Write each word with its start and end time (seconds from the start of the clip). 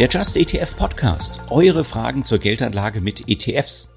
Der 0.00 0.08
Just 0.08 0.36
ETF 0.36 0.76
Podcast. 0.76 1.40
Eure 1.50 1.84
Fragen 1.84 2.24
zur 2.24 2.40
Geldanlage 2.40 3.00
mit 3.00 3.28
ETFs. 3.28 3.92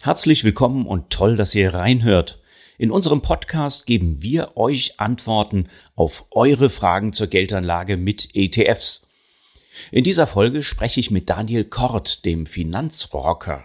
Herzlich 0.00 0.44
willkommen 0.44 0.86
und 0.86 1.10
toll, 1.10 1.34
dass 1.34 1.52
ihr 1.52 1.74
reinhört. 1.74 2.40
In 2.78 2.92
unserem 2.92 3.22
Podcast 3.22 3.86
geben 3.86 4.22
wir 4.22 4.56
euch 4.56 5.00
Antworten 5.00 5.66
auf 5.96 6.26
eure 6.30 6.70
Fragen 6.70 7.12
zur 7.12 7.26
Geldanlage 7.26 7.96
mit 7.96 8.36
ETFs. 8.36 9.08
In 9.90 10.04
dieser 10.04 10.28
Folge 10.28 10.62
spreche 10.62 11.00
ich 11.00 11.10
mit 11.10 11.28
Daniel 11.28 11.64
Kort, 11.64 12.24
dem 12.24 12.46
Finanzrocker. 12.46 13.64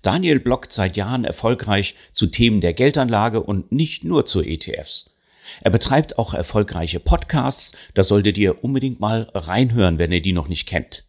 Daniel 0.00 0.40
bloggt 0.40 0.72
seit 0.72 0.96
Jahren 0.96 1.26
erfolgreich 1.26 1.94
zu 2.10 2.28
Themen 2.28 2.62
der 2.62 2.72
Geldanlage 2.72 3.42
und 3.42 3.70
nicht 3.70 4.02
nur 4.02 4.24
zu 4.24 4.40
ETFs. 4.40 5.14
Er 5.62 5.70
betreibt 5.70 6.18
auch 6.18 6.34
erfolgreiche 6.34 7.00
Podcasts, 7.00 7.72
da 7.94 8.04
solltet 8.04 8.38
ihr 8.38 8.62
unbedingt 8.64 9.00
mal 9.00 9.28
reinhören, 9.34 9.98
wenn 9.98 10.12
ihr 10.12 10.22
die 10.22 10.32
noch 10.32 10.48
nicht 10.48 10.66
kennt. 10.66 11.06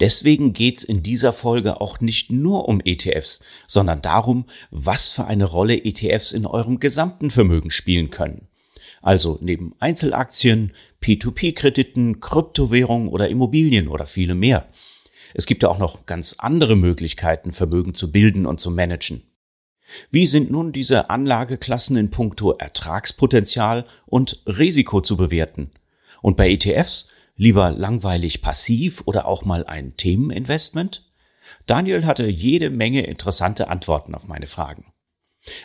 Deswegen 0.00 0.54
geht's 0.54 0.82
in 0.82 1.02
dieser 1.02 1.32
Folge 1.32 1.80
auch 1.80 2.00
nicht 2.00 2.30
nur 2.30 2.68
um 2.68 2.80
ETFs, 2.82 3.40
sondern 3.66 4.00
darum, 4.00 4.46
was 4.70 5.08
für 5.08 5.26
eine 5.26 5.44
Rolle 5.44 5.84
ETFs 5.84 6.32
in 6.32 6.46
eurem 6.46 6.80
gesamten 6.80 7.30
Vermögen 7.30 7.70
spielen 7.70 8.08
können. 8.10 8.48
Also 9.02 9.38
neben 9.42 9.74
Einzelaktien, 9.78 10.72
P2P-Krediten, 11.02 12.20
Kryptowährungen 12.20 13.08
oder 13.08 13.28
Immobilien 13.28 13.88
oder 13.88 14.06
viele 14.06 14.34
mehr. 14.34 14.68
Es 15.34 15.46
gibt 15.46 15.62
ja 15.62 15.68
auch 15.68 15.78
noch 15.78 16.06
ganz 16.06 16.34
andere 16.38 16.76
Möglichkeiten, 16.76 17.52
Vermögen 17.52 17.94
zu 17.94 18.10
bilden 18.10 18.46
und 18.46 18.58
zu 18.58 18.70
managen. 18.70 19.29
Wie 20.10 20.26
sind 20.26 20.50
nun 20.50 20.72
diese 20.72 21.10
Anlageklassen 21.10 21.96
in 21.96 22.10
puncto 22.10 22.52
Ertragspotenzial 22.52 23.86
und 24.06 24.42
Risiko 24.46 25.00
zu 25.00 25.16
bewerten? 25.16 25.70
Und 26.22 26.36
bei 26.36 26.50
ETFs 26.50 27.08
lieber 27.36 27.70
langweilig 27.70 28.42
passiv 28.42 29.02
oder 29.06 29.26
auch 29.26 29.44
mal 29.44 29.64
ein 29.66 29.96
Themeninvestment? 29.96 31.10
Daniel 31.66 32.04
hatte 32.04 32.26
jede 32.26 32.70
Menge 32.70 33.02
interessante 33.06 33.68
Antworten 33.68 34.14
auf 34.14 34.28
meine 34.28 34.46
Fragen. 34.46 34.92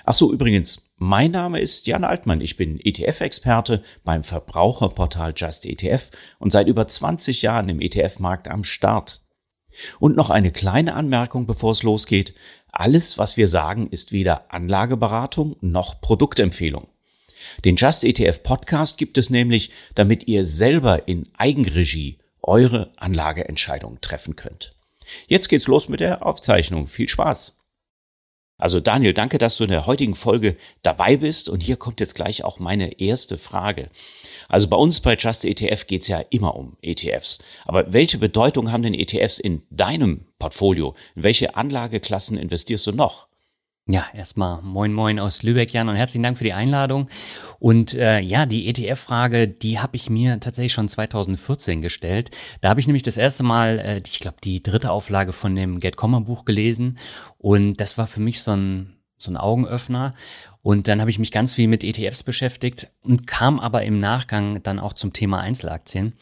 Ach 0.05 0.13
so, 0.13 0.31
übrigens, 0.31 0.91
mein 0.97 1.31
Name 1.31 1.59
ist 1.59 1.85
Jan 1.87 2.05
Altmann. 2.05 2.39
Ich 2.39 2.55
bin 2.55 2.79
ETF-Experte 2.79 3.83
beim 4.03 4.23
Verbraucherportal 4.23 5.33
Just 5.35 5.65
ETF 5.65 6.11
und 6.39 6.51
seit 6.51 6.67
über 6.67 6.87
20 6.87 7.41
Jahren 7.41 7.67
im 7.67 7.81
ETF-Markt 7.81 8.47
am 8.47 8.63
Start. 8.63 9.24
Und 9.99 10.15
noch 10.15 10.29
eine 10.29 10.51
kleine 10.51 10.93
Anmerkung, 10.93 11.45
bevor 11.45 11.71
es 11.71 11.83
losgeht. 11.83 12.33
Alles, 12.71 13.17
was 13.17 13.37
wir 13.37 13.47
sagen, 13.47 13.87
ist 13.89 14.11
weder 14.11 14.53
Anlageberatung 14.53 15.55
noch 15.61 16.01
Produktempfehlung. 16.01 16.87
Den 17.63 17.75
Just 17.75 18.03
ETF 18.03 18.43
Podcast 18.43 18.97
gibt 18.97 19.17
es 19.17 19.29
nämlich, 19.29 19.71
damit 19.93 20.27
ihr 20.27 20.45
selber 20.45 21.07
in 21.07 21.29
Eigenregie 21.37 22.19
eure 22.41 22.91
Anlageentscheidungen 22.97 24.01
treffen 24.01 24.35
könnt. 24.35 24.75
Jetzt 25.27 25.49
geht's 25.49 25.67
los 25.67 25.89
mit 25.89 25.99
der 25.99 26.25
Aufzeichnung. 26.25 26.87
Viel 26.87 27.07
Spaß! 27.07 27.64
Also 28.57 28.79
Daniel, 28.79 29.13
danke, 29.13 29.37
dass 29.37 29.57
du 29.57 29.65
in 29.65 29.69
der 29.69 29.85
heutigen 29.85 30.15
Folge 30.15 30.55
dabei 30.81 31.17
bist. 31.17 31.49
Und 31.49 31.61
hier 31.61 31.75
kommt 31.75 31.99
jetzt 31.99 32.15
gleich 32.15 32.43
auch 32.43 32.59
meine 32.59 32.99
erste 32.99 33.37
Frage. 33.37 33.87
Also 34.47 34.67
bei 34.67 34.77
uns 34.77 35.01
bei 35.01 35.15
Just 35.15 35.43
ETF 35.45 35.87
geht's 35.87 36.07
ja 36.07 36.19
immer 36.29 36.55
um 36.55 36.77
ETFs. 36.81 37.39
Aber 37.65 37.91
welche 37.91 38.17
Bedeutung 38.17 38.71
haben 38.71 38.83
denn 38.83 38.93
ETFs 38.93 39.39
in 39.39 39.63
deinem 39.69 40.25
Portfolio? 40.39 40.95
In 41.15 41.23
welche 41.23 41.55
Anlageklassen 41.55 42.37
investierst 42.37 42.87
du 42.87 42.91
noch? 42.91 43.27
Ja, 43.87 44.07
erstmal 44.15 44.63
moin 44.63 44.91
moin 44.91 45.19
aus 45.19 45.43
Lübeck, 45.43 45.71
Jan, 45.71 45.89
und 45.89 45.95
herzlichen 45.95 46.23
Dank 46.23 46.39
für 46.39 46.43
die 46.43 46.53
Einladung. 46.53 47.07
Und 47.59 47.93
äh, 47.93 48.19
ja, 48.19 48.47
die 48.47 48.67
ETF-Frage, 48.67 49.47
die 49.47 49.77
habe 49.77 49.95
ich 49.95 50.09
mir 50.09 50.39
tatsächlich 50.39 50.73
schon 50.73 50.87
2014 50.87 51.83
gestellt. 51.83 52.31
Da 52.61 52.69
habe 52.69 52.79
ich 52.79 52.87
nämlich 52.87 53.03
das 53.03 53.17
erste 53.17 53.43
Mal, 53.43 53.77
äh, 53.77 54.01
ich 54.03 54.19
glaube, 54.21 54.37
die 54.43 54.59
dritte 54.59 54.89
Auflage 54.89 55.33
von 55.33 55.55
dem 55.55 55.79
Get 55.79 55.97
Comma 55.97 56.17
Buch 56.17 56.45
gelesen. 56.45 56.97
Und 57.37 57.79
das 57.79 57.99
war 57.99 58.07
für 58.07 58.21
mich 58.21 58.41
so 58.41 58.53
ein, 58.53 58.97
so 59.19 59.31
ein 59.31 59.37
Augenöffner. 59.37 60.15
Und 60.63 60.87
dann 60.87 60.99
habe 60.99 61.11
ich 61.11 61.19
mich 61.19 61.31
ganz 61.31 61.53
viel 61.53 61.67
mit 61.67 61.83
ETFs 61.83 62.23
beschäftigt 62.23 62.89
und 63.03 63.27
kam 63.27 63.59
aber 63.59 63.83
im 63.83 63.99
Nachgang 63.99 64.63
dann 64.63 64.79
auch 64.79 64.93
zum 64.93 65.13
Thema 65.13 65.41
Einzelaktien. 65.41 66.13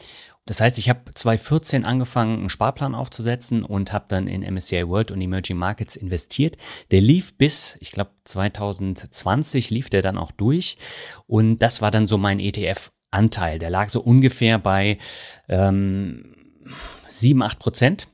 Das 0.46 0.60
heißt, 0.60 0.76
ich 0.78 0.90
habe 0.90 1.00
2014 1.14 1.84
angefangen, 1.84 2.40
einen 2.40 2.50
Sparplan 2.50 2.94
aufzusetzen 2.94 3.64
und 3.64 3.92
habe 3.92 4.04
dann 4.08 4.26
in 4.26 4.42
MSCI 4.42 4.86
World 4.86 5.10
und 5.10 5.20
Emerging 5.20 5.56
Markets 5.56 5.96
investiert. 5.96 6.56
Der 6.90 7.00
lief 7.00 7.36
bis, 7.38 7.76
ich 7.80 7.92
glaube, 7.92 8.10
2020 8.24 9.70
lief 9.70 9.88
der 9.88 10.02
dann 10.02 10.18
auch 10.18 10.32
durch. 10.32 10.76
Und 11.26 11.58
das 11.58 11.80
war 11.80 11.90
dann 11.90 12.06
so 12.06 12.18
mein 12.18 12.40
ETF-Anteil. 12.40 13.58
Der 13.58 13.70
lag 13.70 13.88
so 13.88 14.02
ungefähr 14.02 14.58
bei 14.58 14.98
ähm, 15.48 16.34
7, 17.06 17.42
8 17.42 17.58
Prozent. 17.58 18.08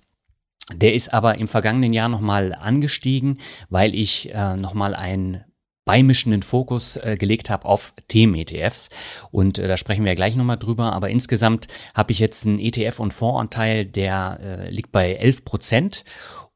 Der 0.73 0.95
ist 0.95 1.13
aber 1.13 1.37
im 1.39 1.49
vergangenen 1.49 1.93
Jahr 1.93 2.09
nochmal 2.09 2.55
angestiegen, 2.55 3.39
weil 3.71 3.93
ich 3.93 4.33
äh, 4.33 4.57
nochmal 4.57 4.95
ein 4.95 5.45
beimischenden 5.91 6.43
Fokus 6.43 6.95
äh, 6.99 7.17
gelegt 7.19 7.51
habe 7.51 7.65
auf 7.65 7.93
Themen-ETFs. 8.07 8.91
Und 9.33 9.59
äh, 9.59 9.67
da 9.67 9.77
sprechen 9.77 10.05
wir 10.05 10.13
ja 10.13 10.15
gleich 10.15 10.37
nochmal 10.37 10.57
drüber. 10.57 10.93
Aber 10.93 11.11
insgesamt 11.11 11.67
habe 11.97 12.13
ich 12.13 12.21
jetzt 12.21 12.47
einen 12.47 12.61
ETF- 12.61 13.01
und 13.01 13.13
Fondsanteil, 13.13 13.87
der 13.87 14.39
äh, 14.41 14.71
liegt 14.71 14.93
bei 14.93 15.15
11 15.15 15.45
Prozent. 15.45 16.05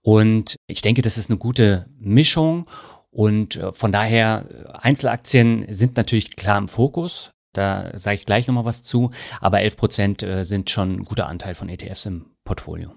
Und 0.03 0.55
ich 0.69 0.83
denke, 0.83 1.03
das 1.03 1.19
ist 1.19 1.31
eine 1.31 1.39
gute 1.41 1.89
Mischung. 1.99 2.67
Und 3.11 3.56
äh, 3.56 3.73
von 3.73 3.91
daher, 3.91 4.47
äh, 4.49 4.71
Einzelaktien 4.78 5.67
sind 5.69 5.97
natürlich 5.97 6.37
klar 6.37 6.59
im 6.59 6.69
Fokus. 6.69 7.33
Da 7.55 7.91
sage 7.94 8.15
ich 8.15 8.27
gleich 8.27 8.47
nochmal 8.47 8.67
was 8.67 8.84
zu. 8.84 9.11
Aber 9.41 9.62
11 9.62 9.77
Prozent 9.77 10.23
äh, 10.23 10.44
sind 10.44 10.71
schon 10.71 11.00
ein 11.00 11.05
guter 11.05 11.27
Anteil 11.27 11.56
von 11.56 11.69
ETFs 11.69 12.06
im 12.06 12.27
Portfolio. 12.44 12.93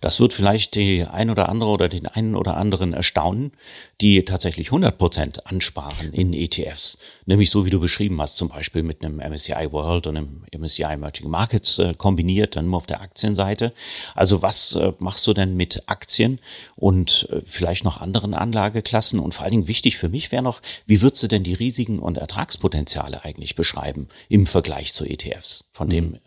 Das 0.00 0.20
wird 0.20 0.32
vielleicht 0.32 0.74
die 0.74 1.04
ein 1.04 1.30
oder 1.30 1.48
andere 1.48 1.70
oder 1.70 1.88
den 1.88 2.06
einen 2.06 2.34
oder 2.34 2.56
anderen 2.56 2.92
erstaunen, 2.92 3.52
die 4.00 4.24
tatsächlich 4.24 4.68
100 4.68 4.98
Prozent 4.98 5.46
ansparen 5.46 6.12
in 6.12 6.32
ETFs. 6.32 6.98
Nämlich 7.26 7.50
so, 7.50 7.64
wie 7.64 7.70
du 7.70 7.80
beschrieben 7.80 8.20
hast, 8.20 8.36
zum 8.36 8.48
Beispiel 8.48 8.82
mit 8.82 9.04
einem 9.04 9.16
MSCI 9.16 9.68
World 9.72 10.06
und 10.06 10.16
einem 10.16 10.42
MSCI 10.56 10.84
Emerging 10.84 11.30
Markets 11.30 11.78
äh, 11.78 11.94
kombiniert, 11.94 12.56
dann 12.56 12.66
nur 12.66 12.76
auf 12.76 12.86
der 12.86 13.00
Aktienseite. 13.00 13.72
Also 14.14 14.42
was 14.42 14.74
äh, 14.74 14.92
machst 14.98 15.26
du 15.26 15.34
denn 15.34 15.56
mit 15.56 15.82
Aktien 15.86 16.40
und 16.76 17.28
äh, 17.30 17.40
vielleicht 17.44 17.84
noch 17.84 18.00
anderen 18.00 18.34
Anlageklassen? 18.34 19.18
Und 19.20 19.34
vor 19.34 19.44
allen 19.44 19.52
Dingen 19.52 19.68
wichtig 19.68 19.96
für 19.96 20.08
mich 20.08 20.32
wäre 20.32 20.42
noch, 20.42 20.60
wie 20.86 21.02
würdest 21.02 21.22
du 21.22 21.28
denn 21.28 21.44
die 21.44 21.54
Risiken 21.54 21.98
und 21.98 22.18
Ertragspotenziale 22.18 23.24
eigentlich 23.24 23.54
beschreiben 23.54 24.08
im 24.28 24.46
Vergleich 24.46 24.92
zu 24.92 25.04
ETFs 25.04 25.68
von 25.72 25.88
mhm. 25.88 25.92
den 25.92 26.20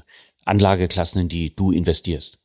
Anlageklassen, 0.45 1.21
in 1.21 1.29
die 1.29 1.55
du 1.55 1.71
investierst? 1.71 2.40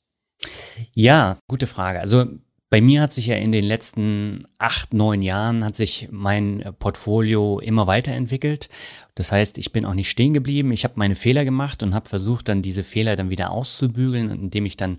Ja, 0.92 1.38
gute 1.48 1.66
Frage. 1.66 2.00
Also 2.00 2.26
bei 2.68 2.80
mir 2.80 3.00
hat 3.00 3.12
sich 3.12 3.28
ja 3.28 3.36
in 3.36 3.52
den 3.52 3.64
letzten 3.64 4.44
acht, 4.58 4.92
neun 4.92 5.22
Jahren 5.22 5.64
hat 5.64 5.76
sich 5.76 6.08
mein 6.10 6.74
Portfolio 6.78 7.60
immer 7.60 7.86
weiterentwickelt. 7.86 8.68
Das 9.14 9.30
heißt, 9.30 9.58
ich 9.58 9.72
bin 9.72 9.84
auch 9.84 9.94
nicht 9.94 10.10
stehen 10.10 10.34
geblieben. 10.34 10.72
Ich 10.72 10.82
habe 10.84 10.94
meine 10.96 11.14
Fehler 11.14 11.44
gemacht 11.44 11.82
und 11.82 11.94
habe 11.94 12.08
versucht, 12.08 12.48
dann 12.48 12.62
diese 12.62 12.82
Fehler 12.82 13.14
dann 13.14 13.30
wieder 13.30 13.52
auszubügeln, 13.52 14.30
indem 14.30 14.66
ich 14.66 14.76
dann 14.76 14.98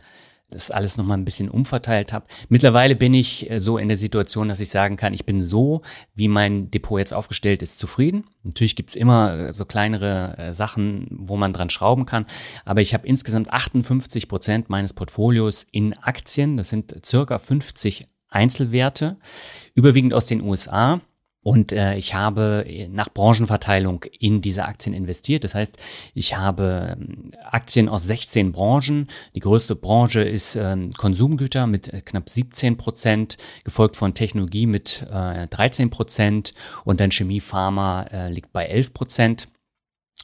das 0.50 0.72
alles 0.72 0.98
nochmal 0.98 1.18
ein 1.18 1.26
bisschen 1.26 1.50
umverteilt 1.50 2.14
habe. 2.14 2.26
Mittlerweile 2.48 2.96
bin 2.96 3.14
ich 3.14 3.50
äh, 3.50 3.60
so 3.60 3.78
in 3.78 3.90
der 3.90 3.98
Situation, 3.98 4.48
dass 4.48 4.62
ich 4.62 4.70
sagen 4.70 4.96
kann, 4.96 5.14
ich 5.14 5.26
bin 5.26 5.42
so, 5.42 5.82
wie 6.16 6.28
mein 6.28 6.72
Depot 6.72 7.00
jetzt 7.00 7.14
aufgestellt 7.14 7.62
ist, 7.62 7.80
zufrieden. 7.80 8.26
Natürlich 8.44 8.76
gibt's 8.76 8.96
immer 8.96 9.48
äh, 9.48 9.54
so 9.54 9.66
kleinere 9.66 10.38
äh, 10.38 10.54
Sachen, 10.54 11.08
wo 11.12 11.36
man 11.36 11.52
dran 11.52 11.70
schrauben 11.70 12.06
kann, 12.06 12.26
aber 12.64 12.82
ich 12.82 12.94
habe 12.94 13.08
insgesamt 13.08 13.52
58 13.52 14.28
Prozent 14.28 14.70
meines 14.70 14.94
Portfolios 14.94 15.66
in 15.72 15.94
Aktien. 15.98 16.58
Das 16.58 16.70
sind 16.70 16.96
circa 17.06 17.38
50 17.38 18.08
Einzelwerte, 18.30 19.18
überwiegend 19.74 20.14
aus 20.14 20.28
den 20.28 20.42
USA. 20.42 21.02
Und 21.48 21.72
äh, 21.72 21.96
ich 21.96 22.14
habe 22.14 22.66
nach 22.92 23.08
Branchenverteilung 23.08 24.04
in 24.20 24.42
diese 24.42 24.66
Aktien 24.66 24.94
investiert. 24.94 25.46
Das 25.46 25.56
heißt, 25.56 25.78
ich 26.14 26.36
habe 26.36 26.98
ähm, 27.00 27.30
Aktien 27.42 27.88
aus 27.88 28.04
16 28.04 28.52
Branchen. 28.52 29.08
Die 29.34 29.40
größte 29.40 29.78
Branche 29.78 30.20
ist 30.20 30.58
ähm, 30.58 30.92
Konsumgüter 30.92 31.66
mit 31.66 31.88
äh, 31.88 32.02
knapp 32.02 32.28
17 32.28 32.76
Prozent, 32.76 33.38
gefolgt 33.64 33.96
von 33.96 34.14
Technologie 34.14 34.66
mit 34.66 35.08
äh, 35.10 35.48
13 35.48 35.90
Prozent 35.90 36.54
und 36.84 37.00
dann 37.00 37.12
Chemie, 37.12 37.40
Pharma 37.40 38.04
äh, 38.12 38.30
liegt 38.30 38.52
bei 38.52 38.66
11 38.66 38.92
Prozent. 38.92 39.48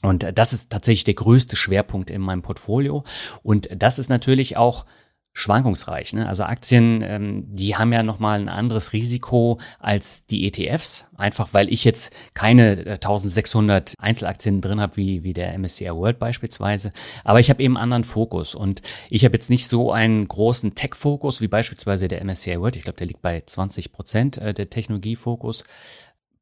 Und 0.01 0.27
das 0.35 0.51
ist 0.51 0.71
tatsächlich 0.71 1.05
der 1.05 1.13
größte 1.13 1.55
Schwerpunkt 1.55 2.09
in 2.09 2.19
meinem 2.19 2.41
Portfolio. 2.41 3.05
Und 3.43 3.69
das 3.73 3.97
ist 3.97 4.09
natürlich 4.09 4.57
auch 4.57 4.85
schwankungsreich. 5.33 6.13
Ne? 6.13 6.27
Also 6.27 6.44
Aktien, 6.44 7.01
ähm, 7.01 7.45
die 7.47 7.75
haben 7.75 7.91
ja 7.91 8.03
nochmal 8.03 8.39
ein 8.39 8.50
anderes 8.50 8.94
Risiko 8.94 9.59
als 9.80 10.27
die 10.27 10.45
ETFs, 10.45 11.07
einfach 11.18 11.53
weil 11.53 11.74
ich 11.74 11.83
jetzt 11.83 12.13
keine 12.35 12.77
1600 12.77 13.91
äh, 13.91 13.94
Einzelaktien 13.97 14.62
drin 14.62 14.80
habe, 14.80 14.95
wie, 14.95 15.24
wie 15.24 15.33
der 15.33 15.57
MSCI 15.57 15.89
World 15.89 16.19
beispielsweise. 16.19 16.91
Aber 17.24 17.39
ich 17.39 17.50
habe 17.50 17.63
eben 17.63 17.77
anderen 17.77 18.03
Fokus 18.03 18.53
und 18.53 18.83
ich 19.09 19.25
habe 19.25 19.33
jetzt 19.33 19.50
nicht 19.50 19.68
so 19.68 19.91
einen 19.91 20.27
großen 20.27 20.75
Tech-Fokus 20.75 21.41
wie 21.41 21.47
beispielsweise 21.47 22.07
der 22.07 22.24
MSCI 22.24 22.59
World. 22.59 22.75
Ich 22.75 22.83
glaube, 22.83 22.97
der 22.97 23.07
liegt 23.07 23.24
bei 23.24 23.41
20 23.41 23.91
Prozent 23.91 24.38
äh, 24.38 24.53
der 24.53 24.69
Technologiefokus. 24.69 25.65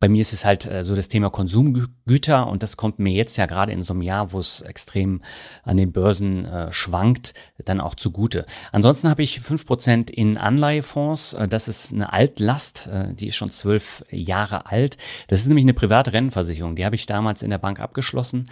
Bei 0.02 0.10
mir 0.10 0.20
ist 0.20 0.34
es 0.34 0.44
halt 0.44 0.66
äh, 0.66 0.84
so 0.84 0.96
das 0.96 1.08
Thema 1.08 1.30
Konsumgüter 1.30 2.48
und 2.48 2.64
das 2.64 2.76
kommt 2.76 2.98
mir 2.98 3.14
jetzt 3.14 3.38
ja 3.38 3.46
gerade 3.46 3.72
in 3.72 3.84
so 3.84 3.94
einem 3.94 4.02
Jahr, 4.02 4.34
wo 4.34 4.40
es 4.40 4.62
extrem 4.62 5.22
an 5.64 5.78
den 5.78 5.92
Börsen 5.92 6.46
äh, 6.46 6.74
schwankt, 6.74 7.36
dann 7.66 7.80
auch 7.80 7.94
zugute. 7.94 8.46
Ansonsten 8.72 9.10
habe 9.10 9.22
ich 9.22 9.40
fünf 9.40 9.66
Prozent 9.66 10.10
in 10.10 10.40
Anleihefonds. 10.40 11.34
Äh, 11.34 11.48
das 11.48 11.68
ist 11.68 11.94
eine 11.94 12.12
Altlast, 12.12 12.88
äh, 12.88 13.14
die 13.14 13.28
ist 13.28 13.36
schon 13.36 13.52
zwölf 13.52 14.04
Jahre 14.10 14.66
alt. 14.66 14.98
Das 15.28 15.42
ist 15.42 15.48
nämlich 15.48 15.66
eine 15.66 15.76
private 15.76 16.14
Rennversicherung. 16.14 16.76
Die 16.76 16.84
habe 16.84 16.96
ich 16.96 17.06
damals 17.06 17.44
in 17.44 17.52
der 17.52 17.60
Bank 17.60 17.80
abgeschlossen. 17.80 18.50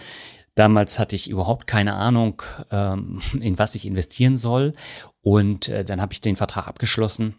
Damals 0.54 1.00
hatte 1.00 1.16
ich 1.16 1.28
überhaupt 1.28 1.66
keine 1.66 1.94
Ahnung, 1.94 2.42
ähm, 2.70 3.20
in 3.40 3.58
was 3.58 3.74
ich 3.74 3.86
investieren 3.86 4.36
soll. 4.36 4.72
Und 5.20 5.68
dann 5.68 6.00
habe 6.00 6.14
ich 6.14 6.22
den 6.22 6.36
Vertrag 6.36 6.66
abgeschlossen 6.66 7.34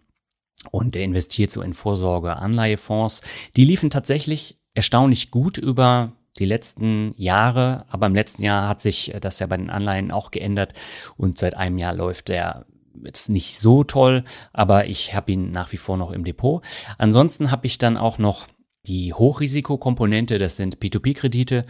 und 0.70 0.96
der 0.96 1.04
investiert 1.04 1.52
so 1.52 1.62
in 1.62 1.74
Vorsorge, 1.74 2.36
Anleihefonds. 2.36 3.22
Die 3.56 3.66
liefen 3.66 3.90
tatsächlich 3.90 4.60
erstaunlich 4.74 5.32
gut 5.32 5.58
über 5.58 6.14
die 6.40 6.46
letzten 6.46 7.14
Jahre, 7.18 7.86
aber 7.90 8.08
im 8.08 8.16
letzten 8.16 8.44
Jahr 8.44 8.70
hat 8.70 8.80
sich 8.80 9.14
das 9.20 9.40
ja 9.40 9.48
bei 9.48 9.58
den 9.58 9.70
Anleihen 9.70 10.12
auch 10.12 10.32
geändert 10.32 10.74
und 11.18 11.38
seit 11.38 11.58
einem 11.58 11.78
Jahr 11.78 11.94
läuft 11.94 12.30
der 12.30 12.66
jetzt 13.04 13.30
nicht 13.30 13.58
so 13.58 13.84
toll, 13.84 14.24
aber 14.54 14.88
ich 14.88 15.14
habe 15.14 15.32
ihn 15.32 15.52
nach 15.52 15.72
wie 15.72 15.78
vor 15.78 15.98
noch 15.98 16.12
im 16.12 16.24
Depot. 16.24 16.64
Ansonsten 16.98 17.52
habe 17.52 17.66
ich 17.66 17.78
dann 17.78 17.98
auch 17.98 18.18
noch 18.18 18.48
die 18.86 19.14
Hochrisikokomponente, 19.14 20.38
das 20.38 20.56
sind 20.56 20.78
P2P-Kredite. 20.78 21.66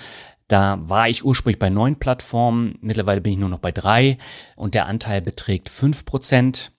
Da 0.48 0.80
war 0.81 1.10
ich 1.10 1.25
ursprünglich 1.25 1.60
bei 1.60 1.69
neun 1.69 1.98
Plattformen, 1.98 2.74
mittlerweile 2.81 3.22
bin 3.22 3.34
ich 3.34 3.39
nur 3.39 3.50
noch 3.50 3.60
bei 3.60 3.72
drei 3.72 4.18
und 4.56 4.74
der 4.74 4.88
Anteil 4.88 5.22
beträgt 5.22 5.69
fünf 5.69 6.06
Prozent. 6.06 6.72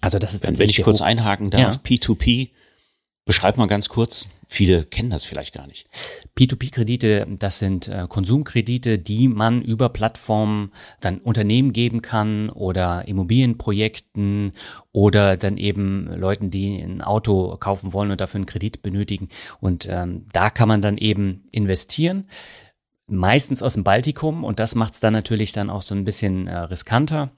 Also 0.00 0.18
das 0.18 0.34
ist 0.34 0.44
dann, 0.44 0.58
wenn 0.58 0.68
ich 0.68 0.82
kurz 0.82 1.00
einhaken 1.00 1.50
darf, 1.50 1.74
ja. 1.74 1.80
P2P, 1.82 2.50
beschreib 3.24 3.56
mal 3.56 3.66
ganz 3.66 3.88
kurz. 3.88 4.26
Viele 4.46 4.84
kennen 4.84 5.10
das 5.10 5.24
vielleicht 5.24 5.52
gar 5.52 5.66
nicht. 5.66 5.88
P2P-Kredite, 6.38 7.26
das 7.38 7.58
sind 7.58 7.88
äh, 7.88 8.06
Konsumkredite, 8.08 8.98
die 9.00 9.26
man 9.26 9.60
über 9.60 9.88
Plattformen 9.88 10.70
dann 11.00 11.18
Unternehmen 11.18 11.72
geben 11.72 12.02
kann 12.02 12.50
oder 12.50 13.08
Immobilienprojekten 13.08 14.52
oder 14.92 15.36
dann 15.36 15.56
eben 15.56 16.06
Leuten, 16.16 16.50
die 16.50 16.78
ein 16.78 17.02
Auto 17.02 17.56
kaufen 17.56 17.92
wollen 17.92 18.12
und 18.12 18.20
dafür 18.20 18.38
einen 18.38 18.46
Kredit 18.46 18.82
benötigen. 18.82 19.28
Und 19.60 19.88
ähm, 19.90 20.26
da 20.32 20.48
kann 20.50 20.68
man 20.68 20.80
dann 20.80 20.96
eben 20.96 21.42
investieren 21.50 22.28
meistens 23.08 23.62
aus 23.62 23.74
dem 23.74 23.84
Baltikum 23.84 24.44
und 24.44 24.58
das 24.58 24.74
macht 24.74 24.94
es 24.94 25.00
dann 25.00 25.12
natürlich 25.12 25.52
dann 25.52 25.70
auch 25.70 25.82
so 25.82 25.94
ein 25.94 26.04
bisschen 26.04 26.46
äh, 26.46 26.56
riskanter. 26.56 27.30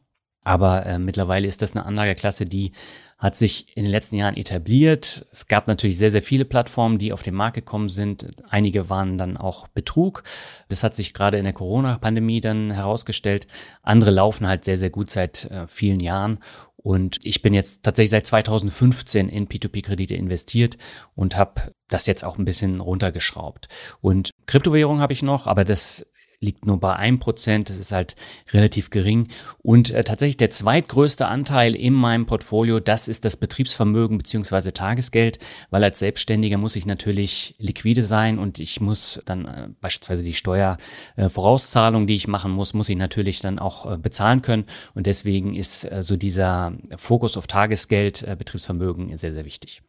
Aber 0.49 0.87
äh, 0.87 0.99
mittlerweile 0.99 1.47
ist 1.47 1.61
das 1.61 1.77
eine 1.77 1.85
Anlageklasse, 1.85 2.47
die 2.47 2.73
hat 3.19 3.37
sich 3.37 3.77
in 3.77 3.83
den 3.83 3.93
letzten 3.93 4.17
Jahren 4.17 4.35
etabliert. 4.35 5.27
Es 5.31 5.47
gab 5.47 5.69
natürlich 5.69 5.99
sehr, 5.99 6.11
sehr 6.11 6.23
viele 6.23 6.47
Plattformen, 6.47 6.97
die 6.97 7.13
auf 7.13 7.23
den 7.23 7.35
Markt 7.35 7.57
gekommen 7.57 7.91
sind. 7.91 8.27
Einige 8.49 8.89
waren 8.89 9.19
dann 9.19 9.37
auch 9.37 9.69
Betrug. 9.69 10.23
Das 10.71 10.83
hat 10.83 10.95
sich 10.95 11.13
gerade 11.13 11.37
in 11.37 11.45
der 11.45 11.53
Corona-Pandemie 11.53 12.41
dann 12.41 12.71
herausgestellt. 12.71 13.47
Andere 13.83 14.11
laufen 14.11 14.49
halt 14.49 14.65
sehr, 14.65 14.79
sehr 14.79 14.89
gut 14.89 15.11
seit 15.11 15.45
äh, 15.51 15.69
vielen 15.69 16.01
Jahren. 16.01 16.39
Und 16.79 17.19
ich 17.25 17.43
bin 17.43 17.53
jetzt 17.53 17.83
tatsächlich 17.83 18.13
seit 18.13 18.25
2015 18.25 19.29
in 19.29 19.49
P2P-Kredite 19.49 20.15
investiert 20.15 20.79
und 21.15 21.37
habe 21.37 21.75
das 21.89 22.07
jetzt 22.07 22.25
auch 22.25 22.39
ein 22.39 22.47
bisschen 22.47 22.81
runtergeschraubt. 22.81 23.69
Und 24.01 24.31
Kryptowährung 24.47 25.01
habe 25.01 25.13
ich 25.13 25.23
noch, 25.23 25.47
aber 25.47 25.67
das 25.67 26.07
liegt 26.41 26.67
nur 26.67 26.79
bei 26.79 26.95
einem 26.95 27.19
Prozent. 27.19 27.69
Das 27.69 27.79
ist 27.79 27.93
halt 27.93 28.15
relativ 28.53 28.91
gering. 28.91 29.29
Und 29.63 29.91
äh, 29.91 30.05
tatsächlich 30.05 30.37
der 30.37 30.51
zweitgrößte 30.51 31.27
Anteil 31.27 31.75
in 31.75 31.95
meinem 31.95 32.27
Portfolio, 32.27 32.81
das 32.81 33.09
ist 33.09 33.25
das 33.25 33.37
Betriebsvermögen 33.37 34.19
beziehungsweise 34.19 34.73
Tagesgeld, 34.73 35.39
weil 35.71 35.83
als 35.83 35.99
Selbstständiger 35.99 36.59
muss 36.59 36.77
ich 36.77 36.87
natürlich 36.87 37.55
liquide 37.59 38.03
sein 38.03 38.39
und 38.39 38.61
ich 38.61 38.81
muss 38.81 39.21
dann 39.25 39.45
äh, 39.47 39.69
beispielsweise 39.81 40.25
die 40.25 40.35
Steuervorauszahlung, 40.35 42.05
äh, 42.05 42.07
die 42.07 42.15
ich 42.15 42.29
machen 42.29 42.53
muss, 42.53 42.75
muss 42.75 42.89
ich 42.89 42.97
natürlich 42.97 43.41
dann 43.41 43.59
auch 43.59 43.93
äh, 43.93 43.99
bezahlen 43.99 44.43
können. 44.43 44.65
Und 44.95 45.07
deswegen 45.07 45.55
ist 45.55 45.91
äh, 45.91 46.03
so 46.03 46.17
dieser 46.17 46.73
Fokus 46.97 47.37
auf 47.37 47.47
Tagesgeld, 47.47 48.23
äh, 48.23 48.37
Betriebsvermögen 48.37 49.17
sehr, 49.17 49.33
sehr 49.33 49.45
wichtig. 49.45 49.83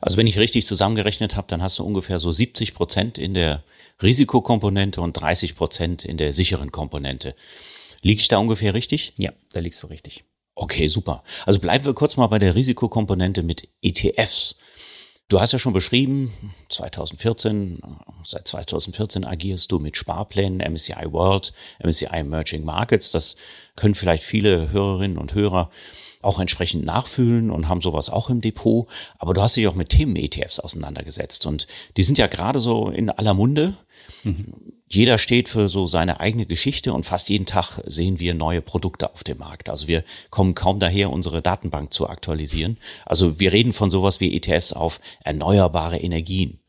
Also 0.00 0.16
wenn 0.16 0.26
ich 0.26 0.38
richtig 0.38 0.66
zusammengerechnet 0.66 1.36
habe, 1.36 1.48
dann 1.48 1.62
hast 1.62 1.78
du 1.78 1.84
ungefähr 1.84 2.18
so 2.18 2.32
70 2.32 2.74
Prozent 2.74 3.18
in 3.18 3.34
der 3.34 3.64
Risikokomponente 4.02 5.00
und 5.00 5.14
30 5.14 5.56
Prozent 5.56 6.04
in 6.04 6.16
der 6.16 6.32
sicheren 6.32 6.72
Komponente. 6.72 7.34
Liege 8.02 8.20
ich 8.20 8.28
da 8.28 8.38
ungefähr 8.38 8.74
richtig? 8.74 9.12
Ja, 9.18 9.32
da 9.52 9.60
liegst 9.60 9.82
du 9.82 9.88
richtig. 9.88 10.24
Okay, 10.54 10.86
super. 10.86 11.22
Also 11.46 11.58
bleiben 11.58 11.84
wir 11.84 11.94
kurz 11.94 12.16
mal 12.16 12.26
bei 12.26 12.38
der 12.38 12.54
Risikokomponente 12.54 13.42
mit 13.42 13.68
ETFs. 13.82 14.56
Du 15.28 15.40
hast 15.40 15.52
ja 15.52 15.60
schon 15.60 15.72
beschrieben, 15.72 16.32
2014, 16.70 17.80
seit 18.24 18.48
2014 18.48 19.24
agierst 19.24 19.70
du 19.70 19.78
mit 19.78 19.96
Sparplänen, 19.96 20.58
MSCI 20.72 21.12
World, 21.12 21.52
MSCI 21.84 22.06
Emerging 22.06 22.64
Markets. 22.64 23.12
Das 23.12 23.36
können 23.76 23.94
vielleicht 23.94 24.24
viele 24.24 24.70
Hörerinnen 24.70 25.18
und 25.18 25.34
Hörer 25.34 25.70
auch 26.22 26.38
entsprechend 26.38 26.84
nachfühlen 26.84 27.50
und 27.50 27.68
haben 27.68 27.80
sowas 27.80 28.10
auch 28.10 28.30
im 28.30 28.40
Depot. 28.40 28.86
Aber 29.18 29.34
du 29.34 29.42
hast 29.42 29.56
dich 29.56 29.66
auch 29.66 29.74
mit 29.74 29.88
Themen-ETFs 29.90 30.60
auseinandergesetzt 30.60 31.46
und 31.46 31.66
die 31.96 32.02
sind 32.02 32.18
ja 32.18 32.26
gerade 32.26 32.60
so 32.60 32.88
in 32.88 33.10
aller 33.10 33.34
Munde. 33.34 33.76
Mhm. 34.22 34.54
Jeder 34.92 35.18
steht 35.18 35.48
für 35.48 35.68
so 35.68 35.86
seine 35.86 36.18
eigene 36.18 36.46
Geschichte 36.46 36.92
und 36.92 37.06
fast 37.06 37.28
jeden 37.28 37.46
Tag 37.46 37.80
sehen 37.86 38.18
wir 38.18 38.34
neue 38.34 38.60
Produkte 38.60 39.12
auf 39.12 39.22
dem 39.22 39.38
Markt. 39.38 39.68
Also 39.68 39.86
wir 39.86 40.02
kommen 40.30 40.56
kaum 40.56 40.80
daher, 40.80 41.10
unsere 41.10 41.42
Datenbank 41.42 41.92
zu 41.92 42.08
aktualisieren. 42.08 42.76
Also 43.06 43.38
wir 43.38 43.52
reden 43.52 43.72
von 43.72 43.90
sowas 43.90 44.20
wie 44.20 44.34
ETFs 44.36 44.72
auf 44.72 45.00
erneuerbare 45.22 45.98
Energien. 45.98 46.59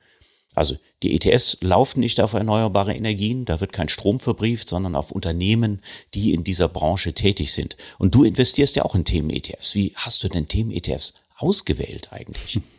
Also 0.61 0.77
die 1.01 1.15
ETFs 1.15 1.57
laufen 1.61 2.01
nicht 2.01 2.21
auf 2.21 2.33
erneuerbare 2.33 2.93
Energien, 2.93 3.45
da 3.45 3.61
wird 3.61 3.73
kein 3.73 3.89
Strom 3.89 4.19
verbrieft, 4.19 4.67
sondern 4.67 4.95
auf 4.95 5.11
Unternehmen, 5.11 5.81
die 6.13 6.35
in 6.35 6.43
dieser 6.43 6.69
Branche 6.69 7.13
tätig 7.13 7.51
sind. 7.51 7.77
Und 7.97 8.13
du 8.13 8.23
investierst 8.23 8.75
ja 8.75 8.85
auch 8.85 8.93
in 8.93 9.03
Themen-ETFs. 9.03 9.73
Wie 9.73 9.91
hast 9.95 10.21
du 10.21 10.27
denn 10.27 10.47
Themen-ETFs 10.47 11.15
ausgewählt 11.35 12.09
eigentlich? 12.11 12.59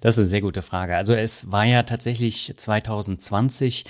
Das 0.00 0.16
ist 0.16 0.18
eine 0.18 0.26
sehr 0.26 0.40
gute 0.40 0.62
Frage. 0.62 0.96
Also 0.96 1.14
es 1.14 1.52
war 1.52 1.64
ja 1.64 1.84
tatsächlich 1.84 2.52
2020, 2.56 3.84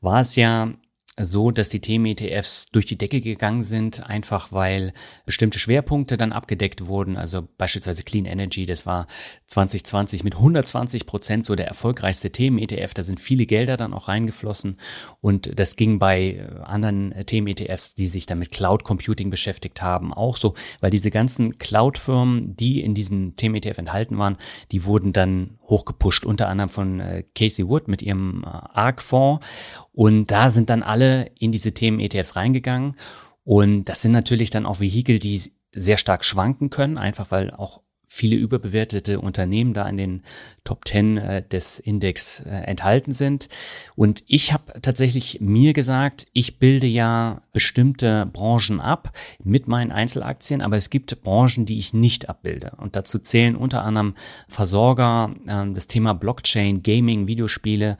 war 0.00 0.20
es 0.20 0.36
ja 0.36 0.72
so, 1.20 1.50
dass 1.50 1.68
die 1.68 1.80
Themen-ETFs 1.80 2.66
durch 2.72 2.86
die 2.86 2.96
Decke 2.96 3.20
gegangen 3.20 3.62
sind, 3.62 4.08
einfach 4.08 4.52
weil 4.52 4.92
bestimmte 5.26 5.58
Schwerpunkte 5.58 6.16
dann 6.16 6.32
abgedeckt 6.32 6.86
wurden. 6.86 7.16
Also 7.16 7.46
beispielsweise 7.58 8.02
Clean 8.02 8.24
Energy, 8.24 8.66
das 8.66 8.86
war 8.86 9.06
2020 9.46 10.24
mit 10.24 10.34
120 10.34 11.06
Prozent 11.06 11.44
so 11.44 11.54
der 11.56 11.68
erfolgreichste 11.68 12.30
Themen-ETF. 12.30 12.94
Da 12.94 13.02
sind 13.02 13.20
viele 13.20 13.46
Gelder 13.46 13.76
dann 13.76 13.92
auch 13.92 14.08
reingeflossen. 14.08 14.76
Und 15.20 15.58
das 15.58 15.76
ging 15.76 15.98
bei 15.98 16.46
anderen 16.64 17.14
Themen-ETFs, 17.26 17.94
die 17.94 18.06
sich 18.06 18.26
dann 18.26 18.38
mit 18.38 18.50
Cloud 18.50 18.84
Computing 18.84 19.30
beschäftigt 19.30 19.82
haben, 19.82 20.12
auch 20.12 20.36
so, 20.36 20.54
weil 20.80 20.90
diese 20.90 21.10
ganzen 21.10 21.58
Cloud-Firmen, 21.58 22.56
die 22.56 22.80
in 22.80 22.94
diesem 22.94 23.36
Themen-ETF 23.36 23.78
enthalten 23.78 24.18
waren, 24.18 24.36
die 24.72 24.84
wurden 24.84 25.12
dann 25.12 25.57
hochgepusht, 25.68 26.24
unter 26.24 26.48
anderem 26.48 26.70
von 26.70 27.00
äh, 27.00 27.24
Casey 27.34 27.68
Wood 27.68 27.88
mit 27.88 28.02
ihrem 28.02 28.42
äh, 28.44 28.46
ARC-Fonds. 28.46 29.86
Und 29.92 30.30
da 30.30 30.50
sind 30.50 30.70
dann 30.70 30.82
alle 30.82 31.30
in 31.38 31.52
diese 31.52 31.72
Themen-ETFs 31.72 32.36
reingegangen. 32.36 32.96
Und 33.44 33.88
das 33.88 34.02
sind 34.02 34.12
natürlich 34.12 34.50
dann 34.50 34.66
auch 34.66 34.80
Vehikel, 34.80 35.18
die 35.18 35.40
sehr 35.72 35.96
stark 35.96 36.24
schwanken 36.24 36.70
können, 36.70 36.98
einfach 36.98 37.30
weil 37.30 37.50
auch 37.50 37.82
viele 38.08 38.36
überbewertete 38.36 39.20
Unternehmen 39.20 39.74
da 39.74 39.86
in 39.86 39.98
den 39.98 40.22
Top 40.64 40.88
10 40.88 41.18
äh, 41.18 41.42
des 41.46 41.78
Index 41.78 42.40
äh, 42.40 42.48
enthalten 42.48 43.12
sind. 43.12 43.48
Und 43.94 44.24
ich 44.26 44.52
habe 44.52 44.80
tatsächlich 44.80 45.40
mir 45.40 45.74
gesagt, 45.74 46.26
ich 46.32 46.58
bilde 46.58 46.86
ja 46.86 47.42
bestimmte 47.52 48.26
Branchen 48.32 48.80
ab 48.80 49.12
mit 49.44 49.68
meinen 49.68 49.92
Einzelaktien, 49.92 50.62
aber 50.62 50.76
es 50.76 50.88
gibt 50.88 51.22
Branchen, 51.22 51.66
die 51.66 51.78
ich 51.78 51.92
nicht 51.92 52.30
abbilde. 52.30 52.72
Und 52.78 52.96
dazu 52.96 53.18
zählen 53.18 53.54
unter 53.54 53.84
anderem 53.84 54.14
Versorger, 54.48 55.34
äh, 55.46 55.70
das 55.72 55.86
Thema 55.86 56.14
Blockchain, 56.14 56.82
Gaming, 56.82 57.26
Videospiele, 57.26 57.98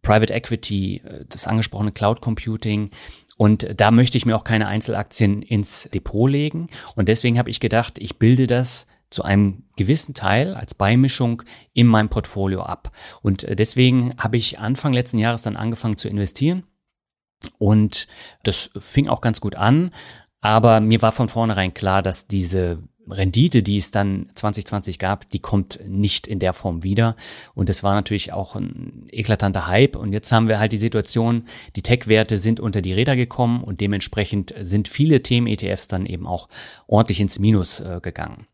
Private 0.00 0.32
Equity, 0.32 1.02
äh, 1.04 1.24
das 1.28 1.46
angesprochene 1.46 1.92
Cloud 1.92 2.22
Computing, 2.22 2.90
und 3.38 3.80
da 3.80 3.90
möchte 3.90 4.16
ich 4.16 4.24
mir 4.24 4.36
auch 4.36 4.44
keine 4.44 4.68
Einzelaktien 4.68 5.42
ins 5.42 5.88
Depot 5.92 6.30
legen. 6.30 6.68
Und 6.94 7.08
deswegen 7.08 7.38
habe 7.38 7.50
ich 7.50 7.58
gedacht, 7.58 7.98
ich 7.98 8.18
bilde 8.18 8.46
das 8.46 8.86
zu 9.12 9.22
einem 9.22 9.64
gewissen 9.76 10.14
Teil 10.14 10.54
als 10.54 10.74
Beimischung 10.74 11.42
in 11.72 11.86
meinem 11.86 12.08
Portfolio 12.08 12.62
ab. 12.62 12.90
Und 13.22 13.44
äh, 13.44 13.56
deswegen 13.56 14.14
habe 14.18 14.36
ich 14.36 14.58
Anfang 14.58 14.92
letzten 14.92 15.18
Jahres 15.18 15.42
dann 15.42 15.56
angefangen 15.56 15.96
zu 15.96 16.08
investieren. 16.08 16.64
Und 17.58 18.06
das 18.44 18.70
fing 18.78 19.08
auch 19.08 19.20
ganz 19.20 19.40
gut 19.40 19.56
an. 19.56 19.90
Aber 20.40 20.80
mir 20.80 21.02
war 21.02 21.12
von 21.12 21.28
vornherein 21.28 21.74
klar, 21.74 22.02
dass 22.02 22.26
diese 22.26 22.82
Rendite, 23.10 23.62
die 23.62 23.76
es 23.76 23.90
dann 23.90 24.28
2020 24.34 24.98
gab, 24.98 25.28
die 25.30 25.40
kommt 25.40 25.80
nicht 25.86 26.26
in 26.26 26.38
der 26.38 26.52
Form 26.52 26.82
wieder. 26.82 27.16
Und 27.54 27.68
das 27.68 27.82
war 27.82 27.94
natürlich 27.94 28.32
auch 28.32 28.54
ein 28.54 29.06
eklatanter 29.10 29.66
Hype. 29.66 29.96
Und 29.96 30.12
jetzt 30.12 30.30
haben 30.30 30.48
wir 30.48 30.58
halt 30.58 30.72
die 30.72 30.78
Situation, 30.78 31.44
die 31.76 31.82
Tech-Werte 31.82 32.36
sind 32.36 32.60
unter 32.60 32.80
die 32.80 32.92
Räder 32.92 33.16
gekommen 33.16 33.62
und 33.62 33.80
dementsprechend 33.80 34.54
sind 34.58 34.88
viele 34.88 35.22
Themen-ETFs 35.22 35.88
dann 35.88 36.06
eben 36.06 36.26
auch 36.26 36.48
ordentlich 36.86 37.20
ins 37.20 37.38
Minus 37.38 37.80
äh, 37.80 38.00
gegangen. 38.02 38.46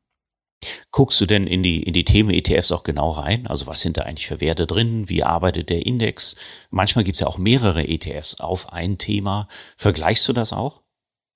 Guckst 0.90 1.20
du 1.20 1.26
denn 1.26 1.46
in 1.46 1.62
die, 1.62 1.82
in 1.82 1.92
die 1.92 2.04
Themen-ETFs 2.04 2.72
auch 2.72 2.82
genau 2.82 3.10
rein? 3.10 3.46
Also 3.46 3.66
was 3.66 3.80
sind 3.80 3.98
da 3.98 4.02
eigentlich 4.02 4.26
für 4.26 4.40
Werte 4.40 4.66
drin? 4.66 5.08
Wie 5.08 5.22
arbeitet 5.22 5.68
der 5.68 5.84
Index? 5.84 6.34
Manchmal 6.70 7.04
gibt 7.04 7.16
es 7.16 7.20
ja 7.20 7.26
auch 7.26 7.38
mehrere 7.38 7.86
ETFs 7.86 8.40
auf 8.40 8.72
ein 8.72 8.96
Thema. 8.96 9.48
Vergleichst 9.76 10.26
du 10.28 10.32
das 10.32 10.52
auch? 10.52 10.82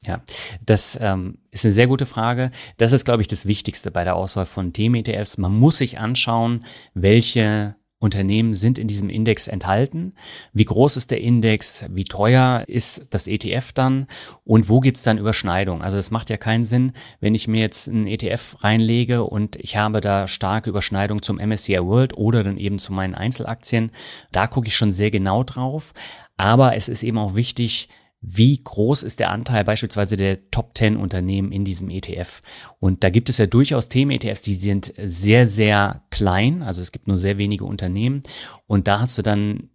Ja, 0.05 0.23
das 0.65 0.99
ähm, 1.01 1.39
ist 1.51 1.65
eine 1.65 1.73
sehr 1.73 1.87
gute 1.87 2.07
Frage. 2.07 2.51
Das 2.77 2.93
ist, 2.93 3.05
glaube 3.05 3.23
ich, 3.23 3.29
das 3.29 3.47
Wichtigste 3.47 3.91
bei 3.91 4.05
der 4.05 4.17
Auswahl 4.17 4.47
von 4.47 4.73
Themen-ETFs. 4.73 5.39
Man 5.39 5.57
muss 5.57 5.79
sich 5.79 5.99
anschauen, 5.99 6.65
welche 6.95 7.77
Unternehmen 8.03 8.53
sind 8.53 8.79
in 8.79 8.89
diesem 8.89 9.09
Index 9.09 9.47
enthalten. 9.47 10.15
Wie 10.53 10.65
groß 10.65 10.97
ist 10.97 11.13
der 11.13 11.21
Index? 11.21 11.85
Wie 11.91 12.05
teuer 12.05 12.65
ist 12.67 13.15
das 13.15 13.29
ETF 13.29 13.73
dann? 13.73 14.09
Und 14.45 14.69
wo 14.69 14.81
gibt's 14.81 15.05
dann 15.05 15.19
Überschneidung? 15.19 15.83
Also 15.83 15.99
es 15.99 16.11
macht 16.11 16.29
ja 16.29 16.37
keinen 16.37 16.65
Sinn, 16.65 16.93
wenn 17.21 17.35
ich 17.35 17.47
mir 17.47 17.61
jetzt 17.61 17.89
einen 17.89 18.09
ETF 18.09 18.57
reinlege 18.61 19.23
und 19.23 19.55
ich 19.57 19.77
habe 19.77 20.01
da 20.01 20.27
starke 20.27 20.71
Überschneidung 20.71 21.23
zum 21.23 21.37
MSCI 21.37 21.79
World 21.79 22.17
oder 22.17 22.43
dann 22.43 22.59
eben 22.59 22.81
zu 22.81 22.93
meinen 22.93 23.15
Einzelaktien. 23.15 23.93
Da 24.33 24.49
gucke 24.49 24.67
ich 24.67 24.77
schon 24.77 24.91
sehr 24.91 25.13
genau 25.13 25.45
drauf. 25.45 25.93
Aber 26.37 26.77
es 26.77 26.89
ist 26.89 27.05
eben 27.05 27.19
auch 27.19 27.37
wichtig, 27.37 27.89
wie 28.23 28.62
groß 28.62 29.02
ist 29.02 29.19
der 29.21 29.31
Anteil 29.31 29.64
beispielsweise 29.64 30.17
der 30.17 30.50
Top 30.50 30.76
10 30.79 30.97
Unternehmen 30.97 31.50
in 31.50 31.64
diesem 31.64 31.91
ETF. 31.91 32.41
Und 32.79 33.02
da 33.02 33.11
gibt 33.11 33.29
es 33.29 33.38
ja 33.38 33.47
durchaus 33.47 33.88
Themen-ETFs, 33.88 34.43
die 34.43 34.55
sind 34.55 34.95
sehr, 34.97 35.47
sehr 35.47 36.05
klein, 36.11 36.62
also 36.62 36.81
es 36.81 36.93
gibt 36.93 37.09
nur 37.09 37.17
sehr 37.17 37.37
wenige 37.37 37.64
Unternehmen. 37.64 38.23
Und 38.67 38.87
da 38.87 39.00
hast 39.00 39.19
du 39.19 39.23
dann 39.23 39.71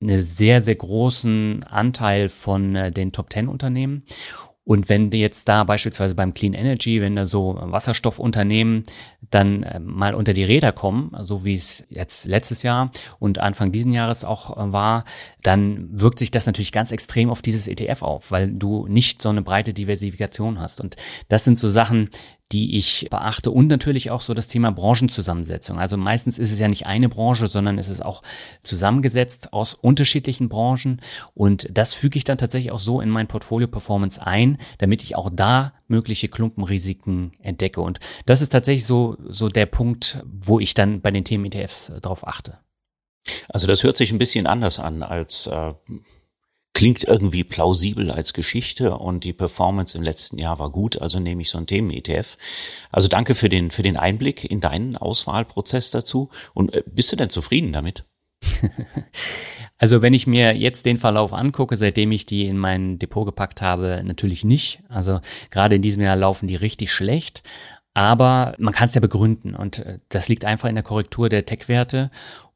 einen 0.00 0.22
sehr, 0.22 0.62
sehr 0.62 0.76
großen 0.76 1.62
Anteil 1.64 2.30
von 2.30 2.74
äh, 2.74 2.90
den 2.90 3.12
Top 3.12 3.30
10 3.30 3.48
Unternehmen. 3.48 4.04
Und 4.64 4.88
wenn 4.88 5.10
jetzt 5.10 5.48
da 5.48 5.64
beispielsweise 5.64 6.14
beim 6.14 6.34
Clean 6.34 6.52
Energy, 6.52 7.00
wenn 7.00 7.16
da 7.16 7.26
so 7.26 7.56
Wasserstoffunternehmen 7.60 8.84
dann 9.30 9.62
äh, 9.62 9.80
mal 9.80 10.14
unter 10.14 10.32
die 10.32 10.44
Räder 10.44 10.72
kommen, 10.72 11.12
so 11.22 11.44
wie 11.44 11.54
es 11.54 11.86
jetzt 11.88 12.26
letztes 12.26 12.62
Jahr 12.62 12.90
und 13.18 13.38
Anfang 13.38 13.72
diesen 13.72 13.92
Jahres 13.92 14.24
auch 14.24 14.56
äh, 14.56 14.72
war, 14.72 15.04
dann 15.42 15.88
wirkt 15.90 16.18
sich 16.18 16.30
das 16.30 16.46
natürlich 16.46 16.72
ganz 16.72 16.92
extrem 16.92 17.30
auf 17.30 17.42
dieses 17.42 17.68
ETF 17.68 18.02
auf, 18.02 18.30
weil 18.30 18.48
du 18.48 18.86
nicht 18.86 19.22
so 19.22 19.30
eine 19.30 19.42
breite 19.42 19.72
Diversifikation 19.72 20.60
hast. 20.60 20.80
Und 20.80 20.96
das 21.28 21.44
sind 21.44 21.58
so 21.58 21.66
Sachen, 21.66 22.10
die 22.52 22.76
ich 22.76 23.06
beachte 23.10 23.50
und 23.50 23.68
natürlich 23.68 24.10
auch 24.10 24.20
so 24.20 24.34
das 24.34 24.48
Thema 24.48 24.70
Branchenzusammensetzung. 24.72 25.78
Also 25.78 25.96
meistens 25.96 26.38
ist 26.38 26.52
es 26.52 26.58
ja 26.58 26.68
nicht 26.68 26.86
eine 26.86 27.08
Branche, 27.08 27.48
sondern 27.48 27.78
es 27.78 27.88
ist 27.88 28.04
auch 28.04 28.22
zusammengesetzt 28.62 29.52
aus 29.52 29.74
unterschiedlichen 29.74 30.48
Branchen 30.48 31.00
und 31.34 31.68
das 31.70 31.94
füge 31.94 32.18
ich 32.18 32.24
dann 32.24 32.38
tatsächlich 32.38 32.72
auch 32.72 32.78
so 32.78 33.00
in 33.00 33.10
mein 33.10 33.28
Portfolio 33.28 33.68
Performance 33.68 34.24
ein, 34.24 34.58
damit 34.78 35.02
ich 35.02 35.16
auch 35.16 35.30
da 35.32 35.72
mögliche 35.88 36.28
Klumpenrisiken 36.28 37.32
entdecke 37.40 37.80
und 37.80 38.00
das 38.26 38.42
ist 38.42 38.50
tatsächlich 38.50 38.84
so 38.84 39.16
so 39.28 39.48
der 39.48 39.66
Punkt, 39.66 40.24
wo 40.24 40.60
ich 40.60 40.74
dann 40.74 41.00
bei 41.00 41.10
den 41.10 41.24
Themen 41.24 41.46
ETFs 41.46 41.92
darauf 42.02 42.26
achte. 42.26 42.58
Also 43.48 43.66
das 43.66 43.82
hört 43.82 43.96
sich 43.96 44.10
ein 44.12 44.18
bisschen 44.18 44.46
anders 44.46 44.78
an 44.78 45.02
als 45.02 45.46
äh 45.46 45.74
klingt 46.74 47.04
irgendwie 47.04 47.44
plausibel 47.44 48.10
als 48.10 48.32
Geschichte 48.32 48.96
und 48.96 49.24
die 49.24 49.32
Performance 49.32 49.96
im 49.96 50.04
letzten 50.04 50.38
Jahr 50.38 50.58
war 50.58 50.70
gut, 50.70 51.00
also 51.00 51.18
nehme 51.18 51.42
ich 51.42 51.50
so 51.50 51.58
ein 51.58 51.66
Themen-ETF. 51.66 52.38
Also 52.90 53.08
danke 53.08 53.34
für 53.34 53.48
den, 53.48 53.70
für 53.70 53.82
den 53.82 53.96
Einblick 53.96 54.44
in 54.44 54.60
deinen 54.60 54.96
Auswahlprozess 54.96 55.90
dazu. 55.90 56.30
Und 56.54 56.72
äh, 56.72 56.82
bist 56.86 57.12
du 57.12 57.16
denn 57.16 57.30
zufrieden 57.30 57.72
damit? 57.72 58.04
Also 59.82 60.02
wenn 60.02 60.12
ich 60.12 60.26
mir 60.26 60.54
jetzt 60.54 60.84
den 60.84 60.98
Verlauf 60.98 61.32
angucke, 61.32 61.74
seitdem 61.74 62.12
ich 62.12 62.26
die 62.26 62.46
in 62.46 62.58
mein 62.58 62.98
Depot 62.98 63.24
gepackt 63.24 63.62
habe, 63.62 64.02
natürlich 64.04 64.44
nicht. 64.44 64.82
Also 64.90 65.20
gerade 65.50 65.76
in 65.76 65.80
diesem 65.80 66.02
Jahr 66.02 66.16
laufen 66.16 66.46
die 66.46 66.56
richtig 66.56 66.92
schlecht. 66.92 67.42
Aber 67.94 68.54
man 68.58 68.74
kann 68.74 68.86
es 68.86 68.94
ja 68.94 69.00
begründen 69.00 69.54
und 69.54 69.78
äh, 69.80 69.96
das 70.10 70.28
liegt 70.28 70.44
einfach 70.44 70.68
in 70.68 70.74
der 70.74 70.84
Korrektur 70.84 71.30
der 71.30 71.46
Tech-Werte 71.46 72.10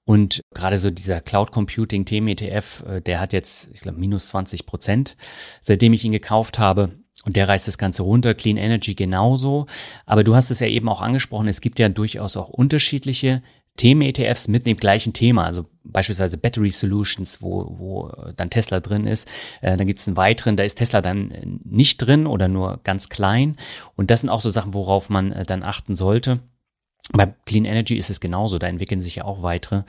und 0.05 0.43
gerade 0.55 0.77
so 0.77 0.91
dieser 0.91 1.21
Cloud 1.21 1.51
Computing 1.51 2.05
Themen 2.05 2.29
ETF, 2.29 2.85
äh, 2.87 3.01
der 3.01 3.21
hat 3.21 3.33
jetzt, 3.33 3.71
ich 3.73 3.81
glaube, 3.81 3.99
minus 3.99 4.29
20 4.29 4.67
Prozent, 4.67 5.17
seitdem 5.61 5.93
ich 5.93 6.05
ihn 6.05 6.13
gekauft 6.13 6.59
habe. 6.59 6.91
Und 7.25 7.37
der 7.37 7.49
reißt 7.49 7.67
das 7.69 7.79
Ganze 7.79 8.03
runter. 8.03 8.35
Clean 8.35 8.59
Energy 8.59 8.95
genauso. 8.95 9.65
Aber 10.05 10.25
du 10.25 10.35
hast 10.35 10.51
es 10.51 10.61
ja 10.61 10.67
eben 10.67 10.91
auch 10.91 11.01
angesprochen, 11.01 11.49
es 11.49 11.63
gibt 11.63 11.79
ja 11.79 11.89
durchaus 11.89 12.37
auch 12.37 12.51
unterschiedliche 12.51 13.43
Themen-ETFs 13.77 14.47
mit 14.47 14.67
dem 14.67 14.77
gleichen 14.77 15.15
Thema, 15.15 15.47
also 15.47 15.67
beispielsweise 15.83 16.39
Battery 16.39 16.71
Solutions, 16.71 17.43
wo, 17.43 17.67
wo 17.71 18.13
dann 18.37 18.51
Tesla 18.51 18.79
drin 18.81 19.07
ist. 19.07 19.27
Äh, 19.63 19.77
dann 19.77 19.87
gibt 19.87 19.99
es 19.99 20.07
einen 20.07 20.17
weiteren, 20.17 20.57
da 20.57 20.63
ist 20.63 20.77
Tesla 20.77 21.01
dann 21.01 21.61
nicht 21.65 21.99
drin 21.99 22.27
oder 22.27 22.47
nur 22.47 22.81
ganz 22.85 23.09
klein. 23.09 23.57
Und 23.97 24.11
das 24.11 24.21
sind 24.21 24.31
auch 24.31 24.41
so 24.41 24.51
Sachen, 24.51 24.75
worauf 24.75 25.11
man 25.11 25.33
äh, 25.33 25.45
dann 25.45 25.63
achten 25.63 25.97
sollte. 25.97 26.41
Bei 27.13 27.27
Clean 27.47 27.65
Energy 27.65 27.97
ist 27.97 28.11
es 28.11 28.21
genauso, 28.21 28.59
da 28.59 28.67
entwickeln 28.67 29.01
sich 29.01 29.17
ja 29.17 29.25
auch 29.25 29.43
weitere. 29.43 29.83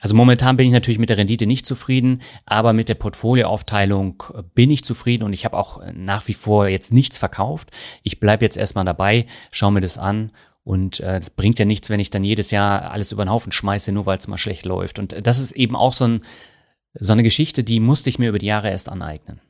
Also 0.00 0.16
momentan 0.16 0.56
bin 0.56 0.66
ich 0.66 0.72
natürlich 0.72 0.98
mit 0.98 1.10
der 1.10 1.16
Rendite 1.16 1.46
nicht 1.46 1.64
zufrieden, 1.64 2.20
aber 2.44 2.72
mit 2.72 2.88
der 2.88 2.96
Portfolioaufteilung 2.96 4.22
bin 4.54 4.70
ich 4.70 4.82
zufrieden 4.82 5.22
und 5.22 5.32
ich 5.32 5.44
habe 5.44 5.56
auch 5.56 5.80
nach 5.94 6.26
wie 6.26 6.34
vor 6.34 6.66
jetzt 6.66 6.92
nichts 6.92 7.18
verkauft. 7.18 7.70
Ich 8.02 8.18
bleibe 8.18 8.44
jetzt 8.44 8.56
erstmal 8.56 8.84
dabei, 8.84 9.26
schaue 9.52 9.72
mir 9.72 9.80
das 9.80 9.98
an 9.98 10.32
und 10.64 11.00
äh, 11.00 11.16
es 11.16 11.28
äh, 11.28 11.32
bringt 11.36 11.58
ja 11.58 11.64
nichts, 11.64 11.90
wenn 11.90 12.00
ich 12.00 12.10
dann 12.10 12.24
jedes 12.24 12.50
Jahr 12.50 12.90
alles 12.90 13.12
über 13.12 13.24
den 13.24 13.30
Haufen 13.30 13.52
schmeiße, 13.52 13.92
nur 13.92 14.06
weil 14.06 14.18
es 14.18 14.28
mal 14.28 14.38
schlecht 14.38 14.64
läuft. 14.64 14.98
Und 14.98 15.26
das 15.26 15.38
ist 15.38 15.52
eben 15.52 15.76
auch 15.76 15.92
so, 15.92 16.06
ein, 16.06 16.24
so 16.94 17.12
eine 17.12 17.22
Geschichte, 17.22 17.64
die 17.64 17.80
musste 17.80 18.10
ich 18.10 18.18
mir 18.18 18.28
über 18.28 18.38
die 18.38 18.46
Jahre 18.46 18.70
erst 18.70 18.88
aneignen. 18.88 19.40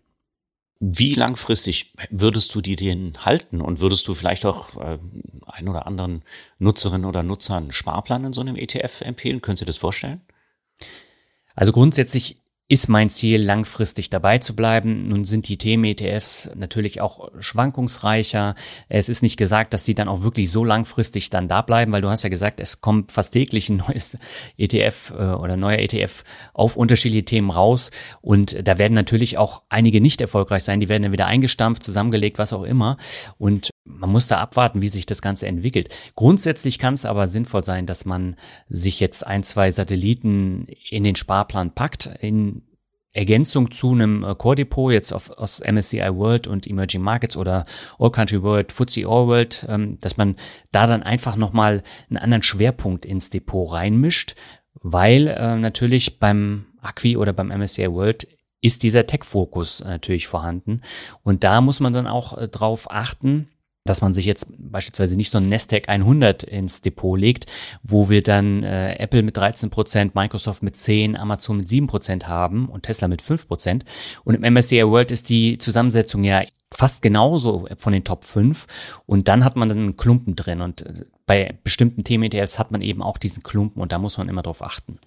Wie 0.85 1.15
langfristig 1.15 1.93
würdest 2.11 2.53
du 2.57 2.61
die 2.61 2.75
denn 2.75 3.13
halten 3.25 3.61
und 3.61 3.79
würdest 3.79 4.09
du 4.09 4.15
vielleicht 4.15 4.45
auch 4.45 4.77
äh, 4.79 4.99
ein 5.47 5.69
oder 5.69 5.87
anderen 5.87 6.23
Nutzerinnen 6.59 7.05
oder 7.05 7.23
Nutzern 7.23 7.71
Sparplan 7.71 8.25
in 8.25 8.33
so 8.33 8.41
einem 8.41 8.57
ETF 8.57 9.03
empfehlen? 9.03 9.41
Können 9.41 9.57
Sie 9.57 9.65
das 9.65 9.77
vorstellen? 9.77 10.23
Also 11.55 11.71
grundsätzlich 11.71 12.42
ist 12.69 12.89
mein 12.89 13.11
Ziel, 13.11 13.43
langfristig 13.43 14.09
dabei 14.09 14.39
zu 14.39 14.57
bleiben. 14.57 15.05
Nun 15.05 15.25
sind 15.25 15.49
die 15.49 15.59
Themen-ETFs 15.59 16.51
natürlich 16.55 17.01
auch 17.01 17.31
schwankungsreicher. 17.39 18.55
Es 18.89 19.09
ist 19.09 19.23
nicht 19.23 19.37
gesagt, 19.37 19.75
dass 19.75 19.85
die 19.85 19.95
dann 19.95 20.09
auch 20.09 20.23
wirklich 20.23 20.51
so 20.51 20.65
langfristig 20.65 21.29
dann 21.29 21.49
da 21.49 21.61
bleiben, 21.61 21.93
weil 21.93 22.01
du 22.01 22.09
hast 22.09 22.23
ja 22.23 22.31
gesagt, 22.31 22.61
es 22.61 22.81
kommt 22.81 23.13
fast 23.13 23.33
täglich 23.35 23.69
ein 23.69 23.77
neues 23.89 24.17
ETF 24.57 25.13
äh, 25.19 25.23
oder 25.35 25.57
neuer 25.57 25.79
ETF 25.79 26.25
auf 26.55 26.77
unterschiedliche 26.77 27.25
Themen 27.25 27.51
raus. 27.51 27.91
Und 28.23 28.67
da 28.67 28.79
werden 28.79 28.95
natürlich 28.95 29.37
auch 29.37 29.63
einige 29.69 30.01
nicht 30.01 30.21
erfolgreich 30.21 30.63
sein. 30.63 30.81
Die 30.81 30.89
werden 30.89 31.03
dann 31.03 31.13
wieder 31.13 31.27
eingestampft, 31.27 31.83
zusammengelegt, 31.83 32.39
was 32.39 32.53
auch 32.53 32.65
immer. 32.65 32.97
Und 33.37 33.71
man 33.85 34.11
muss 34.11 34.29
da 34.29 34.39
abwarten, 34.39 34.83
wie 34.83 34.89
sich 34.89 35.07
das 35.07 35.23
Ganze 35.23 35.47
entwickelt. 35.47 36.13
Grundsätzlich 36.15 36.79
kann 36.79 36.95
es 36.95 37.05
aber 37.05 37.29
sinnvoll 37.29 37.65
sein, 37.65 37.87
dass 37.87 38.05
man 38.05 38.37
sich 38.69 39.01
jetzt 39.01 39.27
ein, 39.27 39.43
zwei 39.43 39.71
Satelliten 39.71 40.67
in 40.89 41.05
den 41.05 41.17
Sparplan 41.17 41.75
packt, 41.75 42.07
in 42.21 42.63
Ergänzung 43.15 43.71
zu 43.71 43.93
einem 43.93 44.25
äh, 44.25 44.35
Core 44.35 44.57
Depot 44.57 44.93
jetzt 44.93 45.13
auf, 45.13 45.31
aus 45.31 45.61
MSCI 45.61 46.15
World 46.15 46.47
und 46.47 46.67
Emerging 46.67 47.03
Markets 47.03 47.37
oder 47.37 47.67
All 47.99 48.11
Country 48.11 48.43
World, 48.43 48.73
FTSE 48.73 49.07
All 49.07 49.27
World, 49.27 49.67
ähm, 49.69 49.99
dass 50.01 50.17
man 50.17 50.37
da 50.71 50.87
dann 50.87 51.03
einfach 51.03 51.37
nochmal 51.37 51.83
einen 52.09 52.17
anderen 52.17 52.43
Schwerpunkt 52.43 53.05
ins 53.05 53.29
Depot 53.29 53.71
reinmischt, 53.71 54.35
weil 54.75 55.29
äh, 55.29 55.57
natürlich 55.57 56.21
beim 56.21 56.67
Acqui 56.81 57.17
oder 57.17 57.33
beim 57.33 57.49
MSCI 57.49 57.93
World 57.93 58.27
ist 58.63 58.83
dieser 58.83 59.07
Tech-Fokus 59.07 59.85
natürlich 59.85 60.27
vorhanden. 60.27 60.81
Und 61.23 61.45
da 61.45 61.61
muss 61.61 61.81
man 61.81 61.93
dann 61.93 62.07
auch 62.07 62.39
äh, 62.39 62.49
drauf 62.49 62.91
achten, 62.91 63.49
dass 63.85 64.01
man 64.01 64.15
sich 64.15 64.27
jetzt 64.27 64.47
beispielsweise 64.59 65.17
nicht 65.17 65.31
so 65.31 65.39
ein 65.39 65.49
Nestec 65.49 65.89
100 65.89 66.45
ins 66.45 66.83
Depot 66.83 67.19
legt, 67.19 67.47
wo 67.83 68.09
wir 68.09 68.23
dann 68.23 68.63
äh, 68.63 68.95
Apple 68.97 69.23
mit 69.23 69.37
13 69.37 69.71
Prozent, 69.71 70.15
Microsoft 70.15 70.63
mit 70.63 70.77
10, 70.77 71.17
Amazon 71.17 71.57
mit 71.57 71.69
7 71.69 71.87
Prozent 71.89 72.29
haben 72.29 72.69
und 72.69 72.85
Tesla 72.85 73.09
mit 73.09 73.23
5 73.23 73.49
Prozent. 73.49 73.85
Und 74.25 74.35
im 74.35 74.55
MSCI 74.55 74.87
World 74.87 75.11
ist 75.11 75.29
die 75.29 75.59
Zusammensetzung 75.59 76.23
ja 76.23 76.43
fast 76.71 77.03
genauso 77.03 77.69
von 77.77 77.93
den 77.93 78.05
Top 78.05 78.25
5 78.25 79.03
und 79.07 79.29
dann 79.29 79.45
hat 79.45 79.57
man 79.57 79.69
dann 79.69 79.79
einen 79.79 79.97
Klumpen 79.97 80.37
drin 80.37 80.61
und 80.61 80.83
äh, 80.83 81.05
bei 81.27 81.59
bestimmten 81.65 82.05
Themen-ETFs 82.05 82.59
hat 82.59 82.71
man 82.71 82.83
eben 82.83 83.03
auch 83.03 83.19
diesen 83.19 83.43
Klumpen 83.43 83.83
und 83.83 83.93
da 83.93 83.99
muss 83.99 84.19
man 84.19 84.29
immer 84.29 84.43
drauf 84.43 84.63
achten. 84.63 84.99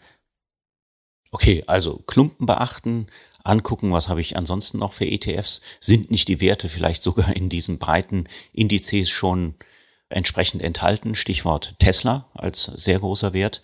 Okay, 1.31 1.63
also 1.67 1.97
Klumpen 2.05 2.45
beachten, 2.45 3.07
angucken, 3.45 3.91
was 3.91 4.09
habe 4.09 4.21
ich 4.21 4.35
ansonsten 4.35 4.79
noch 4.79 4.93
für 4.93 5.05
ETFs, 5.05 5.61
sind 5.79 6.11
nicht 6.11 6.27
die 6.27 6.41
Werte 6.41 6.69
vielleicht 6.69 7.01
sogar 7.01 7.35
in 7.35 7.49
diesen 7.49 7.79
breiten 7.79 8.27
Indizes 8.53 9.09
schon 9.09 9.55
entsprechend 10.09 10.61
enthalten. 10.61 11.15
Stichwort 11.15 11.75
Tesla 11.79 12.29
als 12.33 12.65
sehr 12.75 12.99
großer 12.99 13.33
Wert 13.33 13.61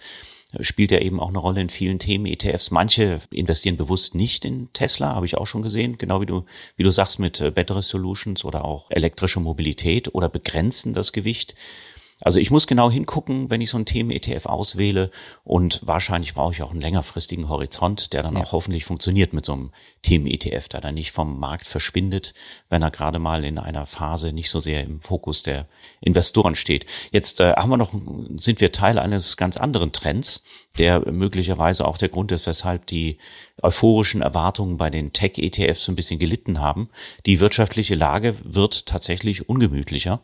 spielt 0.59 0.91
ja 0.91 0.99
eben 0.99 1.19
auch 1.19 1.29
eine 1.29 1.37
Rolle 1.37 1.61
in 1.61 1.69
vielen 1.69 1.99
Themen 1.99 2.25
ETFs. 2.25 2.71
Manche 2.71 3.19
investieren 3.31 3.77
bewusst 3.77 4.15
nicht 4.15 4.43
in 4.43 4.71
Tesla, 4.73 5.15
habe 5.15 5.25
ich 5.25 5.37
auch 5.37 5.47
schon 5.47 5.61
gesehen, 5.61 5.97
genau 5.97 6.19
wie 6.19 6.25
du, 6.25 6.45
wie 6.75 6.83
du 6.83 6.89
sagst 6.89 7.19
mit 7.19 7.39
äh, 7.39 7.51
Battery 7.51 7.81
Solutions 7.81 8.43
oder 8.43 8.65
auch 8.65 8.91
elektrische 8.91 9.39
Mobilität 9.39 10.13
oder 10.13 10.27
begrenzen 10.27 10.93
das 10.93 11.13
Gewicht. 11.13 11.55
Also 12.21 12.39
ich 12.39 12.51
muss 12.51 12.67
genau 12.67 12.91
hingucken, 12.91 13.49
wenn 13.49 13.61
ich 13.61 13.69
so 13.69 13.77
ein 13.77 13.85
Themen-ETF 13.85 14.45
auswähle 14.45 15.09
und 15.43 15.81
wahrscheinlich 15.83 16.33
brauche 16.33 16.53
ich 16.53 16.61
auch 16.61 16.71
einen 16.71 16.81
längerfristigen 16.81 17.49
Horizont, 17.49 18.13
der 18.13 18.23
dann 18.23 18.35
ja. 18.35 18.43
auch 18.43 18.51
hoffentlich 18.51 18.85
funktioniert 18.85 19.33
mit 19.33 19.45
so 19.45 19.53
einem 19.53 19.71
Themen-ETF, 20.03 20.67
der 20.69 20.81
dann 20.81 20.95
nicht 20.95 21.11
vom 21.11 21.39
Markt 21.39 21.67
verschwindet, 21.67 22.33
wenn 22.69 22.83
er 22.83 22.91
gerade 22.91 23.19
mal 23.19 23.43
in 23.43 23.57
einer 23.57 23.85
Phase 23.85 24.33
nicht 24.33 24.49
so 24.49 24.59
sehr 24.59 24.83
im 24.83 25.01
Fokus 25.01 25.43
der 25.43 25.67
Investoren 25.99 26.55
steht. 26.55 26.85
Jetzt 27.11 27.39
äh, 27.39 27.53
haben 27.53 27.69
wir 27.69 27.77
noch, 27.77 27.93
sind 28.35 28.61
wir 28.61 28.71
Teil 28.71 28.99
eines 28.99 29.35
ganz 29.37 29.57
anderen 29.57 29.91
Trends, 29.91 30.43
der 30.77 31.11
möglicherweise 31.11 31.85
auch 31.85 31.97
der 31.97 32.09
Grund 32.09 32.31
ist, 32.31 32.45
weshalb 32.45 32.85
die 32.87 33.17
euphorischen 33.63 34.21
Erwartungen 34.21 34.77
bei 34.77 34.89
den 34.89 35.13
Tech-ETFs 35.13 35.85
so 35.85 35.91
ein 35.91 35.95
bisschen 35.95 36.19
gelitten 36.19 36.59
haben. 36.59 36.89
Die 37.25 37.39
wirtschaftliche 37.39 37.95
Lage 37.95 38.35
wird 38.43 38.85
tatsächlich 38.85 39.49
ungemütlicher. 39.49 40.21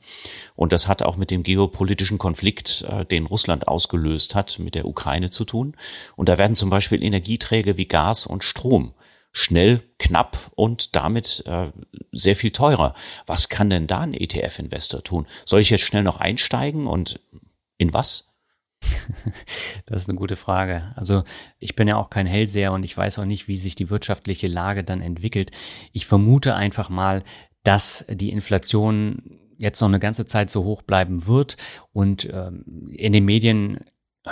Und 0.56 0.74
das 0.74 0.88
hat 0.88 1.02
auch 1.02 1.18
mit 1.18 1.32
dem 1.32 1.44
geopolitischen 1.44 2.18
Konflikt, 2.18 2.86
äh, 2.90 3.06
den 3.06 3.26
Russland 3.26 3.68
ausgelöst 3.68 4.36
hat, 4.36 4.60
mit 4.60 4.76
der 4.76 4.86
Ukraine 4.86 5.30
zu 5.30 5.46
tun. 5.46 5.76
Und 6.16 6.30
da 6.30 6.38
werden 6.38 6.56
zum 6.56 6.70
Beispiel 6.70 7.04
Energieträger 7.04 7.78
wie 7.78 7.88
Gas 7.88 8.26
und 8.26 8.44
Strom 8.44 8.94
schnell, 9.32 9.84
knapp 10.00 10.52
und 10.56 10.96
damit 10.96 11.44
äh, 11.46 11.72
sehr 12.12 12.36
viel 12.36 12.52
teurer. 12.52 12.94
Was 13.28 13.50
kann 13.50 13.70
denn 13.70 13.86
da 13.86 14.00
ein 14.00 14.14
ETF-Investor 14.14 15.04
tun? 15.04 15.28
Soll 15.46 15.62
ich 15.62 15.70
jetzt 15.70 15.84
schnell 15.84 16.04
noch 16.04 16.18
einsteigen 16.18 16.88
und 16.88 17.20
in 17.78 17.94
was? 17.94 18.27
Das 19.86 20.02
ist 20.02 20.10
eine 20.10 20.18
gute 20.18 20.36
Frage. 20.36 20.92
Also 20.96 21.24
ich 21.60 21.76
bin 21.76 21.88
ja 21.88 21.96
auch 21.96 22.10
kein 22.10 22.28
Hellseher 22.28 22.74
und 22.74 22.84
ich 22.84 22.96
weiß 22.96 23.20
auch 23.20 23.26
nicht, 23.26 23.48
wie 23.48 23.58
sich 23.58 23.76
die 23.76 23.90
wirtschaftliche 23.90 24.48
Lage 24.48 24.84
dann 24.84 25.00
entwickelt. 25.00 25.52
Ich 25.94 26.06
vermute 26.06 26.56
einfach 26.56 26.90
mal, 26.90 27.24
dass 27.64 28.06
die 28.10 28.32
Inflation 28.32 29.40
jetzt 29.58 29.80
noch 29.80 29.88
eine 29.88 30.00
ganze 30.00 30.26
Zeit 30.26 30.50
so 30.50 30.64
hoch 30.64 30.82
bleiben 30.82 31.26
wird 31.26 31.56
und 31.94 32.30
ähm, 32.32 32.90
in 32.90 33.14
den 33.14 33.26
Medien 33.26 33.80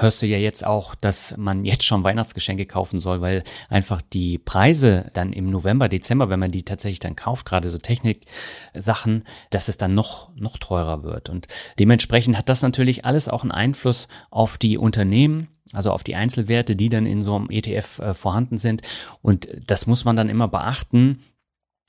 hörst 0.02 0.22
du 0.22 0.28
ja 0.28 0.38
jetzt 0.38 0.66
auch, 0.66 0.96
dass 0.96 1.36
man 1.38 1.66
jetzt 1.66 1.86
schon 1.86 2.04
Weihnachtsgeschenke 2.04 2.66
kaufen 2.66 3.00
soll, 3.00 3.22
weil 3.22 3.44
einfach 3.70 4.02
die 4.02 4.38
Preise 4.38 5.10
dann 5.14 5.34
im 5.34 5.50
November, 5.50 5.90
Dezember, 5.90 6.30
wenn 6.30 6.40
man 6.40 6.52
die 6.52 6.64
tatsächlich 6.64 7.00
dann 7.00 7.16
kauft, 7.16 7.46
gerade 7.46 7.70
so 7.70 7.78
Techniksachen, 7.78 9.24
dass 9.50 9.68
es 9.68 9.78
dann 9.78 9.96
noch, 9.96 10.36
noch 10.36 10.58
teurer 10.58 11.04
wird. 11.04 11.30
Und 11.30 11.48
dementsprechend 11.80 12.38
hat 12.38 12.50
das 12.50 12.62
natürlich 12.62 13.06
alles 13.06 13.30
auch 13.30 13.44
einen 13.44 13.52
Einfluss 13.52 14.08
auf 14.30 14.58
die 14.58 14.78
Unternehmen, 14.78 15.48
also 15.74 15.92
auf 15.92 16.04
die 16.04 16.16
Einzelwerte, 16.16 16.76
die 16.76 16.90
dann 16.90 17.06
in 17.06 17.22
so 17.22 17.36
einem 17.36 17.50
ETF 17.50 18.00
äh, 18.00 18.14
vorhanden 18.14 18.58
sind. 18.58 18.82
Und 19.22 19.48
das 19.66 19.88
muss 19.88 20.06
man 20.06 20.16
dann 20.16 20.30
immer 20.30 20.48
beachten, 20.48 21.22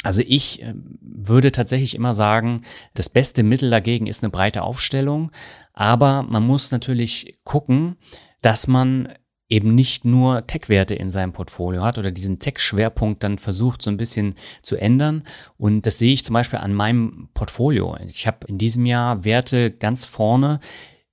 also 0.07 0.23
ich 0.25 0.63
äh, 0.63 0.73
würde 1.01 1.51
tatsächlich 1.51 1.95
immer 1.95 2.15
sagen, 2.15 2.63
das 2.95 3.09
beste 3.09 3.43
Mittel 3.43 3.71
dagegen 3.71 4.07
ist 4.07 4.23
eine 4.23 4.31
breite 4.31 4.63
Aufstellung, 4.63 5.33
aber 5.73 6.23
man 6.23 6.47
muss 6.47 6.71
natürlich 6.71 7.39
gucken, 7.45 7.97
dass 8.41 8.69
man 8.69 9.13
eben 9.49 9.75
nicht 9.75 10.05
nur 10.05 10.47
Tech-Werte 10.47 10.95
in 10.95 11.09
seinem 11.09 11.33
Portfolio 11.33 11.83
hat 11.83 11.99
oder 11.99 12.13
diesen 12.13 12.39
Tech-Schwerpunkt 12.39 13.23
dann 13.23 13.39
versucht 13.39 13.83
so 13.83 13.91
ein 13.91 13.97
bisschen 13.97 14.35
zu 14.63 14.77
ändern. 14.77 15.25
Und 15.57 15.87
das 15.87 15.99
sehe 15.99 16.13
ich 16.13 16.25
zum 16.25 16.35
Beispiel 16.35 16.59
an 16.59 16.75
meinem 16.75 17.29
Portfolio. 17.35 17.97
Ich 18.07 18.27
habe 18.27 18.47
in 18.47 18.59
diesem 18.59 18.87
Jahr 18.87 19.25
Werte 19.25 19.71
ganz 19.71 20.05
vorne 20.05 20.59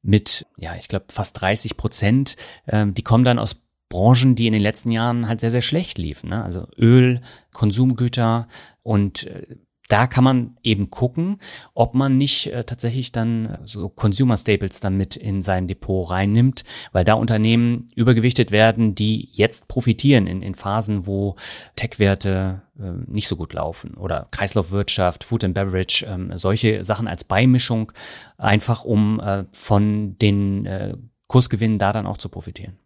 mit, 0.01 0.45
ja, 0.57 0.75
ich 0.75 0.87
glaube 0.87 1.05
fast 1.09 1.41
30 1.41 1.77
Prozent. 1.77 2.35
Ähm, 2.67 2.93
die 2.93 3.03
kommen 3.03 3.23
dann 3.23 3.39
aus 3.39 3.62
Branchen, 3.93 4.35
die 4.35 4.47
in 4.47 4.53
den 4.53 4.61
letzten 4.61 4.89
Jahren 4.89 5.27
halt 5.27 5.39
sehr, 5.39 5.51
sehr 5.51 5.61
schlecht 5.61 5.99
liefen. 5.99 6.31
Ne? 6.31 6.43
Also 6.43 6.65
Öl, 6.77 7.21
Konsumgüter 7.51 8.47
und 8.81 9.27
äh, 9.27 9.55
da 9.89 10.07
kann 10.07 10.23
man 10.23 10.55
eben 10.63 10.89
gucken, 10.89 11.37
ob 11.75 11.93
man 11.93 12.17
nicht 12.17 12.47
äh, 12.47 12.63
tatsächlich 12.63 13.11
dann 13.11 13.59
so 13.63 13.89
Consumer 13.89 14.35
Staples 14.35 14.79
dann 14.79 14.97
mit 14.97 15.15
in 15.15 15.43
sein 15.43 15.67
Depot 15.67 16.09
reinnimmt, 16.09 16.63
weil 16.93 17.03
da 17.03 17.13
Unternehmen 17.13 17.91
übergewichtet 17.95 18.51
werden, 18.51 18.95
die 18.95 19.29
jetzt 19.33 19.67
profitieren 19.67 20.25
in, 20.25 20.41
in 20.41 20.55
Phasen, 20.55 21.05
wo 21.05 21.35
Tech-Werte 21.75 22.63
äh, 22.79 23.11
nicht 23.11 23.27
so 23.27 23.35
gut 23.35 23.53
laufen 23.53 23.93
oder 23.93 24.27
Kreislaufwirtschaft, 24.31 25.23
Food 25.23 25.43
and 25.43 25.53
Beverage, 25.53 26.07
äh, 26.07 26.37
solche 26.39 26.83
Sachen 26.83 27.07
als 27.07 27.25
Beimischung, 27.25 27.91
einfach 28.37 28.85
um 28.85 29.19
äh, 29.19 29.43
von 29.51 30.17
den 30.17 30.65
äh, 30.65 30.97
Kursgewinnen 31.27 31.77
da 31.77 31.93
dann 31.93 32.07
auch 32.07 32.17
zu 32.17 32.29
profitieren. 32.29 32.79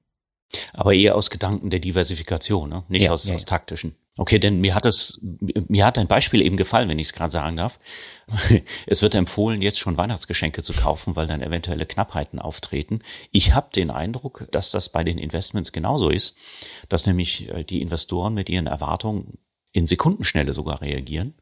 Aber 0.74 0.94
eher 0.94 1.16
aus 1.16 1.30
Gedanken 1.30 1.70
der 1.70 1.80
Diversifikation, 1.80 2.70
ne? 2.70 2.84
nicht 2.88 3.04
ja, 3.04 3.12
aus, 3.12 3.28
ja, 3.28 3.36
aus 3.36 3.46
taktischen. 3.46 3.96
Okay, 4.18 4.40
denn 4.40 4.60
mir 4.60 4.74
hat 4.74 4.86
es, 4.86 5.20
mir 5.68 5.86
hat 5.86 5.98
ein 5.98 6.08
Beispiel 6.08 6.42
eben 6.42 6.58
gefallen, 6.58 6.90
wenn 6.90 6.98
ich 6.98 7.08
es 7.08 7.14
gerade 7.14 7.32
sagen 7.32 7.58
darf. 7.58 7.80
Es 8.88 9.02
wird 9.02 9.14
empfohlen, 9.14 9.62
jetzt 9.62 9.80
schon 9.80 9.98
Weihnachtsgeschenke 9.98 10.64
zu 10.64 10.74
kaufen, 10.74 11.16
weil 11.16 11.28
dann 11.28 11.42
eventuelle 11.42 11.86
Knappheiten 11.86 12.40
auftreten. 12.40 13.02
Ich 13.32 13.54
habe 13.54 13.70
den 13.76 13.92
Eindruck, 13.92 14.48
dass 14.52 14.72
das 14.72 14.90
bei 14.90 15.04
den 15.04 15.18
Investments 15.18 15.72
genauso 15.72 16.10
ist, 16.10 16.36
dass 16.90 17.06
nämlich 17.06 17.50
äh, 17.50 17.64
die 17.64 17.82
Investoren 17.82 18.34
mit 18.34 18.50
ihren 18.50 18.68
Erwartungen 18.68 19.38
in 19.72 19.86
Sekundenschnelle 19.86 20.54
sogar 20.54 20.82
reagieren 20.82 21.36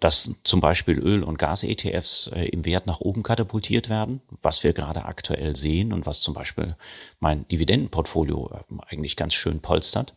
dass 0.00 0.30
zum 0.44 0.60
Beispiel 0.60 0.98
Öl- 0.98 1.22
und 1.22 1.38
Gas-ETFs 1.38 2.28
äh, 2.28 2.46
im 2.46 2.64
Wert 2.64 2.86
nach 2.86 3.00
oben 3.00 3.22
katapultiert 3.22 3.88
werden, 3.88 4.20
was 4.42 4.64
wir 4.64 4.72
gerade 4.72 5.04
aktuell 5.04 5.56
sehen 5.56 5.92
und 5.92 6.06
was 6.06 6.20
zum 6.20 6.34
Beispiel 6.34 6.76
mein 7.20 7.46
Dividendenportfolio 7.48 8.50
äh, 8.52 8.74
eigentlich 8.88 9.16
ganz 9.16 9.34
schön 9.34 9.60
polstert 9.60 10.14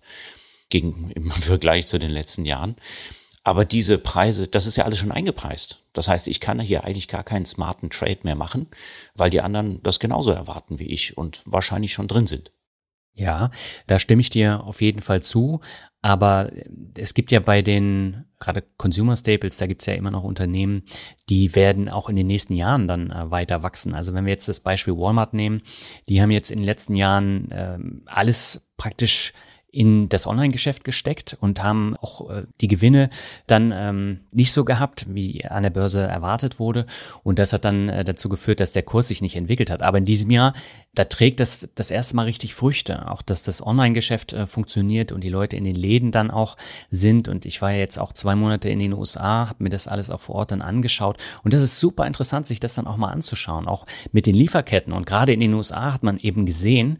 gegen, 0.69 1.11
im 1.15 1.29
Vergleich 1.29 1.87
zu 1.87 1.99
den 1.99 2.11
letzten 2.11 2.45
Jahren. 2.45 2.75
Aber 3.43 3.65
diese 3.65 3.97
Preise, 3.97 4.47
das 4.47 4.65
ist 4.65 4.75
ja 4.75 4.83
alles 4.83 4.99
schon 4.99 5.11
eingepreist. 5.11 5.83
Das 5.93 6.07
heißt, 6.07 6.27
ich 6.27 6.39
kann 6.39 6.59
hier 6.59 6.83
eigentlich 6.83 7.07
gar 7.07 7.23
keinen 7.23 7.45
smarten 7.45 7.89
Trade 7.89 8.19
mehr 8.23 8.35
machen, 8.35 8.67
weil 9.15 9.29
die 9.29 9.41
anderen 9.41 9.81
das 9.81 9.99
genauso 9.99 10.31
erwarten 10.31 10.77
wie 10.77 10.87
ich 10.87 11.17
und 11.17 11.41
wahrscheinlich 11.45 11.93
schon 11.93 12.07
drin 12.07 12.27
sind. 12.27 12.51
Ja, 13.19 13.51
da 13.87 13.99
stimme 13.99 14.21
ich 14.21 14.29
dir 14.29 14.63
auf 14.63 14.81
jeden 14.81 15.01
Fall 15.01 15.21
zu. 15.21 15.59
Aber 16.01 16.49
es 16.97 17.13
gibt 17.13 17.31
ja 17.31 17.41
bei 17.41 17.61
den 17.61 18.25
gerade 18.39 18.63
Consumer 18.77 19.17
Staples, 19.17 19.57
da 19.57 19.67
gibt's 19.67 19.85
ja 19.85 19.93
immer 19.93 20.11
noch 20.11 20.23
Unternehmen, 20.23 20.83
die 21.27 21.55
werden 21.55 21.89
auch 21.89 22.07
in 22.07 22.15
den 22.15 22.27
nächsten 22.27 22.53
Jahren 22.55 22.87
dann 22.87 23.11
äh, 23.11 23.29
weiter 23.29 23.63
wachsen. 23.63 23.93
Also 23.93 24.13
wenn 24.13 24.25
wir 24.25 24.31
jetzt 24.31 24.47
das 24.47 24.61
Beispiel 24.61 24.95
Walmart 24.95 25.33
nehmen, 25.33 25.61
die 26.07 26.21
haben 26.21 26.31
jetzt 26.31 26.49
in 26.49 26.59
den 26.59 26.65
letzten 26.65 26.95
Jahren 26.95 27.51
äh, 27.51 27.77
alles 28.05 28.69
praktisch 28.77 29.33
in 29.71 30.09
das 30.09 30.25
Online-Geschäft 30.25 30.83
gesteckt 30.83 31.37
und 31.39 31.61
haben 31.61 31.95
auch 31.97 32.29
äh, 32.29 32.43
die 32.59 32.67
Gewinne 32.67 33.09
dann 33.45 33.71
ähm, 33.75 34.19
nicht 34.31 34.51
so 34.51 34.65
gehabt, 34.65 35.05
wie 35.09 35.45
an 35.45 35.63
der 35.63 35.69
Börse 35.69 36.01
erwartet 36.01 36.59
wurde. 36.59 36.85
Und 37.23 37.39
das 37.39 37.53
hat 37.53 37.65
dann 37.65 37.87
äh, 37.87 38.03
dazu 38.03 38.29
geführt, 38.29 38.59
dass 38.59 38.73
der 38.73 38.83
Kurs 38.83 39.09
sich 39.09 39.21
nicht 39.21 39.35
entwickelt 39.35 39.69
hat. 39.69 39.83
Aber 39.83 39.99
in 39.99 40.05
diesem 40.05 40.31
Jahr, 40.31 40.53
da 40.95 41.05
trägt 41.05 41.39
das 41.39 41.69
das 41.75 41.91
erste 41.91 42.15
Mal 42.15 42.23
richtig 42.23 42.55
Früchte. 42.55 43.09
Auch, 43.09 43.21
dass 43.21 43.43
das 43.43 43.65
Online-Geschäft 43.65 44.33
äh, 44.33 44.47
funktioniert 44.47 45.11
und 45.11 45.23
die 45.23 45.29
Leute 45.29 45.55
in 45.55 45.65
den 45.65 45.75
Läden 45.75 46.11
dann 46.11 46.31
auch 46.31 46.57
sind. 46.89 47.27
Und 47.27 47.45
ich 47.45 47.61
war 47.61 47.71
ja 47.71 47.77
jetzt 47.77 47.99
auch 47.99 48.13
zwei 48.13 48.35
Monate 48.35 48.69
in 48.69 48.79
den 48.79 48.93
USA, 48.93 49.49
habe 49.49 49.63
mir 49.63 49.69
das 49.69 49.87
alles 49.87 50.09
auch 50.09 50.21
vor 50.21 50.35
Ort 50.35 50.51
dann 50.51 50.61
angeschaut. 50.61 51.17
Und 51.43 51.53
das 51.53 51.61
ist 51.61 51.79
super 51.79 52.07
interessant, 52.07 52.47
sich 52.47 52.59
das 52.59 52.73
dann 52.73 52.87
auch 52.87 52.97
mal 52.97 53.11
anzuschauen. 53.11 53.67
Auch 53.67 53.85
mit 54.11 54.25
den 54.25 54.35
Lieferketten. 54.35 54.93
Und 54.93 55.05
gerade 55.05 55.33
in 55.33 55.39
den 55.39 55.53
USA 55.53 55.93
hat 55.93 56.01
man 56.01 56.17
eben 56.17 56.45
gesehen, 56.47 56.97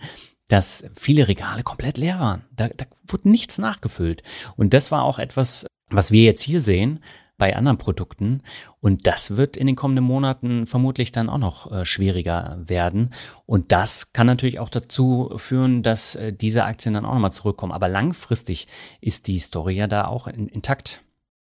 dass 0.50 0.84
viele 0.96 1.28
Regale 1.28 1.64
komplett 1.64 1.98
leer 1.98 2.20
waren. 2.20 2.44
Da, 2.56 2.68
da 2.68 2.86
wurde 3.08 3.30
nichts 3.30 3.58
nachgefüllt. 3.58 4.24
Und 4.58 4.74
das 4.74 4.92
war 4.92 5.04
auch 5.04 5.20
etwas, 5.20 5.66
was 5.90 6.12
wir 6.12 6.24
jetzt 6.24 6.42
hier 6.42 6.60
sehen 6.60 7.00
bei 7.38 7.56
anderen 7.56 7.78
Produkten. 7.78 8.44
Und 8.82 9.08
das 9.08 9.38
wird 9.38 9.58
in 9.58 9.66
den 9.66 9.76
kommenden 9.76 10.04
Monaten 10.04 10.68
vermutlich 10.68 11.12
dann 11.12 11.30
auch 11.30 11.38
noch 11.38 11.72
äh, 11.72 11.86
schwieriger 11.86 12.60
werden. 12.66 13.12
Und 13.46 13.72
das 13.72 14.12
kann 14.12 14.28
natürlich 14.28 14.60
auch 14.60 14.70
dazu 14.70 15.32
führen, 15.38 15.82
dass 15.82 16.16
äh, 16.16 16.34
diese 16.34 16.66
Aktien 16.66 16.94
dann 16.94 17.06
auch 17.06 17.14
nochmal 17.14 17.32
zurückkommen. 17.32 17.72
Aber 17.72 17.88
langfristig 17.88 18.68
ist 19.02 19.28
die 19.28 19.40
Story 19.40 19.76
ja 19.76 19.88
da 19.88 20.06
auch 20.06 20.28
in, 20.28 20.48
intakt. 20.48 21.02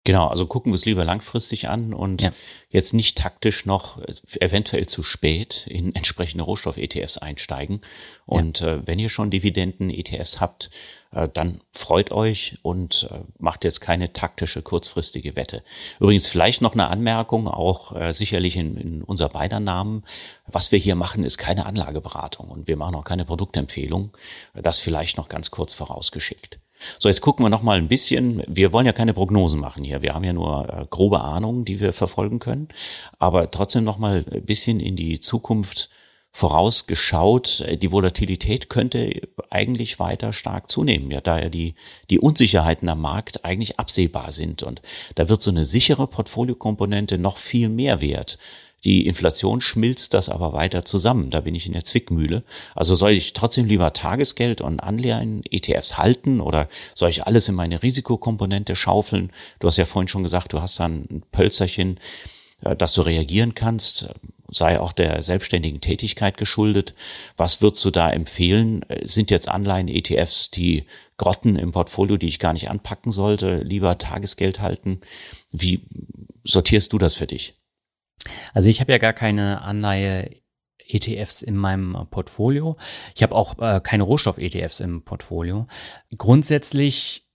Genau, 0.03 0.27
also 0.27 0.47
gucken 0.47 0.71
wir 0.71 0.75
es 0.75 0.85
lieber 0.85 1.05
langfristig 1.05 1.69
an 1.69 1.93
und 1.93 2.23
ja. 2.23 2.31
jetzt 2.69 2.93
nicht 2.93 3.19
taktisch 3.19 3.67
noch 3.67 4.01
eventuell 4.39 4.87
zu 4.87 5.03
spät 5.03 5.67
in 5.67 5.93
entsprechende 5.95 6.43
Rohstoff-ETFs 6.43 7.19
einsteigen. 7.19 7.81
Und 8.25 8.61
ja. 8.61 8.75
äh, 8.75 8.87
wenn 8.87 8.97
ihr 8.97 9.09
schon 9.09 9.29
Dividenden-ETFs 9.29 10.39
habt, 10.39 10.71
äh, 11.11 11.29
dann 11.31 11.61
freut 11.71 12.11
euch 12.11 12.57
und 12.63 13.09
äh, 13.11 13.19
macht 13.37 13.63
jetzt 13.63 13.79
keine 13.79 14.11
taktische 14.11 14.63
kurzfristige 14.63 15.35
Wette. 15.35 15.61
Übrigens 15.99 16.25
vielleicht 16.25 16.63
noch 16.63 16.73
eine 16.73 16.87
Anmerkung, 16.87 17.47
auch 17.47 17.95
äh, 17.95 18.11
sicherlich 18.11 18.57
in, 18.57 18.77
in 18.77 19.03
unser 19.03 19.29
beider 19.29 19.59
Namen. 19.59 20.03
Was 20.47 20.71
wir 20.71 20.79
hier 20.79 20.95
machen, 20.95 21.23
ist 21.23 21.37
keine 21.37 21.67
Anlageberatung 21.67 22.49
und 22.49 22.67
wir 22.67 22.75
machen 22.75 22.95
auch 22.95 23.05
keine 23.05 23.25
Produktempfehlung. 23.25 24.17
Das 24.55 24.79
vielleicht 24.79 25.17
noch 25.17 25.29
ganz 25.29 25.51
kurz 25.51 25.73
vorausgeschickt. 25.73 26.59
So, 26.99 27.09
jetzt 27.09 27.21
gucken 27.21 27.45
wir 27.45 27.49
noch 27.49 27.63
mal 27.63 27.77
ein 27.77 27.87
bisschen. 27.87 28.43
Wir 28.47 28.73
wollen 28.73 28.85
ja 28.85 28.93
keine 28.93 29.13
Prognosen 29.13 29.59
machen 29.59 29.83
hier. 29.83 30.01
Wir 30.01 30.13
haben 30.13 30.23
ja 30.23 30.33
nur 30.33 30.67
äh, 30.69 30.85
grobe 30.89 31.21
Ahnungen, 31.21 31.65
die 31.65 31.79
wir 31.79 31.93
verfolgen 31.93 32.39
können. 32.39 32.69
Aber 33.19 33.51
trotzdem 33.51 33.83
noch 33.83 33.97
mal 33.97 34.25
ein 34.31 34.45
bisschen 34.45 34.79
in 34.79 34.95
die 34.95 35.19
Zukunft 35.19 35.89
vorausgeschaut. 36.31 37.65
Die 37.81 37.91
Volatilität 37.91 38.69
könnte 38.69 39.27
eigentlich 39.49 39.99
weiter 39.99 40.31
stark 40.33 40.69
zunehmen, 40.69 41.11
ja, 41.11 41.19
da 41.19 41.39
ja 41.39 41.49
die, 41.49 41.75
die 42.09 42.19
Unsicherheiten 42.19 42.87
am 42.89 43.01
Markt 43.01 43.43
eigentlich 43.43 43.79
absehbar 43.79 44.31
sind. 44.31 44.63
Und 44.63 44.81
da 45.15 45.27
wird 45.27 45.41
so 45.41 45.51
eine 45.51 45.65
sichere 45.65 46.07
Portfoliokomponente 46.07 47.17
noch 47.17 47.37
viel 47.37 47.69
mehr 47.69 48.01
wert 48.01 48.37
Die 48.83 49.05
Inflation 49.05 49.61
schmilzt 49.61 50.13
das 50.13 50.29
aber 50.29 50.53
weiter 50.53 50.83
zusammen. 50.83 51.29
Da 51.29 51.41
bin 51.41 51.55
ich 51.55 51.67
in 51.67 51.73
der 51.73 51.83
Zwickmühle. 51.83 52.43
Also 52.75 52.95
soll 52.95 53.11
ich 53.11 53.33
trotzdem 53.33 53.65
lieber 53.65 53.93
Tagesgeld 53.93 54.61
und 54.61 54.79
Anleihen, 54.79 55.43
ETFs 55.49 55.97
halten 55.97 56.41
oder 56.41 56.67
soll 56.95 57.09
ich 57.09 57.25
alles 57.25 57.47
in 57.47 57.55
meine 57.55 57.83
Risikokomponente 57.83 58.75
schaufeln? 58.75 59.31
Du 59.59 59.67
hast 59.67 59.77
ja 59.77 59.85
vorhin 59.85 60.07
schon 60.07 60.23
gesagt, 60.23 60.53
du 60.53 60.61
hast 60.61 60.79
da 60.79 60.85
ein 60.85 61.23
Pölzerchen, 61.31 61.99
äh, 62.63 62.75
dass 62.75 62.93
du 62.93 63.01
reagieren 63.01 63.53
kannst 63.53 64.09
sei 64.51 64.79
auch 64.79 64.91
der 64.91 65.23
selbstständigen 65.23 65.81
Tätigkeit 65.81 66.37
geschuldet. 66.37 66.93
Was 67.37 67.61
würdest 67.61 67.83
du 67.85 67.89
da 67.89 68.09
empfehlen? 68.09 68.85
Sind 69.03 69.31
jetzt 69.31 69.47
Anleihen, 69.47 69.87
ETFs 69.87 70.51
die 70.51 70.85
Grotten 71.17 71.55
im 71.55 71.71
Portfolio, 71.71 72.17
die 72.17 72.27
ich 72.27 72.39
gar 72.39 72.53
nicht 72.53 72.69
anpacken 72.69 73.11
sollte? 73.11 73.57
Lieber 73.63 73.97
Tagesgeld 73.97 74.59
halten? 74.59 75.01
Wie 75.51 75.85
sortierst 76.43 76.91
du 76.93 76.97
das 76.97 77.13
für 77.13 77.27
dich? 77.27 77.55
Also 78.53 78.69
ich 78.69 78.79
habe 78.81 78.91
ja 78.91 78.97
gar 78.97 79.13
keine 79.13 79.61
Anleihe 79.61 80.41
ETFs 80.87 81.41
in 81.41 81.55
meinem 81.55 82.07
Portfolio. 82.09 82.75
Ich 83.15 83.23
habe 83.23 83.35
auch 83.35 83.57
äh, 83.59 83.79
keine 83.81 84.03
Rohstoff-ETFs 84.03 84.79
im 84.79 85.03
Portfolio. 85.03 85.67
Grundsätzlich 86.17 87.27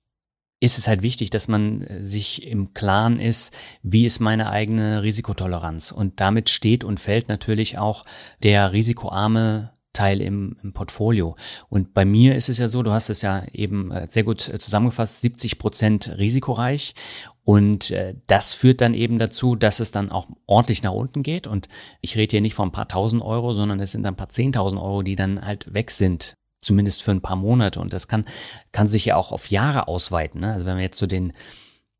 ist 0.60 0.78
es 0.78 0.88
halt 0.88 1.02
wichtig, 1.02 1.30
dass 1.30 1.48
man 1.48 1.82
äh, 1.82 2.02
sich 2.02 2.42
im 2.42 2.74
Klaren 2.74 3.20
ist, 3.20 3.56
wie 3.82 4.06
ist 4.06 4.20
meine 4.20 4.50
eigene 4.50 5.02
Risikotoleranz. 5.02 5.92
Und 5.92 6.20
damit 6.20 6.50
steht 6.50 6.84
und 6.84 7.00
fällt 7.00 7.28
natürlich 7.28 7.78
auch 7.78 8.04
der 8.42 8.72
risikoarme 8.72 9.72
Teil 9.92 10.20
im, 10.20 10.56
im, 10.62 10.72
Portfolio. 10.74 11.36
Und 11.70 11.94
bei 11.94 12.04
mir 12.04 12.34
ist 12.34 12.50
es 12.50 12.58
ja 12.58 12.68
so, 12.68 12.82
du 12.82 12.90
hast 12.90 13.08
es 13.08 13.22
ja 13.22 13.44
eben 13.52 13.90
äh, 13.90 14.06
sehr 14.08 14.24
gut 14.24 14.48
äh, 14.48 14.58
zusammengefasst, 14.58 15.22
70 15.22 15.58
Prozent 15.58 16.18
risikoreich. 16.18 16.94
Und 17.46 17.92
äh, 17.92 18.16
das 18.26 18.54
führt 18.54 18.80
dann 18.80 18.92
eben 18.92 19.20
dazu, 19.20 19.54
dass 19.54 19.78
es 19.78 19.92
dann 19.92 20.10
auch 20.10 20.26
ordentlich 20.46 20.82
nach 20.82 20.90
unten 20.90 21.22
geht. 21.22 21.46
Und 21.46 21.68
ich 22.00 22.16
rede 22.16 22.32
hier 22.32 22.40
nicht 22.40 22.54
von 22.54 22.68
ein 22.68 22.72
paar 22.72 22.88
tausend 22.88 23.22
Euro, 23.22 23.54
sondern 23.54 23.78
es 23.78 23.92
sind 23.92 24.04
ein 24.04 24.16
paar 24.16 24.28
zehntausend 24.28 24.82
Euro, 24.82 25.02
die 25.02 25.14
dann 25.14 25.40
halt 25.40 25.72
weg 25.72 25.92
sind 25.92 26.34
zumindest 26.60 27.04
für 27.04 27.12
ein 27.12 27.20
paar 27.20 27.36
Monate. 27.36 27.78
Und 27.78 27.92
das 27.92 28.08
kann, 28.08 28.24
kann 28.72 28.88
sich 28.88 29.04
ja 29.04 29.14
auch 29.14 29.30
auf 29.30 29.48
Jahre 29.52 29.86
ausweiten. 29.86 30.40
Ne? 30.40 30.52
Also 30.52 30.66
wenn 30.66 30.76
wir 30.76 30.82
jetzt 30.82 30.98
so 30.98 31.06
den 31.06 31.32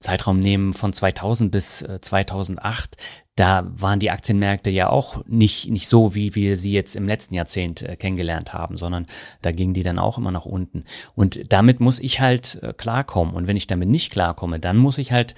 Zeitraum 0.07 0.39
nehmen 0.41 0.73
von 0.73 0.93
2000 0.93 1.51
bis 1.51 1.85
2008, 2.01 2.95
äh, 2.95 2.97
da 3.37 3.67
waren 3.69 3.99
die 3.99 4.11
Aktienmärkte 4.11 4.71
ja 4.71 4.89
auch 4.89 5.23
nicht, 5.27 5.69
nicht 5.69 5.89
so, 5.89 6.15
wie 6.15 6.35
wir 6.35 6.57
sie 6.57 6.73
jetzt 6.73 6.97
im 6.97 7.07
letzten 7.07 7.35
Jahrzehnt 7.35 7.83
äh, 7.83 7.97
kennengelernt 7.97 8.55
haben, 8.55 8.77
sondern 8.77 9.07
da 9.43 9.53
gingen 9.53 9.75
die 9.75 9.83
dann 9.83 9.99
auch 9.99 10.17
immer 10.17 10.31
nach 10.31 10.47
unten. 10.47 10.85
Und 11.15 11.53
damit 11.53 11.81
muss 11.81 11.99
ich 11.99 12.21
halt 12.21 12.63
äh, 12.63 12.73
klarkommen. 12.73 13.35
Und 13.35 13.47
wenn 13.47 13.57
ich 13.57 13.67
damit 13.67 13.89
nicht 13.89 14.11
klarkomme, 14.11 14.59
dann 14.59 14.79
muss 14.79 14.99
ich 14.99 15.13
halt 15.13 15.35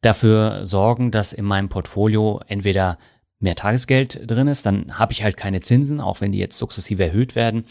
dafür 0.00 0.64
sorgen, 0.64 1.10
dass 1.10 1.32
in 1.32 1.44
meinem 1.44 1.68
Portfolio 1.68 2.40
entweder 2.46 2.96
mehr 3.38 3.56
Tagesgeld 3.56 4.30
drin 4.30 4.48
ist, 4.48 4.64
dann 4.64 4.98
habe 4.98 5.12
ich 5.12 5.22
halt 5.22 5.36
keine 5.36 5.60
Zinsen, 5.60 6.00
auch 6.00 6.20
wenn 6.20 6.32
die 6.32 6.38
jetzt 6.38 6.56
sukzessive 6.56 7.04
erhöht 7.04 7.34
werden. 7.34 7.64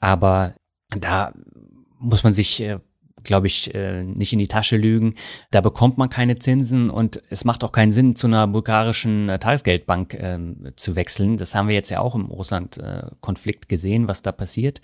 Aber 0.00 0.54
da 0.90 1.34
muss 1.98 2.24
man 2.24 2.32
sich, 2.32 2.60
glaube 3.28 3.46
ich, 3.46 3.72
äh, 3.74 4.02
nicht 4.02 4.32
in 4.32 4.40
die 4.40 4.48
Tasche 4.48 4.76
lügen. 4.76 5.14
Da 5.52 5.60
bekommt 5.60 5.98
man 5.98 6.08
keine 6.08 6.38
Zinsen 6.38 6.90
und 6.90 7.22
es 7.30 7.44
macht 7.44 7.62
auch 7.62 7.70
keinen 7.70 7.92
Sinn, 7.92 8.16
zu 8.16 8.26
einer 8.26 8.48
bulgarischen 8.48 9.28
äh, 9.28 9.38
Tagesgeldbank 9.38 10.14
äh, 10.14 10.38
zu 10.74 10.96
wechseln. 10.96 11.36
Das 11.36 11.54
haben 11.54 11.68
wir 11.68 11.76
jetzt 11.76 11.90
ja 11.90 12.00
auch 12.00 12.16
im 12.16 12.26
Russland-Konflikt 12.26 13.68
gesehen, 13.68 14.08
was 14.08 14.22
da 14.22 14.32
passiert. 14.32 14.80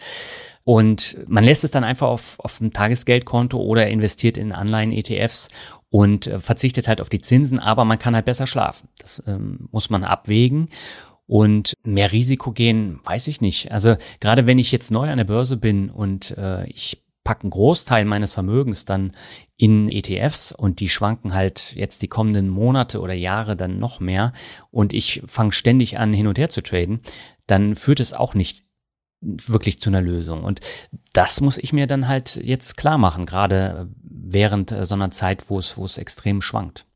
Und 0.62 1.16
man 1.26 1.42
lässt 1.42 1.64
es 1.64 1.72
dann 1.72 1.84
einfach 1.84 2.06
auf, 2.06 2.38
auf 2.38 2.60
ein 2.60 2.72
Tagesgeldkonto 2.72 3.58
oder 3.58 3.88
investiert 3.88 4.38
in 4.38 4.52
Anleihen-ETFs 4.52 5.48
und 5.90 6.26
äh, 6.26 6.38
verzichtet 6.38 6.86
halt 6.86 7.00
auf 7.00 7.08
die 7.08 7.20
Zinsen, 7.20 7.58
aber 7.58 7.84
man 7.84 7.98
kann 7.98 8.14
halt 8.14 8.26
besser 8.26 8.46
schlafen. 8.46 8.88
Das 8.98 9.22
ähm, 9.26 9.68
muss 9.72 9.90
man 9.90 10.04
abwägen. 10.04 10.68
Und 11.26 11.72
mehr 11.84 12.12
Risiko 12.12 12.52
gehen, 12.52 13.00
weiß 13.04 13.28
ich 13.28 13.40
nicht. 13.40 13.72
Also 13.72 13.96
gerade 14.20 14.46
wenn 14.46 14.58
ich 14.58 14.72
jetzt 14.72 14.90
neu 14.90 15.08
an 15.08 15.16
der 15.16 15.24
Börse 15.24 15.56
bin 15.56 15.88
und 15.88 16.36
äh, 16.36 16.66
ich 16.66 17.03
packe 17.24 17.42
einen 17.42 17.50
Großteil 17.50 18.04
meines 18.04 18.34
Vermögens 18.34 18.84
dann 18.84 19.12
in 19.56 19.88
ETFs 19.88 20.52
und 20.52 20.80
die 20.80 20.88
schwanken 20.88 21.34
halt 21.34 21.74
jetzt 21.74 22.02
die 22.02 22.08
kommenden 22.08 22.48
Monate 22.48 23.00
oder 23.00 23.14
Jahre 23.14 23.56
dann 23.56 23.78
noch 23.78 23.98
mehr 23.98 24.32
und 24.70 24.92
ich 24.92 25.22
fange 25.26 25.52
ständig 25.52 25.98
an 25.98 26.12
hin 26.12 26.26
und 26.26 26.38
her 26.38 26.50
zu 26.50 26.62
traden, 26.62 27.00
dann 27.46 27.76
führt 27.76 28.00
es 28.00 28.12
auch 28.12 28.34
nicht 28.34 28.64
wirklich 29.24 29.80
zu 29.80 29.90
einer 29.90 30.02
Lösung. 30.02 30.42
Und 30.42 30.60
das 31.12 31.40
muss 31.40 31.56
ich 31.56 31.72
mir 31.72 31.86
dann 31.86 32.08
halt 32.08 32.36
jetzt 32.36 32.76
klar 32.76 32.98
machen, 32.98 33.24
gerade 33.24 33.88
während 34.02 34.72
äh, 34.72 34.84
so 34.84 34.94
einer 34.94 35.10
Zeit, 35.10 35.48
wo 35.48 35.58
es, 35.58 35.76
wo 35.76 35.84
es 35.84 35.98
extrem 35.98 36.42
schwankt. 36.42 36.86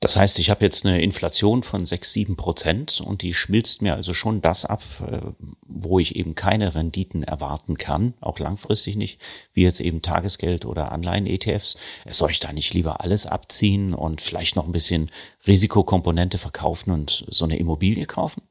Das 0.00 0.16
heißt, 0.16 0.38
ich 0.38 0.50
habe 0.50 0.64
jetzt 0.64 0.84
eine 0.84 1.00
Inflation 1.00 1.62
von 1.62 1.86
6, 1.86 2.12
7 2.12 2.36
Prozent 2.36 3.00
und 3.00 3.22
die 3.22 3.32
schmilzt 3.32 3.80
mir 3.80 3.94
also 3.94 4.12
schon 4.12 4.42
das 4.42 4.66
ab, 4.66 4.82
äh, 5.10 5.20
wo 5.66 5.98
ich 5.98 6.16
eben 6.16 6.34
keine 6.34 6.74
Renditen 6.74 7.22
erwarten 7.22 7.78
kann, 7.78 8.14
auch 8.20 8.38
langfristig 8.38 8.96
nicht, 8.96 9.20
wie 9.54 9.62
jetzt 9.62 9.80
eben 9.80 10.02
Tagesgeld 10.02 10.66
oder 10.66 10.92
Anleihen-ETFs. 10.92 11.78
Soll 12.10 12.32
ich 12.32 12.40
da 12.40 12.52
nicht 12.52 12.74
lieber 12.74 13.00
alles 13.00 13.26
abziehen 13.26 13.94
und 13.94 14.20
vielleicht 14.20 14.56
noch 14.56 14.66
ein 14.66 14.72
bisschen 14.72 15.10
Risikokomponente 15.46 16.36
verkaufen 16.36 16.90
und 16.90 17.24
so 17.30 17.44
eine 17.44 17.56
Immobilie 17.56 18.06
kaufen? 18.06 18.42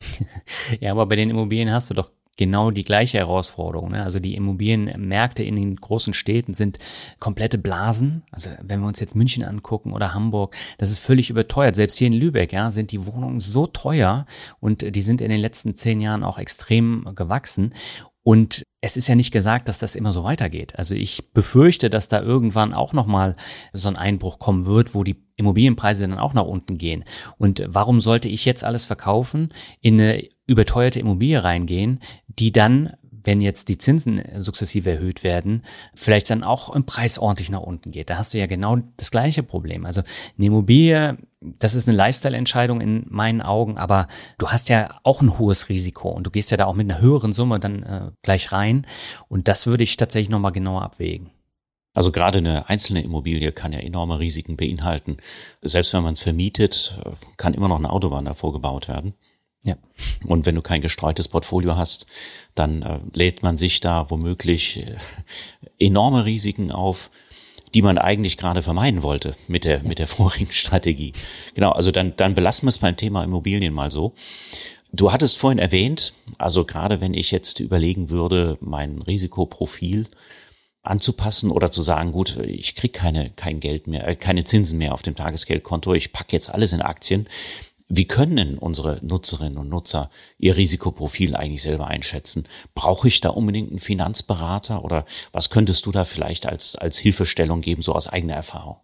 Ja, 0.80 0.92
aber 0.92 1.06
bei 1.06 1.16
den 1.16 1.30
Immobilien 1.30 1.70
hast 1.70 1.90
du 1.90 1.94
doch 1.94 2.10
genau 2.40 2.70
die 2.70 2.84
gleiche 2.84 3.18
Herausforderung. 3.18 3.90
Ne? 3.90 4.02
Also 4.02 4.18
die 4.18 4.34
Immobilienmärkte 4.34 5.44
in 5.44 5.56
den 5.56 5.76
großen 5.76 6.14
Städten 6.14 6.54
sind 6.54 6.78
komplette 7.18 7.58
Blasen. 7.58 8.22
Also 8.32 8.48
wenn 8.62 8.80
wir 8.80 8.86
uns 8.86 8.98
jetzt 8.98 9.14
München 9.14 9.44
angucken 9.44 9.92
oder 9.92 10.14
Hamburg, 10.14 10.56
das 10.78 10.90
ist 10.90 11.00
völlig 11.00 11.28
überteuert. 11.28 11.76
Selbst 11.76 11.98
hier 11.98 12.06
in 12.06 12.14
Lübeck 12.14 12.54
ja, 12.54 12.70
sind 12.70 12.92
die 12.92 13.04
Wohnungen 13.04 13.40
so 13.40 13.66
teuer 13.66 14.24
und 14.58 14.96
die 14.96 15.02
sind 15.02 15.20
in 15.20 15.28
den 15.28 15.38
letzten 15.38 15.76
zehn 15.76 16.00
Jahren 16.00 16.24
auch 16.24 16.38
extrem 16.38 17.12
gewachsen. 17.14 17.74
Und 18.22 18.62
es 18.80 18.96
ist 18.96 19.08
ja 19.08 19.14
nicht 19.14 19.30
gesagt, 19.30 19.68
dass 19.68 19.78
das 19.78 19.94
immer 19.94 20.12
so 20.12 20.24
weitergeht. 20.24 20.76
Also 20.76 20.94
ich 20.94 21.32
befürchte, 21.32 21.90
dass 21.90 22.08
da 22.08 22.22
irgendwann 22.22 22.72
auch 22.72 22.92
nochmal 22.92 23.36
so 23.72 23.88
ein 23.88 23.96
Einbruch 23.96 24.38
kommen 24.38 24.64
wird, 24.64 24.94
wo 24.94 25.04
die 25.04 25.16
Immobilienpreise 25.36 26.08
dann 26.08 26.18
auch 26.18 26.34
nach 26.34 26.44
unten 26.44 26.78
gehen. 26.78 27.04
Und 27.36 27.62
warum 27.66 28.00
sollte 28.00 28.28
ich 28.28 28.44
jetzt 28.44 28.64
alles 28.64 28.86
verkaufen, 28.86 29.52
in 29.80 30.00
eine 30.00 30.26
überteuerte 30.46 31.00
Immobilie 31.00 31.42
reingehen, 31.44 32.00
die 32.26 32.52
dann 32.52 32.94
wenn 33.24 33.40
jetzt 33.40 33.68
die 33.68 33.78
Zinsen 33.78 34.22
sukzessive 34.38 34.90
erhöht 34.90 35.22
werden, 35.22 35.62
vielleicht 35.94 36.30
dann 36.30 36.42
auch 36.42 36.74
im 36.74 36.84
Preis 36.84 37.18
ordentlich 37.18 37.50
nach 37.50 37.60
unten 37.60 37.90
geht. 37.90 38.10
Da 38.10 38.16
hast 38.16 38.34
du 38.34 38.38
ja 38.38 38.46
genau 38.46 38.78
das 38.96 39.10
gleiche 39.10 39.42
Problem. 39.42 39.86
Also 39.86 40.02
eine 40.36 40.46
Immobilie, 40.46 41.18
das 41.40 41.74
ist 41.74 41.88
eine 41.88 41.96
Lifestyle-Entscheidung 41.96 42.80
in 42.80 43.06
meinen 43.08 43.42
Augen, 43.42 43.78
aber 43.78 44.06
du 44.38 44.48
hast 44.48 44.68
ja 44.68 45.00
auch 45.02 45.22
ein 45.22 45.38
hohes 45.38 45.68
Risiko 45.68 46.10
und 46.10 46.24
du 46.24 46.30
gehst 46.30 46.50
ja 46.50 46.56
da 46.56 46.66
auch 46.66 46.74
mit 46.74 46.90
einer 46.90 47.00
höheren 47.00 47.32
Summe 47.32 47.60
dann 47.60 47.82
äh, 47.82 48.10
gleich 48.22 48.52
rein. 48.52 48.86
Und 49.28 49.48
das 49.48 49.66
würde 49.66 49.84
ich 49.84 49.96
tatsächlich 49.96 50.30
nochmal 50.30 50.52
genauer 50.52 50.82
abwägen. 50.82 51.30
Also 51.92 52.12
gerade 52.12 52.38
eine 52.38 52.68
einzelne 52.68 53.02
Immobilie 53.02 53.50
kann 53.52 53.72
ja 53.72 53.80
enorme 53.80 54.20
Risiken 54.20 54.56
beinhalten. 54.56 55.16
Selbst 55.60 55.92
wenn 55.92 56.04
man 56.04 56.12
es 56.12 56.20
vermietet, 56.20 57.00
kann 57.36 57.54
immer 57.54 57.68
noch 57.68 57.78
eine 57.78 57.90
Autobahn 57.90 58.26
davor 58.26 58.52
gebaut 58.52 58.88
werden. 58.88 59.14
Ja. 59.64 59.76
Und 60.26 60.46
wenn 60.46 60.54
du 60.54 60.62
kein 60.62 60.80
gestreutes 60.80 61.28
Portfolio 61.28 61.76
hast, 61.76 62.06
dann 62.54 62.82
äh, 62.82 62.98
lädt 63.12 63.42
man 63.42 63.58
sich 63.58 63.80
da 63.80 64.08
womöglich 64.10 64.78
äh, 64.78 64.96
enorme 65.78 66.24
Risiken 66.24 66.72
auf, 66.72 67.10
die 67.74 67.82
man 67.82 67.98
eigentlich 67.98 68.36
gerade 68.36 68.62
vermeiden 68.62 69.02
wollte 69.02 69.36
mit 69.48 69.64
der, 69.64 69.82
ja. 69.82 69.88
mit 69.88 69.98
der 69.98 70.06
vorigen 70.06 70.50
Strategie. 70.50 71.12
Genau, 71.54 71.72
also 71.72 71.90
dann, 71.90 72.16
dann 72.16 72.34
belassen 72.34 72.66
wir 72.66 72.70
es 72.70 72.78
beim 72.78 72.96
Thema 72.96 73.22
Immobilien 73.22 73.74
mal 73.74 73.90
so. 73.90 74.14
Du 74.92 75.12
hattest 75.12 75.38
vorhin 75.38 75.60
erwähnt, 75.60 76.14
also 76.38 76.64
gerade 76.64 77.00
wenn 77.00 77.14
ich 77.14 77.30
jetzt 77.30 77.60
überlegen 77.60 78.10
würde, 78.10 78.58
mein 78.60 79.00
Risikoprofil 79.02 80.08
anzupassen 80.82 81.50
oder 81.50 81.70
zu 81.70 81.82
sagen, 81.82 82.10
gut, 82.10 82.38
ich 82.38 82.74
krieg 82.74 82.94
keine 82.94 83.30
kein 83.30 83.60
Geld 83.60 83.86
mehr, 83.86 84.08
äh, 84.08 84.16
keine 84.16 84.44
Zinsen 84.44 84.78
mehr 84.78 84.94
auf 84.94 85.02
dem 85.02 85.14
Tagesgeldkonto, 85.14 85.94
ich 85.94 86.12
packe 86.12 86.32
jetzt 86.32 86.52
alles 86.52 86.72
in 86.72 86.80
Aktien, 86.80 87.28
wie 87.92 88.06
können 88.06 88.56
unsere 88.56 89.04
Nutzerinnen 89.04 89.58
und 89.58 89.68
Nutzer 89.68 90.10
ihr 90.38 90.56
Risikoprofil 90.56 91.34
eigentlich 91.34 91.62
selber 91.62 91.88
einschätzen? 91.88 92.44
Brauche 92.74 93.08
ich 93.08 93.20
da 93.20 93.30
unbedingt 93.30 93.70
einen 93.70 93.80
Finanzberater 93.80 94.84
oder 94.84 95.04
was 95.32 95.50
könntest 95.50 95.84
du 95.86 95.92
da 95.92 96.04
vielleicht 96.04 96.46
als, 96.46 96.76
als 96.76 96.98
Hilfestellung 96.98 97.60
geben, 97.62 97.82
so 97.82 97.92
aus 97.92 98.08
eigener 98.08 98.34
Erfahrung? 98.34 98.76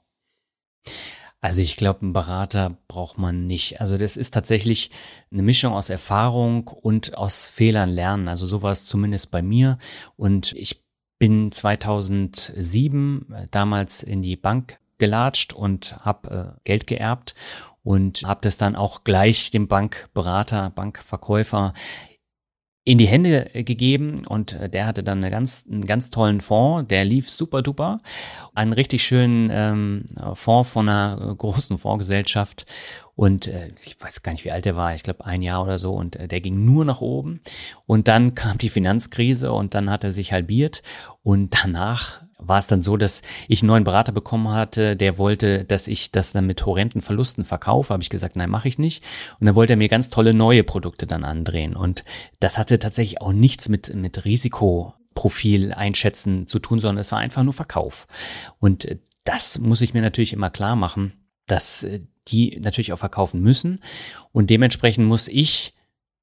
Also 1.41 1.63
ich 1.63 1.77
glaube, 1.77 2.03
einen 2.03 2.13
Berater 2.13 2.79
braucht 2.89 3.19
man 3.19 3.47
nicht. 3.47 3.81
Also 3.81 3.97
das 3.97 4.17
ist 4.17 4.35
tatsächlich 4.35 4.91
eine 5.31 5.43
Mischung 5.43 5.73
aus 5.73 5.89
Erfahrung 5.89 6.67
und 6.67 7.17
aus 7.17 7.47
Fehlern 7.47 7.91
lernen. 7.91 8.27
Also 8.27 8.45
so 8.45 8.63
war 8.63 8.73
es 8.73 8.87
zumindest 8.87 9.31
bei 9.31 9.41
mir. 9.41 9.79
Und 10.17 10.53
ich 10.57 10.83
bin 11.21 11.53
2007 11.53 13.33
äh, 13.33 13.47
damals 13.53 14.03
in 14.03 14.23
die 14.23 14.37
Bank 14.37 14.81
gelatscht 14.99 15.53
und 15.53 15.97
habe 15.99 16.57
äh, 16.57 16.61
Geld 16.65 16.87
geerbt 16.89 17.35
und 17.87 18.25
habe 18.25 18.41
das 18.43 18.59
dann 18.59 18.75
auch 18.75 19.05
gleich 19.05 19.53
dem 19.53 19.69
Bankberater, 19.69 20.71
Bankverkäufer 20.71 21.73
in 22.83 22.99
die 22.99 23.07
Hände 23.07 23.49
gegeben. 23.55 24.27
Und 24.27 24.55
äh, 24.55 24.69
der 24.69 24.87
hatte 24.87 25.05
dann 25.05 25.19
eine 25.19 25.31
ganz, 25.31 25.67
einen 25.71 25.87
ganz 25.87 26.11
tollen 26.11 26.41
Fonds, 26.41 26.89
der 26.89 27.05
lief 27.05 27.31
super 27.31 27.63
duper. 27.63 28.01
Einen 28.57 28.73
richtig 28.73 29.05
schönen 29.05 29.51
ähm, 29.53 30.05
Fonds 30.35 30.69
von 30.69 30.89
einer 30.89 31.33
großen 31.37 31.79
Fondsgesellschaft. 31.79 32.67
Und 33.15 33.47
äh, 33.47 33.71
ich 33.81 33.97
weiß 34.01 34.25
gar 34.25 34.33
nicht, 34.33 34.45
wie 34.45 34.51
alt 34.51 34.65
der 34.65 34.75
war, 34.75 34.93
ich 34.93 35.05
glaube 35.05 35.25
ein 35.25 35.41
Jahr 35.41 35.63
oder 35.63 35.79
so. 35.79 35.95
Und 35.95 36.17
äh, 36.17 36.27
der 36.27 36.41
ging 36.41 36.65
nur 36.65 36.85
nach 36.85 37.01
oben. 37.01 37.41
Und 37.87 38.09
dann 38.09 38.35
kam 38.35 38.59
die 38.59 38.69
Finanzkrise 38.69 39.53
und 39.53 39.77
dann 39.77 39.91
hat 39.91 40.03
er 40.03 40.11
sich 40.11 40.33
halbiert. 40.33 40.83
Und 41.23 41.55
danach 41.63 42.26
war 42.39 42.59
es 42.59 42.67
dann 42.67 42.83
so, 42.83 42.97
dass 42.97 43.23
ich 43.49 43.63
einen 43.63 43.69
neuen 43.69 43.85
Berater 43.85 44.13
bekommen 44.13 44.49
hatte, 44.49 44.97
der 44.97 45.19
wollte, 45.19 45.65
dass 45.65 45.89
ich 45.89 46.13
das 46.13 46.33
dann 46.33 46.47
mit 46.47 46.65
horrenden 46.67 47.01
Verlusten 47.01 47.45
verkaufe. 47.45 47.93
Habe 47.93 48.03
ich 48.03 48.11
gesagt, 48.11 48.37
nein, 48.37 48.51
mache 48.51 48.69
ich 48.69 48.79
nicht. 48.79 49.05
Und 49.41 49.47
dann 49.47 49.55
wollte 49.55 49.73
er 49.75 49.79
mir 49.79 49.89
ganz 49.89 50.11
tolle 50.11 50.35
neue 50.35 50.65
Produkte 50.65 51.07
dann 51.07 51.25
andrehen. 51.25 51.77
Und 51.77 52.05
das 52.41 52.59
hatte 52.59 52.79
tatsächlich 52.79 53.21
auch 53.21 53.33
nichts 53.33 53.69
mit, 53.69 53.95
mit 53.95 54.25
Risikoprofil 54.25 55.73
einschätzen 55.73 56.47
zu 56.47 56.59
tun, 56.59 56.79
sondern 56.79 57.01
es 57.01 57.13
war 57.13 57.19
einfach 57.19 57.43
nur 57.43 57.55
Verkauf. 57.55 58.07
Und 58.59 58.97
das 59.25 59.59
muss 59.59 59.81
ich 59.81 59.95
mir 59.95 60.03
natürlich 60.03 60.33
immer 60.33 60.51
klar 60.51 60.77
machen, 60.77 61.13
dass 61.47 61.85
äh, 61.85 62.01
die 62.29 62.59
natürlich 62.61 62.93
auch 62.93 62.99
verkaufen 62.99 63.41
müssen. 63.41 63.81
Und 64.33 64.51
dementsprechend 64.51 65.07
muss 65.07 65.29
ich 65.29 65.76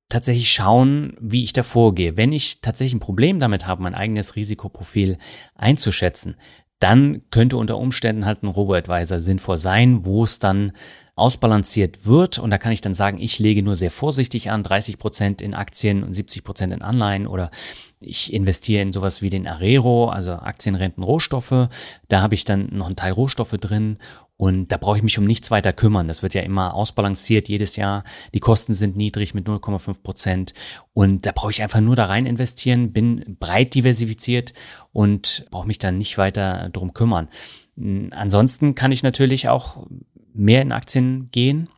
tatsächlich 0.10 0.52
schauen, 0.52 1.18
wie 1.20 1.44
ich 1.44 1.54
da 1.54 1.64
vorgehe. 1.64 2.18
Wenn 2.18 2.32
ich 2.32 2.62
tatsächlich 2.62 2.94
ein 2.94 3.00
Problem 3.00 3.40
damit 3.40 3.68
habe, 3.68 3.84
mein 3.84 3.96
eigenes 3.96 4.36
Risikoprofil 4.36 5.18
einzuschätzen, 5.56 6.36
dann 6.80 7.22
könnte 7.32 7.56
unter 7.56 7.78
Umständen 7.78 8.26
halt 8.26 8.44
ein 8.44 8.48
Robo-Advisor 8.48 9.20
sinnvoll 9.20 9.58
sein, 9.58 10.06
wo 10.06 10.26
es 10.26 10.38
dann 10.40 10.74
ausbalanciert 11.16 12.06
wird. 12.06 12.40
Und 12.40 12.50
da 12.50 12.58
kann 12.58 12.74
ich 12.74 12.82
dann 12.82 12.94
sagen, 12.94 13.22
ich 13.22 13.40
lege 13.40 13.64
nur 13.64 13.76
sehr 13.76 13.92
vorsichtig 13.92 14.52
an, 14.52 14.64
30 14.64 14.98
Prozent 14.98 15.42
in 15.42 15.54
Aktien 15.54 16.04
und 16.04 16.12
70 16.12 16.44
Prozent 16.44 16.74
in 16.74 16.82
Anleihen 16.82 17.26
oder 17.26 17.52
ich 18.02 18.34
investiere 18.34 18.82
in 18.82 18.92
sowas 18.92 19.22
wie 19.22 19.30
den 19.30 19.48
Arero, 19.48 20.10
also 20.10 20.34
Aktien, 20.34 20.76
Renten, 20.76 21.04
Rohstoffe. 21.04 21.70
Da 22.10 22.22
habe 22.22 22.36
ich 22.36 22.44
dann 22.44 22.68
noch 22.72 22.88
einen 22.88 22.98
Teil 22.98 23.14
Rohstoffe 23.14 23.56
drin 23.60 23.98
und 24.44 24.74
da 24.74 24.78
brauche 24.78 24.98
ich 24.98 25.04
mich 25.04 25.18
um 25.18 25.24
nichts 25.24 25.52
weiter 25.52 25.72
kümmern. 25.72 26.10
Das 26.10 26.22
wird 26.22 26.34
ja 26.34 26.42
immer 26.42 26.74
ausbalanciert 26.74 27.48
jedes 27.48 27.78
Jahr. 27.78 28.04
Die 28.34 28.42
Kosten 28.42 28.74
sind 28.74 28.98
niedrig 28.98 29.34
mit 29.34 29.48
0,5 29.48 30.04
Prozent. 30.04 30.54
Und 30.92 31.26
da 31.26 31.32
brauche 31.32 31.52
ich 31.52 31.62
einfach 31.62 31.80
nur 31.80 31.96
da 31.96 32.08
rein 32.08 32.26
investieren, 32.26 32.92
bin 32.92 33.38
breit 33.40 33.74
diversifiziert 33.74 34.52
und 34.92 35.46
brauche 35.50 35.66
mich 35.66 35.80
dann 35.80 35.98
nicht 35.98 36.18
weiter 36.18 36.70
drum 36.74 36.94
kümmern. 36.94 37.30
Hm, 37.78 38.10
ansonsten 38.12 38.76
kann 38.76 38.92
ich 38.92 39.02
natürlich 39.02 39.48
auch 39.48 39.88
mehr 40.34 40.62
in 40.62 40.74
Aktien 40.74 41.30
gehen 41.32 41.70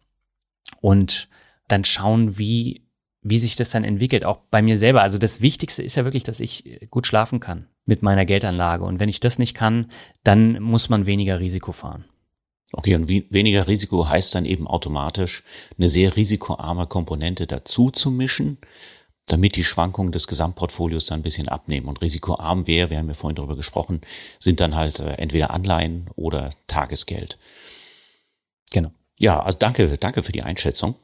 und 0.82 1.30
dann 1.68 1.86
schauen, 1.86 2.40
wie 2.40 2.82
wie 3.28 3.40
sich 3.40 3.56
das 3.56 3.72
dann 3.72 3.84
entwickelt, 3.84 4.26
auch 4.26 4.38
bei 4.50 4.62
mir 4.64 4.78
selber. 4.78 5.02
Also 5.02 5.18
das 5.18 5.42
Wichtigste 5.42 5.82
ist 5.82 5.96
ja 5.96 6.04
wirklich, 6.04 6.24
dass 6.24 6.40
ich 6.40 6.80
gut 6.92 7.06
schlafen 7.06 7.40
kann 7.40 7.68
mit 7.86 8.04
meiner 8.04 8.24
Geldanlage. 8.24 8.84
Und 8.84 9.00
wenn 9.00 9.10
ich 9.10 9.20
das 9.20 9.40
nicht 9.40 9.56
kann, 9.56 9.88
dann 10.24 10.62
muss 10.62 10.90
man 10.90 11.08
weniger 11.08 11.40
Risiko 11.40 11.72
fahren. 11.72 12.06
Okay, 12.74 12.96
und 12.96 13.08
weniger 13.08 13.68
Risiko 13.68 14.08
heißt 14.10 14.36
dann 14.36 14.46
eben 14.46 14.68
automatisch, 14.68 15.44
eine 15.78 15.88
sehr 15.88 16.16
risikoarme 16.16 16.88
Komponente 16.88 17.48
dazu 17.48 17.92
zu 17.92 18.12
mischen, 18.12 18.58
damit 19.28 19.56
die 19.56 19.64
Schwankungen 19.64 20.12
des 20.12 20.28
Gesamtportfolios 20.28 21.06
dann 21.06 21.20
ein 21.20 21.24
bisschen 21.24 21.48
abnehmen. 21.48 21.88
Und 21.88 22.02
risikoarm 22.02 22.68
wäre, 22.68 22.90
wir 22.90 22.98
haben 22.98 23.08
ja 23.08 23.14
vorhin 23.14 23.36
darüber 23.36 23.56
gesprochen, 23.56 24.02
sind 24.40 24.60
dann 24.60 24.76
halt 24.76 25.00
äh, 25.00 25.14
entweder 25.14 25.52
Anleihen 25.52 26.10
oder 26.16 26.52
Tagesgeld. 26.68 27.38
Genau. 28.72 28.92
Ja, 29.18 29.40
also 29.42 29.58
danke, 29.58 29.98
danke 29.98 30.24
für 30.24 30.32
die 30.32 30.44
Einschätzung. 30.44 30.96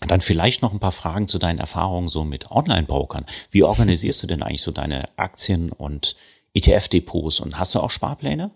Dann 0.00 0.20
vielleicht 0.20 0.60
noch 0.62 0.72
ein 0.72 0.80
paar 0.80 0.92
Fragen 0.92 1.28
zu 1.28 1.38
deinen 1.38 1.58
Erfahrungen 1.58 2.08
so 2.08 2.24
mit 2.24 2.50
Online-Brokern. 2.50 3.24
Wie 3.50 3.62
organisierst 3.62 4.22
du 4.22 4.26
denn 4.26 4.42
eigentlich 4.42 4.62
so 4.62 4.72
deine 4.72 5.04
Aktien 5.16 5.70
und 5.70 6.16
ETF-Depots 6.54 7.40
und 7.40 7.58
hast 7.58 7.74
du 7.74 7.80
auch 7.80 7.90
Sparpläne? 7.90 8.50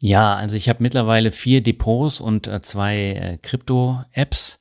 Ja, 0.00 0.36
also 0.36 0.56
ich 0.56 0.68
habe 0.68 0.82
mittlerweile 0.82 1.30
vier 1.30 1.62
Depots 1.62 2.20
und 2.20 2.48
äh, 2.48 2.60
zwei 2.60 2.96
äh, 2.96 3.38
Krypto-Apps 3.38 4.58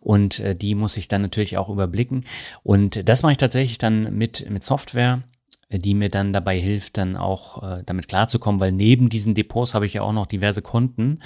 und 0.00 0.40
äh, 0.40 0.56
die 0.56 0.74
muss 0.74 0.96
ich 0.96 1.06
dann 1.06 1.22
natürlich 1.22 1.56
auch 1.56 1.68
überblicken. 1.68 2.24
Und 2.64 3.08
das 3.08 3.22
mache 3.22 3.32
ich 3.32 3.38
tatsächlich 3.38 3.78
dann 3.78 4.16
mit, 4.16 4.50
mit 4.50 4.64
Software, 4.64 5.22
äh, 5.68 5.78
die 5.78 5.94
mir 5.94 6.08
dann 6.08 6.32
dabei 6.32 6.58
hilft, 6.58 6.98
dann 6.98 7.16
auch 7.16 7.62
äh, 7.62 7.82
damit 7.86 8.08
klarzukommen, 8.08 8.60
weil 8.60 8.72
neben 8.72 9.08
diesen 9.08 9.34
Depots 9.34 9.74
habe 9.74 9.86
ich 9.86 9.94
ja 9.94 10.02
auch 10.02 10.12
noch 10.12 10.26
diverse 10.26 10.62
Konten, 10.62 11.20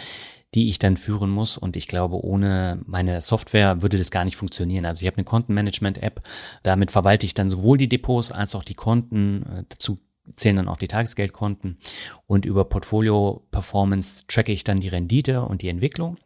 die 0.55 0.69
ich 0.69 0.79
dann 0.79 0.99
führen 0.99 1.31
muss. 1.31 1.57
Und 1.57 1.77
ich 1.77 1.89
glaube, 1.89 2.23
ohne 2.23 2.83
meine 2.85 3.23
Software 3.23 3.81
würde 3.81 3.97
das 3.97 4.11
gar 4.11 4.27
nicht 4.27 4.37
funktionieren. 4.37 4.85
Also 4.85 5.03
ich 5.03 5.07
habe 5.07 5.17
eine 5.17 5.25
Kontenmanagement-App, 5.25 6.21
damit 6.63 6.91
verwalte 6.91 7.25
ich 7.25 7.33
dann 7.33 7.49
sowohl 7.49 7.79
die 7.79 7.89
Depots 7.89 8.33
als 8.33 8.55
auch 8.55 8.65
die 8.65 8.75
Konten. 8.75 9.45
Äh, 9.45 9.65
dazu 9.71 9.99
zählen 10.35 10.57
dann 10.57 10.69
auch 10.69 10.77
die 10.77 10.89
Tagesgeldkonten 10.89 11.79
und 12.27 12.45
über 12.45 12.65
Portfolio 12.65 13.47
Performance 13.51 14.25
tracke 14.27 14.53
ich 14.53 14.65
dann 14.65 14.81
die 14.81 14.89
Rendite 14.89 15.43
und 15.43 15.63
die 15.63 15.69
Entwicklung. 15.69 16.17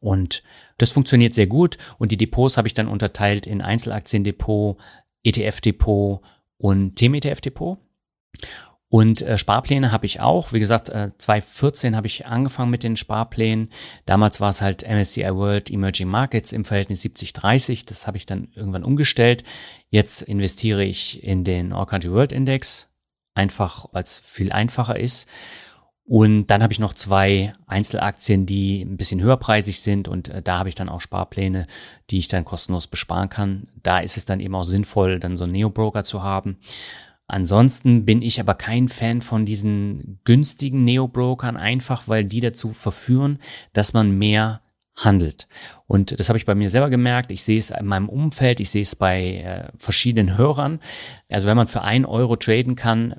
Und 0.00 0.42
das 0.78 0.90
funktioniert 0.90 1.34
sehr 1.34 1.46
gut 1.46 1.76
und 1.98 2.10
die 2.10 2.16
Depots 2.16 2.56
habe 2.56 2.68
ich 2.68 2.74
dann 2.74 2.88
unterteilt 2.88 3.46
in 3.46 3.60
Einzelaktiendepot, 3.60 4.78
ETF-Depot 5.24 6.20
und 6.56 6.96
Themen-ETF-Depot. 6.96 7.78
Und 8.94 9.22
äh, 9.22 9.36
Sparpläne 9.36 9.90
habe 9.90 10.06
ich 10.06 10.20
auch. 10.20 10.52
Wie 10.52 10.60
gesagt, 10.60 10.88
äh, 10.88 11.10
2014 11.18 11.96
habe 11.96 12.06
ich 12.06 12.26
angefangen 12.26 12.70
mit 12.70 12.84
den 12.84 12.94
Sparplänen. 12.94 13.68
Damals 14.06 14.40
war 14.40 14.50
es 14.50 14.62
halt 14.62 14.88
MSCI 14.88 15.34
World 15.34 15.68
Emerging 15.68 16.06
Markets 16.06 16.52
im 16.52 16.64
Verhältnis 16.64 17.04
70-30. 17.04 17.86
Das 17.86 18.06
habe 18.06 18.18
ich 18.18 18.24
dann 18.24 18.52
irgendwann 18.54 18.84
umgestellt. 18.84 19.42
Jetzt 19.90 20.22
investiere 20.22 20.84
ich 20.84 21.24
in 21.24 21.42
den 21.42 21.72
All 21.72 21.86
Country 21.86 22.12
World 22.12 22.30
Index 22.30 22.93
einfach, 23.34 23.86
weil 23.92 24.04
viel 24.06 24.52
einfacher 24.52 24.98
ist. 24.98 25.28
Und 26.06 26.48
dann 26.48 26.62
habe 26.62 26.72
ich 26.72 26.80
noch 26.80 26.92
zwei 26.92 27.54
Einzelaktien, 27.66 28.44
die 28.44 28.82
ein 28.82 28.98
bisschen 28.98 29.22
höherpreisig 29.22 29.80
sind 29.80 30.06
und 30.06 30.28
äh, 30.28 30.42
da 30.42 30.58
habe 30.58 30.68
ich 30.68 30.74
dann 30.74 30.90
auch 30.90 31.00
Sparpläne, 31.00 31.66
die 32.10 32.18
ich 32.18 32.28
dann 32.28 32.44
kostenlos 32.44 32.86
besparen 32.86 33.30
kann. 33.30 33.68
Da 33.82 34.00
ist 34.00 34.18
es 34.18 34.26
dann 34.26 34.40
eben 34.40 34.54
auch 34.54 34.64
sinnvoll, 34.64 35.18
dann 35.18 35.34
so 35.34 35.44
einen 35.44 35.54
Neo-Broker 35.54 36.02
zu 36.02 36.22
haben. 36.22 36.58
Ansonsten 37.26 38.04
bin 38.04 38.20
ich 38.20 38.38
aber 38.38 38.52
kein 38.52 38.88
Fan 38.88 39.22
von 39.22 39.46
diesen 39.46 40.20
günstigen 40.24 40.84
Neo-Brokern, 40.84 41.56
einfach 41.56 42.06
weil 42.06 42.24
die 42.24 42.40
dazu 42.40 42.74
verführen, 42.74 43.38
dass 43.72 43.94
man 43.94 44.18
mehr 44.18 44.60
handelt. 44.96 45.48
Und 45.86 46.18
das 46.18 46.28
habe 46.28 46.38
ich 46.38 46.46
bei 46.46 46.54
mir 46.54 46.70
selber 46.70 46.90
gemerkt. 46.90 47.30
Ich 47.30 47.42
sehe 47.42 47.58
es 47.58 47.70
in 47.70 47.86
meinem 47.86 48.08
Umfeld, 48.08 48.60
ich 48.60 48.70
sehe 48.70 48.82
es 48.82 48.96
bei 48.96 49.36
äh, 49.38 49.68
verschiedenen 49.78 50.36
Hörern. 50.36 50.80
Also 51.30 51.46
wenn 51.46 51.56
man 51.56 51.66
für 51.66 51.82
ein 51.82 52.04
Euro 52.06 52.36
traden 52.36 52.76
kann, 52.76 53.14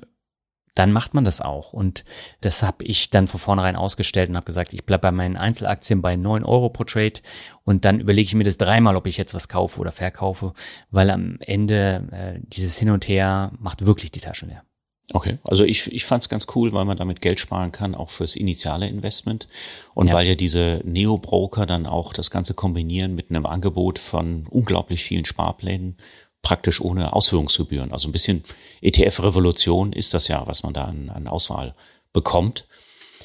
dann 0.76 0.92
macht 0.92 1.14
man 1.14 1.24
das 1.24 1.40
auch. 1.40 1.72
Und 1.72 2.04
das 2.42 2.62
habe 2.62 2.84
ich 2.84 3.10
dann 3.10 3.26
von 3.26 3.40
vornherein 3.40 3.76
ausgestellt 3.76 4.28
und 4.28 4.36
habe 4.36 4.44
gesagt, 4.44 4.74
ich 4.74 4.84
bleibe 4.84 5.02
bei 5.02 5.12
meinen 5.12 5.36
Einzelaktien 5.36 6.02
bei 6.02 6.16
neun 6.16 6.44
Euro 6.44 6.68
pro 6.68 6.84
Trade 6.84 7.20
und 7.64 7.84
dann 7.84 7.98
überlege 7.98 8.26
ich 8.26 8.34
mir 8.34 8.44
das 8.44 8.58
dreimal, 8.58 8.94
ob 8.94 9.06
ich 9.06 9.16
jetzt 9.16 9.34
was 9.34 9.48
kaufe 9.48 9.80
oder 9.80 9.90
verkaufe, 9.90 10.52
weil 10.90 11.10
am 11.10 11.38
Ende 11.40 12.06
äh, 12.12 12.40
dieses 12.42 12.78
Hin 12.78 12.90
und 12.90 13.08
Her 13.08 13.52
macht 13.58 13.86
wirklich 13.86 14.10
die 14.10 14.20
Taschen 14.20 14.50
leer. 14.50 14.65
Okay, 15.12 15.38
also 15.46 15.64
ich, 15.64 15.92
ich 15.92 16.04
fand 16.04 16.24
es 16.24 16.28
ganz 16.28 16.46
cool, 16.56 16.72
weil 16.72 16.84
man 16.84 16.96
damit 16.96 17.20
Geld 17.20 17.38
sparen 17.38 17.70
kann, 17.70 17.94
auch 17.94 18.10
fürs 18.10 18.34
initiale 18.34 18.88
Investment. 18.88 19.46
Und 19.94 20.08
ja. 20.08 20.14
weil 20.14 20.26
ja 20.26 20.34
diese 20.34 20.80
Neo-Broker 20.84 21.64
dann 21.64 21.86
auch 21.86 22.12
das 22.12 22.30
Ganze 22.30 22.54
kombinieren 22.54 23.14
mit 23.14 23.30
einem 23.30 23.46
Angebot 23.46 24.00
von 24.00 24.46
unglaublich 24.50 25.04
vielen 25.04 25.24
Sparplänen, 25.24 25.96
praktisch 26.42 26.80
ohne 26.80 27.12
Ausführungsgebühren. 27.12 27.92
Also 27.92 28.08
ein 28.08 28.12
bisschen 28.12 28.42
ETF-Revolution 28.80 29.92
ist 29.92 30.12
das 30.12 30.26
ja, 30.26 30.46
was 30.46 30.64
man 30.64 30.74
da 30.74 30.84
an, 30.84 31.08
an 31.10 31.28
Auswahl 31.28 31.76
bekommt. 32.12 32.66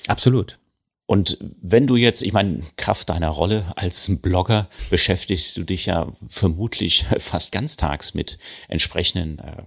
Absolut. 0.07 0.59
Und 1.07 1.37
wenn 1.61 1.87
du 1.87 1.97
jetzt, 1.97 2.21
ich 2.21 2.31
meine, 2.31 2.61
Kraft 2.77 3.09
deiner 3.09 3.29
Rolle 3.29 3.65
als 3.75 4.09
Blogger 4.21 4.69
beschäftigst 4.89 5.57
du 5.57 5.63
dich 5.63 5.87
ja 5.87 6.13
vermutlich 6.29 7.05
fast 7.17 7.51
ganztags 7.51 8.13
mit 8.13 8.37
entsprechenden 8.69 9.39
äh, 9.39 9.63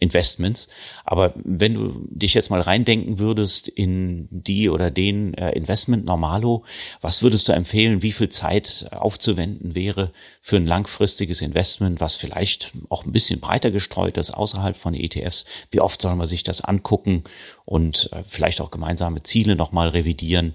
Investments. 0.00 0.68
Aber 1.04 1.32
wenn 1.36 1.74
du 1.74 2.06
dich 2.10 2.34
jetzt 2.34 2.50
mal 2.50 2.60
reindenken 2.60 3.18
würdest 3.18 3.68
in 3.68 4.28
die 4.30 4.68
oder 4.68 4.90
den 4.90 5.34
äh, 5.34 5.52
Investment 5.52 6.04
Normalo, 6.04 6.64
was 7.00 7.22
würdest 7.22 7.48
du 7.48 7.52
empfehlen, 7.52 8.02
wie 8.02 8.12
viel 8.12 8.28
Zeit 8.28 8.88
aufzuwenden 8.90 9.74
wäre 9.74 10.12
für 10.40 10.56
ein 10.56 10.66
langfristiges 10.66 11.42
Investment, 11.42 12.00
was 12.00 12.16
vielleicht 12.16 12.72
auch 12.88 13.04
ein 13.04 13.12
bisschen 13.12 13.40
breiter 13.40 13.70
gestreut 13.70 14.16
ist 14.16 14.32
außerhalb 14.32 14.76
von 14.76 14.94
ETFs? 14.94 15.44
Wie 15.70 15.80
oft 15.80 16.00
soll 16.00 16.16
man 16.16 16.26
sich 16.26 16.42
das 16.42 16.60
angucken 16.60 17.24
und 17.64 18.10
äh, 18.12 18.22
vielleicht 18.26 18.60
auch 18.60 18.70
gemeinsame 18.70 19.22
Ziele 19.22 19.56
nochmal 19.56 19.88
revidieren? 19.88 20.54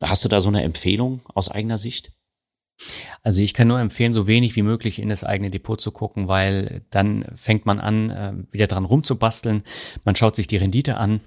Hast 0.00 0.24
du 0.24 0.28
da 0.28 0.40
so 0.40 0.48
eine 0.48 0.62
Empfehlung 0.62 1.22
aus 1.34 1.50
eigener 1.50 1.78
Sicht? 1.78 2.10
Also 3.22 3.40
ich 3.40 3.54
kann 3.54 3.68
nur 3.68 3.80
empfehlen, 3.80 4.12
so 4.12 4.26
wenig 4.26 4.56
wie 4.56 4.62
möglich 4.62 5.00
in 5.00 5.08
das 5.08 5.24
eigene 5.24 5.50
Depot 5.50 5.80
zu 5.80 5.90
gucken, 5.90 6.28
weil 6.28 6.82
dann 6.90 7.24
fängt 7.34 7.66
man 7.66 7.80
an, 7.80 8.10
äh, 8.10 8.32
wieder 8.50 8.66
dran 8.66 8.84
rumzubasteln. 8.84 9.62
Man 10.04 10.16
schaut 10.16 10.36
sich 10.36 10.46
die 10.46 10.58
Rendite 10.58 10.96
an 10.96 11.20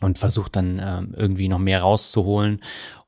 und 0.00 0.18
versucht 0.18 0.56
dann 0.56 0.80
ähm, 0.84 1.14
irgendwie 1.16 1.48
noch 1.48 1.58
mehr 1.58 1.82
rauszuholen. 1.82 2.60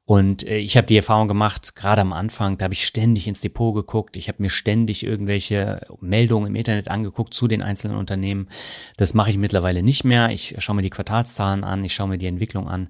Und 0.06 0.46
äh, 0.46 0.58
ich 0.58 0.76
habe 0.76 0.86
die 0.86 0.96
Erfahrung 0.96 1.28
gemacht, 1.28 1.76
gerade 1.76 2.02
am 2.02 2.12
Anfang, 2.12 2.58
da 2.58 2.64
habe 2.64 2.74
ich 2.74 2.84
ständig 2.84 3.26
ins 3.26 3.40
Depot 3.40 3.74
geguckt, 3.74 4.16
ich 4.16 4.28
habe 4.28 4.42
mir 4.42 4.50
ständig 4.50 5.04
irgendwelche 5.04 5.86
Meldungen 6.00 6.48
im 6.48 6.56
Internet 6.56 6.88
angeguckt 6.88 7.32
zu 7.32 7.48
den 7.48 7.62
einzelnen 7.62 7.96
Unternehmen. 7.96 8.48
Das 8.96 9.14
mache 9.14 9.30
ich 9.30 9.38
mittlerweile 9.38 9.82
nicht 9.82 10.04
mehr. 10.04 10.30
Ich 10.30 10.56
schaue 10.58 10.76
mir 10.76 10.82
die 10.82 10.90
Quartalszahlen 10.90 11.64
an, 11.64 11.84
ich 11.84 11.94
schaue 11.94 12.08
mir 12.08 12.18
die 12.18 12.26
Entwicklung 12.26 12.68
an 12.68 12.88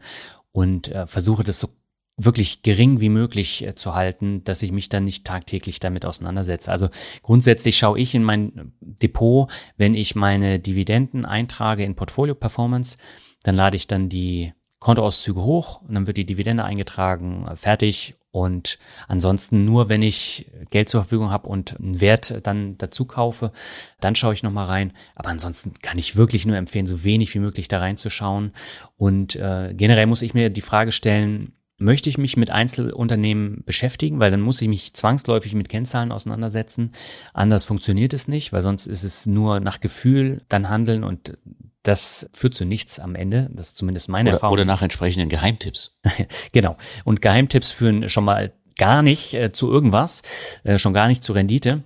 und 0.51 0.89
äh, 0.89 1.07
versuche 1.07 1.45
das 1.45 1.61
so 1.61 1.69
wirklich 2.17 2.63
gering 2.63 3.01
wie 3.01 3.09
möglich 3.09 3.65
äh, 3.65 3.75
zu 3.75 3.95
halten, 3.95 4.45
dass 4.45 4.63
ich 4.63 4.73
mich 4.73 4.89
dann 4.89 5.05
nicht 5.05 5.25
tagtäglich 5.25 5.81
damit 5.81 6.05
auseinandersetze. 6.05 6.71
Also 6.71 6.89
grundsätzlich 7.23 7.77
schaue 7.77 7.99
ich 7.99 8.15
in 8.15 8.23
mein 8.23 8.73
Depot, 8.81 9.51
wenn 9.77 9.95
ich 9.95 10.15
meine 10.15 10.61
Dividenden 10.61 11.25
eintrage 11.25 11.85
in 11.85 11.97
Portfolio 11.97 12.35
Performance, 12.35 12.99
dann 13.43 13.57
lade 13.57 13.77
ich 13.77 13.87
dann 13.87 14.09
die 14.09 14.53
Kontoauszüge 14.79 15.43
hoch 15.43 15.81
und 15.81 15.95
dann 15.95 16.07
wird 16.07 16.19
die 16.19 16.27
Dividende 16.27 16.65
eingetragen, 16.65 17.49
fertig. 17.55 18.17
Und 18.31 18.79
ansonsten 19.07 19.65
nur, 19.65 19.89
wenn 19.89 20.03
ich 20.03 20.51
Geld 20.71 20.89
zur 20.89 21.03
Verfügung 21.03 21.31
habe 21.31 21.49
und 21.49 21.79
einen 21.79 22.01
Wert 22.01 22.41
dann 22.43 22.77
dazu 22.79 23.05
kaufe, 23.07 23.53
dann 24.01 24.15
schaue 24.15 24.35
ich 24.35 24.43
nochmal 24.43 24.67
rein. 24.67 24.93
Aber 25.15 25.31
ansonsten 25.31 25.73
kann 25.81 25.99
ich 25.99 26.17
wirklich 26.17 26.45
nur 26.45 26.57
empfehlen, 26.57 26.85
so 26.85 27.03
wenig 27.05 27.33
wie 27.35 27.39
möglich 27.39 27.69
da 27.69 27.79
reinzuschauen. 27.79 28.53
Und 28.97 29.37
äh, 29.37 29.73
generell 29.75 30.07
muss 30.07 30.21
ich 30.21 30.35
mir 30.35 30.51
die 30.51 30.61
Frage 30.61 30.93
stellen, 30.93 31.55
möchte 31.85 32.09
ich 32.09 32.19
mich 32.19 32.37
mit 32.37 32.51
Einzelunternehmen 32.51 33.63
beschäftigen, 33.65 34.19
weil 34.19 34.31
dann 34.31 34.41
muss 34.41 34.61
ich 34.61 34.69
mich 34.69 34.95
zwangsläufig 34.95 35.55
mit 35.55 35.69
Kennzahlen 35.69 36.11
auseinandersetzen. 36.11 36.93
Anders 37.33 37.65
funktioniert 37.65 38.15
es 38.15 38.27
nicht, 38.27 38.53
weil 38.53 38.63
sonst 38.63 38.87
ist 38.87 39.05
es 39.05 39.27
nur 39.27 39.61
nach 39.61 39.81
Gefühl 39.81 40.43
dann 40.49 40.69
handeln 40.69 41.05
und 41.05 41.37
das 41.83 42.29
führt 42.33 42.55
zu 42.55 42.65
nichts 42.65 42.99
am 42.99 43.15
Ende. 43.15 43.51
Das 43.53 43.69
ist 43.69 43.77
zumindest 43.77 44.09
meine 44.09 44.31
oder, 44.31 44.37
Erfahrung. 44.37 44.55
Oder 44.55 44.65
nach 44.65 44.83
entsprechenden 44.83 45.29
Geheimtipps. 45.29 46.01
genau. 46.53 46.77
Und 47.05 47.21
Geheimtipps 47.21 47.71
führen 47.71 48.09
schon 48.09 48.25
mal 48.25 48.53
gar 48.79 49.03
nicht 49.03 49.35
äh, 49.35 49.53
zu 49.53 49.71
irgendwas, 49.71 50.23
äh, 50.65 50.79
schon 50.79 50.95
gar 50.95 51.09
nicht 51.09 51.23
zu 51.23 51.33
Rendite. 51.35 51.83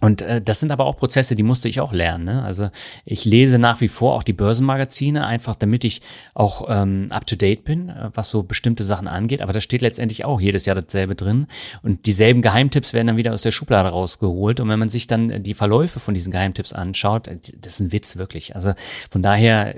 Und 0.00 0.22
äh, 0.22 0.40
das 0.40 0.60
sind 0.60 0.72
aber 0.72 0.86
auch 0.86 0.96
Prozesse, 0.96 1.36
die 1.36 1.42
musste 1.42 1.68
ich 1.68 1.80
auch 1.80 1.92
lernen. 1.92 2.24
Ne? 2.24 2.42
Also 2.42 2.70
ich 3.04 3.24
lese 3.24 3.58
nach 3.58 3.80
wie 3.80 3.88
vor 3.88 4.14
auch 4.14 4.22
die 4.22 4.32
Börsenmagazine, 4.32 5.26
einfach 5.26 5.56
damit 5.56 5.84
ich 5.84 6.00
auch 6.34 6.66
ähm, 6.68 7.08
up-to-date 7.10 7.64
bin, 7.64 7.90
äh, 7.90 8.10
was 8.14 8.30
so 8.30 8.42
bestimmte 8.42 8.82
Sachen 8.82 9.08
angeht. 9.08 9.42
Aber 9.42 9.52
da 9.52 9.60
steht 9.60 9.82
letztendlich 9.82 10.24
auch 10.24 10.40
jedes 10.40 10.66
Jahr 10.66 10.76
dasselbe 10.76 11.14
drin. 11.14 11.46
Und 11.82 12.06
dieselben 12.06 12.42
Geheimtipps 12.42 12.92
werden 12.94 13.08
dann 13.08 13.16
wieder 13.16 13.34
aus 13.34 13.42
der 13.42 13.50
Schublade 13.50 13.90
rausgeholt. 13.90 14.60
Und 14.60 14.68
wenn 14.68 14.78
man 14.78 14.88
sich 14.88 15.06
dann 15.06 15.42
die 15.42 15.54
Verläufe 15.54 16.00
von 16.00 16.14
diesen 16.14 16.32
Geheimtipps 16.32 16.72
anschaut, 16.72 17.28
äh, 17.28 17.38
das 17.58 17.74
ist 17.74 17.80
ein 17.80 17.92
Witz 17.92 18.16
wirklich. 18.16 18.56
Also 18.56 18.72
von 19.10 19.22
daher, 19.22 19.74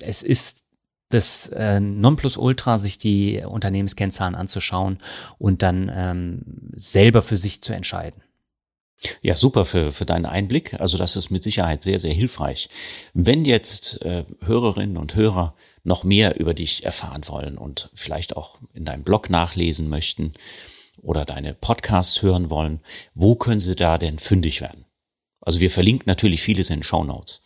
es 0.00 0.22
ist 0.22 0.64
das 1.10 1.48
äh, 1.50 1.80
Nonplusultra, 1.80 2.78
sich 2.78 2.98
die 2.98 3.42
Unternehmenskennzahlen 3.46 4.34
anzuschauen 4.34 4.98
und 5.38 5.62
dann 5.62 5.90
ähm, 5.94 6.42
selber 6.74 7.22
für 7.22 7.36
sich 7.36 7.62
zu 7.62 7.72
entscheiden. 7.72 8.22
Ja, 9.22 9.36
super 9.36 9.64
für, 9.64 9.92
für 9.92 10.06
deinen 10.06 10.26
Einblick. 10.26 10.80
Also 10.80 10.98
das 10.98 11.16
ist 11.16 11.30
mit 11.30 11.42
Sicherheit 11.42 11.82
sehr, 11.82 11.98
sehr 11.98 12.14
hilfreich. 12.14 12.68
Wenn 13.14 13.44
jetzt 13.44 14.02
äh, 14.02 14.24
Hörerinnen 14.40 14.96
und 14.96 15.14
Hörer 15.14 15.54
noch 15.84 16.02
mehr 16.02 16.40
über 16.40 16.54
dich 16.54 16.84
erfahren 16.84 17.22
wollen 17.28 17.58
und 17.58 17.90
vielleicht 17.94 18.36
auch 18.36 18.58
in 18.74 18.84
deinem 18.84 19.04
Blog 19.04 19.30
nachlesen 19.30 19.88
möchten 19.88 20.32
oder 21.02 21.24
deine 21.24 21.54
Podcasts 21.54 22.22
hören 22.22 22.50
wollen, 22.50 22.80
wo 23.14 23.36
können 23.36 23.60
sie 23.60 23.76
da 23.76 23.98
denn 23.98 24.18
fündig 24.18 24.60
werden? 24.60 24.86
Also 25.40 25.60
wir 25.60 25.70
verlinken 25.70 26.06
natürlich 26.06 26.42
vieles 26.42 26.70
in 26.70 26.82
Show 26.82 27.04
Notes. 27.04 27.42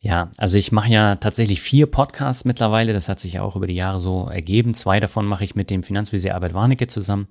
Ja, 0.00 0.30
also 0.36 0.58
ich 0.58 0.72
mache 0.72 0.90
ja 0.90 1.16
tatsächlich 1.16 1.60
vier 1.60 1.86
Podcasts 1.86 2.44
mittlerweile. 2.44 2.92
Das 2.92 3.08
hat 3.08 3.20
sich 3.20 3.34
ja 3.34 3.42
auch 3.42 3.56
über 3.56 3.66
die 3.66 3.74
Jahre 3.74 3.98
so 3.98 4.26
ergeben. 4.26 4.74
Zwei 4.74 5.00
davon 5.00 5.26
mache 5.26 5.44
ich 5.44 5.54
mit 5.54 5.70
dem 5.70 5.82
Finanzvisier 5.82 6.34
Albert 6.34 6.54
Warnecke 6.54 6.86
zusammen. 6.88 7.28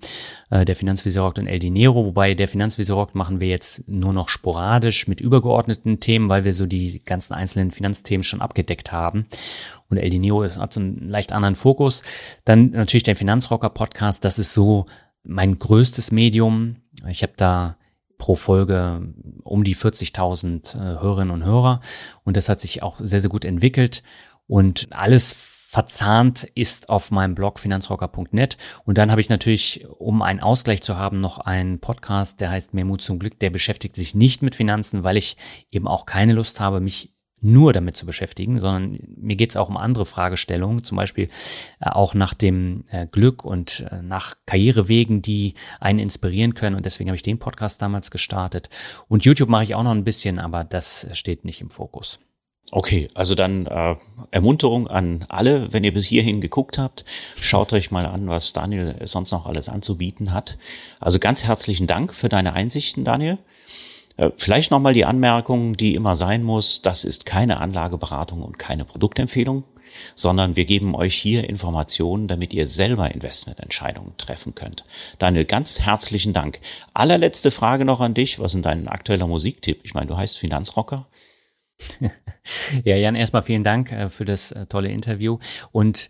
Äh, 0.49 0.65
der 0.65 0.75
Finanzvisier 0.75 1.21
rockt 1.21 1.39
und 1.39 1.47
El 1.47 1.59
Dinero. 1.59 2.05
Wobei 2.05 2.33
der 2.33 2.47
Finanzvisier 2.47 2.95
rockt 2.95 3.15
machen 3.15 3.39
wir 3.39 3.47
jetzt 3.47 3.87
nur 3.87 4.13
noch 4.13 4.29
sporadisch 4.29 5.07
mit 5.07 5.21
übergeordneten 5.21 5.99
Themen, 5.99 6.29
weil 6.29 6.45
wir 6.45 6.53
so 6.53 6.65
die 6.65 7.01
ganzen 7.03 7.33
einzelnen 7.33 7.71
Finanzthemen 7.71 8.23
schon 8.23 8.41
abgedeckt 8.41 8.91
haben. 8.91 9.27
Und 9.89 9.97
El 9.97 10.09
Dinero 10.09 10.43
hat 10.43 10.73
so 10.73 10.79
einen 10.79 11.09
leicht 11.09 11.33
anderen 11.33 11.55
Fokus. 11.55 12.03
Dann 12.45 12.71
natürlich 12.71 13.03
der 13.03 13.15
Finanzrocker 13.15 13.69
Podcast. 13.69 14.23
Das 14.23 14.39
ist 14.39 14.53
so 14.53 14.85
mein 15.23 15.59
größtes 15.59 16.11
Medium. 16.11 16.77
Ich 17.09 17.21
habe 17.21 17.33
da 17.35 17.77
pro 18.21 18.35
Folge 18.35 19.01
um 19.43 19.63
die 19.63 19.75
40.000 19.75 20.75
äh, 20.75 21.01
Hörerinnen 21.01 21.33
und 21.33 21.43
Hörer. 21.43 21.81
Und 22.23 22.37
das 22.37 22.49
hat 22.49 22.61
sich 22.61 22.83
auch 22.83 22.99
sehr, 23.01 23.19
sehr 23.19 23.31
gut 23.31 23.45
entwickelt. 23.45 24.03
Und 24.45 24.87
alles 24.91 25.33
verzahnt 25.33 26.43
ist 26.43 26.89
auf 26.89 27.09
meinem 27.09 27.33
Blog 27.33 27.57
finanzrocker.net. 27.57 28.57
Und 28.85 28.99
dann 28.99 29.09
habe 29.09 29.21
ich 29.21 29.29
natürlich, 29.29 29.87
um 29.97 30.21
einen 30.21 30.39
Ausgleich 30.39 30.83
zu 30.83 30.97
haben, 30.97 31.19
noch 31.19 31.39
einen 31.39 31.79
Podcast, 31.79 32.41
der 32.41 32.51
heißt 32.51 32.75
Mehr 32.75 32.85
Mut 32.85 33.01
zum 33.01 33.17
Glück. 33.17 33.39
Der 33.39 33.49
beschäftigt 33.49 33.95
sich 33.95 34.13
nicht 34.13 34.43
mit 34.43 34.53
Finanzen, 34.53 35.03
weil 35.03 35.17
ich 35.17 35.35
eben 35.71 35.87
auch 35.87 36.05
keine 36.05 36.33
Lust 36.33 36.59
habe, 36.59 36.79
mich 36.79 37.15
nur 37.41 37.73
damit 37.73 37.97
zu 37.97 38.05
beschäftigen, 38.05 38.59
sondern 38.59 38.99
mir 39.17 39.35
geht 39.35 39.49
es 39.49 39.57
auch 39.57 39.69
um 39.69 39.77
andere 39.77 40.05
Fragestellungen, 40.05 40.83
zum 40.83 40.95
Beispiel 40.95 41.27
äh, 41.79 41.89
auch 41.89 42.13
nach 42.13 42.33
dem 42.33 42.85
äh, 42.91 43.07
Glück 43.07 43.43
und 43.43 43.85
äh, 43.91 44.01
nach 44.01 44.35
Karrierewegen, 44.45 45.21
die 45.21 45.55
einen 45.79 45.99
inspirieren 45.99 46.53
können. 46.53 46.75
Und 46.75 46.85
deswegen 46.85 47.09
habe 47.09 47.15
ich 47.15 47.23
den 47.23 47.39
Podcast 47.39 47.81
damals 47.81 48.11
gestartet. 48.11 48.69
Und 49.07 49.25
YouTube 49.25 49.49
mache 49.49 49.63
ich 49.63 49.75
auch 49.75 49.83
noch 49.83 49.91
ein 49.91 50.03
bisschen, 50.03 50.39
aber 50.39 50.63
das 50.63 51.07
steht 51.13 51.43
nicht 51.43 51.61
im 51.61 51.69
Fokus. 51.69 52.19
Okay, 52.73 53.09
also 53.15 53.35
dann 53.35 53.65
äh, 53.65 53.95
Ermunterung 54.29 54.87
an 54.87 55.25
alle, 55.27 55.73
wenn 55.73 55.83
ihr 55.83 55.93
bis 55.93 56.05
hierhin 56.05 56.39
geguckt 56.39 56.77
habt, 56.77 57.03
schaut 57.35 57.73
euch 57.73 57.91
mal 57.91 58.05
an, 58.05 58.29
was 58.29 58.53
Daniel 58.53 58.95
sonst 59.03 59.31
noch 59.31 59.45
alles 59.45 59.67
anzubieten 59.67 60.31
hat. 60.31 60.57
Also 60.99 61.19
ganz 61.19 61.43
herzlichen 61.43 61.85
Dank 61.85 62.13
für 62.13 62.29
deine 62.29 62.53
Einsichten, 62.53 63.03
Daniel. 63.03 63.39
Äh, 64.17 64.31
vielleicht 64.37 64.71
nochmal 64.71 64.93
die 64.93 65.05
Anmerkung, 65.05 65.77
die 65.77 65.95
immer 65.95 66.15
sein 66.15 66.43
muss, 66.43 66.81
das 66.81 67.03
ist 67.03 67.25
keine 67.25 67.59
Anlageberatung 67.59 68.41
und 68.41 68.59
keine 68.59 68.85
Produktempfehlung, 68.85 69.63
sondern 70.15 70.55
wir 70.55 70.65
geben 70.65 70.95
euch 70.95 71.15
hier 71.15 71.49
Informationen, 71.49 72.27
damit 72.27 72.53
ihr 72.53 72.65
selber 72.65 73.11
Investmententscheidungen 73.13 74.15
treffen 74.17 74.55
könnt. 74.55 74.85
Daniel, 75.19 75.45
ganz 75.45 75.81
herzlichen 75.81 76.33
Dank. 76.33 76.59
Allerletzte 76.93 77.51
Frage 77.51 77.85
noch 77.85 77.99
an 77.99 78.13
dich. 78.13 78.39
Was 78.39 78.53
ist 78.53 78.65
dein 78.65 78.87
aktueller 78.87 79.27
Musiktipp? 79.27 79.81
Ich 79.83 79.93
meine, 79.93 80.07
du 80.07 80.17
heißt 80.17 80.37
Finanzrocker. 80.37 81.07
ja, 82.83 82.95
Jan, 82.95 83.15
erstmal 83.15 83.41
vielen 83.41 83.63
Dank 83.63 83.91
äh, 83.91 84.09
für 84.09 84.25
das 84.25 84.51
äh, 84.51 84.65
tolle 84.67 84.89
Interview 84.89 85.39
und 85.71 86.09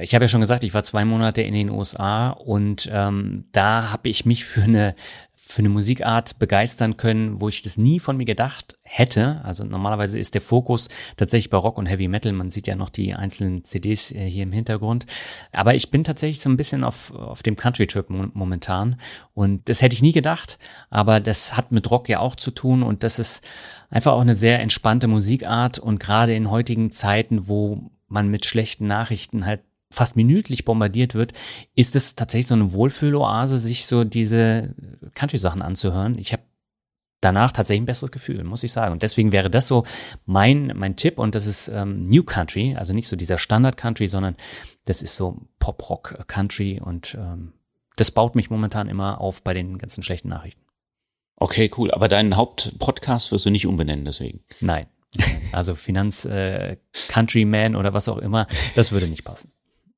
ich 0.00 0.14
habe 0.14 0.26
ja 0.26 0.28
schon 0.28 0.40
gesagt, 0.40 0.62
ich 0.62 0.74
war 0.74 0.84
zwei 0.84 1.04
Monate 1.04 1.42
in 1.42 1.54
den 1.54 1.68
USA 1.68 2.30
und 2.30 2.88
ähm, 2.92 3.42
da 3.50 3.90
habe 3.90 4.10
ich 4.10 4.24
mich 4.24 4.44
für 4.44 4.62
eine 4.62 4.94
für 5.52 5.60
eine 5.60 5.68
Musikart 5.68 6.38
begeistern 6.38 6.96
können, 6.96 7.40
wo 7.40 7.48
ich 7.48 7.62
das 7.62 7.76
nie 7.76 8.00
von 8.00 8.16
mir 8.16 8.24
gedacht 8.24 8.76
hätte. 8.84 9.40
Also 9.44 9.64
normalerweise 9.64 10.18
ist 10.18 10.34
der 10.34 10.40
Fokus 10.40 10.88
tatsächlich 11.16 11.50
bei 11.50 11.58
Rock 11.58 11.78
und 11.78 11.86
Heavy 11.86 12.08
Metal. 12.08 12.32
Man 12.32 12.50
sieht 12.50 12.66
ja 12.66 12.74
noch 12.74 12.88
die 12.88 13.14
einzelnen 13.14 13.62
CDs 13.62 14.12
äh, 14.12 14.28
hier 14.28 14.44
im 14.44 14.52
Hintergrund. 14.52 15.06
Aber 15.52 15.74
ich 15.74 15.90
bin 15.90 16.04
tatsächlich 16.04 16.40
so 16.40 16.50
ein 16.50 16.56
bisschen 16.56 16.84
auf, 16.84 17.12
auf 17.14 17.42
dem 17.42 17.56
Country-Trip 17.56 18.08
momentan. 18.08 18.96
Und 19.34 19.68
das 19.68 19.82
hätte 19.82 19.94
ich 19.94 20.02
nie 20.02 20.12
gedacht. 20.12 20.58
Aber 20.90 21.20
das 21.20 21.56
hat 21.56 21.70
mit 21.70 21.90
Rock 21.90 22.08
ja 22.08 22.20
auch 22.20 22.34
zu 22.34 22.50
tun. 22.50 22.82
Und 22.82 23.04
das 23.04 23.18
ist 23.18 23.42
einfach 23.90 24.12
auch 24.12 24.20
eine 24.20 24.34
sehr 24.34 24.60
entspannte 24.60 25.06
Musikart. 25.06 25.78
Und 25.78 26.00
gerade 26.00 26.34
in 26.34 26.50
heutigen 26.50 26.90
Zeiten, 26.90 27.48
wo 27.48 27.90
man 28.08 28.28
mit 28.28 28.46
schlechten 28.46 28.86
Nachrichten 28.86 29.46
halt 29.46 29.60
fast 29.92 30.16
minütlich 30.16 30.64
bombardiert 30.64 31.14
wird, 31.14 31.32
ist 31.74 31.94
es 31.96 32.16
tatsächlich 32.16 32.48
so 32.48 32.54
eine 32.54 32.72
Wohlfühloase, 32.72 33.58
sich 33.58 33.86
so 33.86 34.04
diese 34.04 34.74
Country-Sachen 35.14 35.62
anzuhören. 35.62 36.18
Ich 36.18 36.32
habe 36.32 36.42
danach 37.20 37.52
tatsächlich 37.52 37.82
ein 37.82 37.86
besseres 37.86 38.10
Gefühl, 38.10 38.44
muss 38.44 38.64
ich 38.64 38.72
sagen. 38.72 38.92
Und 38.92 39.02
deswegen 39.02 39.32
wäre 39.32 39.48
das 39.48 39.68
so 39.68 39.84
mein, 40.26 40.72
mein 40.74 40.96
Tipp. 40.96 41.18
Und 41.18 41.34
das 41.34 41.46
ist 41.46 41.68
ähm, 41.68 42.02
New 42.02 42.24
Country, 42.24 42.74
also 42.76 42.92
nicht 42.92 43.08
so 43.08 43.16
dieser 43.16 43.38
Standard-Country, 43.38 44.08
sondern 44.08 44.36
das 44.84 45.02
ist 45.02 45.16
so 45.16 45.40
Pop-Rock-Country. 45.60 46.80
Und 46.84 47.16
ähm, 47.18 47.52
das 47.96 48.10
baut 48.10 48.34
mich 48.34 48.50
momentan 48.50 48.88
immer 48.88 49.20
auf 49.20 49.42
bei 49.42 49.54
den 49.54 49.78
ganzen 49.78 50.02
schlechten 50.02 50.28
Nachrichten. 50.28 50.62
Okay, 51.36 51.70
cool. 51.76 51.90
Aber 51.92 52.08
deinen 52.08 52.36
Hauptpodcast 52.36 53.32
wirst 53.32 53.46
du 53.46 53.50
nicht 53.50 53.66
umbenennen 53.66 54.04
deswegen? 54.04 54.40
Nein. 54.60 54.86
Also 55.52 55.74
Finanz 55.74 56.24
äh, 56.24 56.78
Countryman 57.08 57.76
oder 57.76 57.92
was 57.92 58.08
auch 58.08 58.18
immer, 58.18 58.46
das 58.74 58.92
würde 58.92 59.08
nicht 59.08 59.24
passen. 59.24 59.52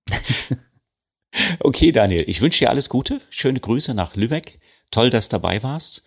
okay, 1.61 1.93
Daniel, 1.93 2.25
ich 2.27 2.41
wünsche 2.41 2.61
dir 2.61 2.71
alles 2.71 2.89
Gute. 2.89 3.21
Schöne 3.31 3.61
Grüße 3.61 3.95
nach 3.95 4.17
Lübeck. 4.17 4.59
Toll, 4.91 5.11
dass 5.11 5.29
du 5.29 5.37
dabei 5.37 5.63
warst. 5.63 6.05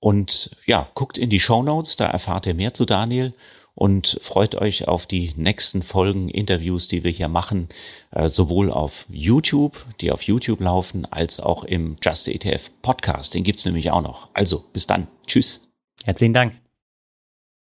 Und 0.00 0.56
ja, 0.66 0.90
guckt 0.94 1.16
in 1.16 1.30
die 1.30 1.40
Show 1.40 1.62
Notes, 1.62 1.96
da 1.96 2.06
erfahrt 2.06 2.46
ihr 2.46 2.54
mehr 2.54 2.74
zu 2.74 2.84
Daniel 2.84 3.32
und 3.74 4.18
freut 4.20 4.54
euch 4.54 4.86
auf 4.86 5.06
die 5.06 5.32
nächsten 5.36 5.82
Folgen 5.82 6.28
Interviews, 6.28 6.88
die 6.88 7.04
wir 7.04 7.10
hier 7.10 7.28
machen, 7.28 7.68
äh, 8.12 8.28
sowohl 8.28 8.70
auf 8.70 9.06
YouTube, 9.10 9.84
die 10.00 10.12
auf 10.12 10.22
YouTube 10.22 10.60
laufen, 10.60 11.06
als 11.06 11.40
auch 11.40 11.64
im 11.64 11.96
Just 12.02 12.28
ETF 12.28 12.70
Podcast. 12.82 13.34
Den 13.34 13.44
gibt's 13.44 13.64
nämlich 13.64 13.90
auch 13.90 14.02
noch. 14.02 14.28
Also, 14.32 14.64
bis 14.72 14.86
dann. 14.86 15.08
Tschüss. 15.26 15.62
Herzlichen 16.04 16.34
Dank. 16.34 16.60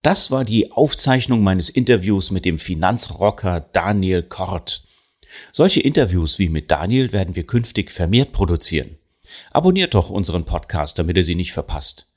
Das 0.02 0.32
war 0.32 0.46
die 0.46 0.72
Aufzeichnung 0.72 1.44
meines 1.44 1.70
Interviews 1.70 2.32
mit 2.32 2.46
dem 2.46 2.60
Finanzrocker 2.60 3.60
Daniel 3.74 4.24
Kort. 4.24 4.87
Solche 5.52 5.82
Interviews 5.82 6.40
wie 6.40 6.50
mit 6.50 6.72
Daniel 6.72 7.14
werden 7.14 7.36
wir 7.36 7.46
künftig 7.46 7.92
vermehrt 7.92 8.32
produzieren. 8.32 8.98
Abonniert 9.52 9.94
doch 9.94 10.10
unseren 10.10 10.46
Podcast, 10.46 11.00
damit 11.00 11.18
ihr 11.18 11.24
sie 11.24 11.36
nicht 11.36 11.54
verpasst. 11.54 12.14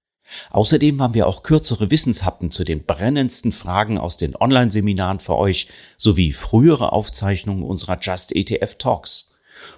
Außerdem 0.50 1.02
haben 1.02 1.14
wir 1.14 1.26
auch 1.26 1.42
kürzere 1.42 1.90
Wissenshappen 1.90 2.50
zu 2.50 2.64
den 2.64 2.84
brennendsten 2.84 3.52
Fragen 3.52 3.98
aus 3.98 4.16
den 4.16 4.36
Online-Seminaren 4.36 5.18
für 5.18 5.36
euch 5.36 5.68
sowie 5.96 6.32
frühere 6.32 6.92
Aufzeichnungen 6.92 7.64
unserer 7.64 7.98
Just 8.00 8.34
ETF 8.34 8.76
Talks. 8.76 9.30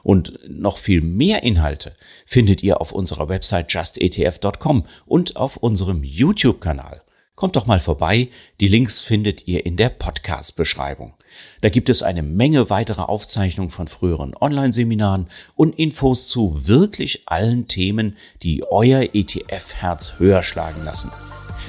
Und 0.02 0.38
noch 0.46 0.76
viel 0.76 1.00
mehr 1.00 1.42
Inhalte 1.42 1.96
findet 2.26 2.62
ihr 2.62 2.80
auf 2.80 2.92
unserer 2.92 3.28
Website 3.28 3.72
justetf.com 3.72 4.86
und 5.06 5.36
auf 5.36 5.56
unserem 5.56 6.04
YouTube-Kanal. 6.04 7.01
Kommt 7.34 7.56
doch 7.56 7.66
mal 7.66 7.80
vorbei, 7.80 8.28
die 8.60 8.68
Links 8.68 9.00
findet 9.00 9.48
ihr 9.48 9.64
in 9.64 9.78
der 9.78 9.88
Podcast-Beschreibung. 9.88 11.14
Da 11.62 11.70
gibt 11.70 11.88
es 11.88 12.02
eine 12.02 12.22
Menge 12.22 12.68
weiterer 12.68 13.08
Aufzeichnungen 13.08 13.70
von 13.70 13.88
früheren 13.88 14.34
Online-Seminaren 14.38 15.28
und 15.54 15.78
Infos 15.78 16.28
zu 16.28 16.66
wirklich 16.66 17.22
allen 17.26 17.68
Themen, 17.68 18.18
die 18.42 18.64
euer 18.70 19.14
ETF-Herz 19.14 20.18
höher 20.18 20.42
schlagen 20.42 20.84
lassen. 20.84 21.10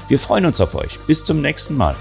Wir 0.09 0.20
freuen 0.20 0.45
uns 0.45 0.59
auf 0.59 0.76
euch. 0.76 0.99
Bis 1.07 1.24
zum 1.24 1.41
nächsten 1.41 1.76
Mal. 1.76 1.95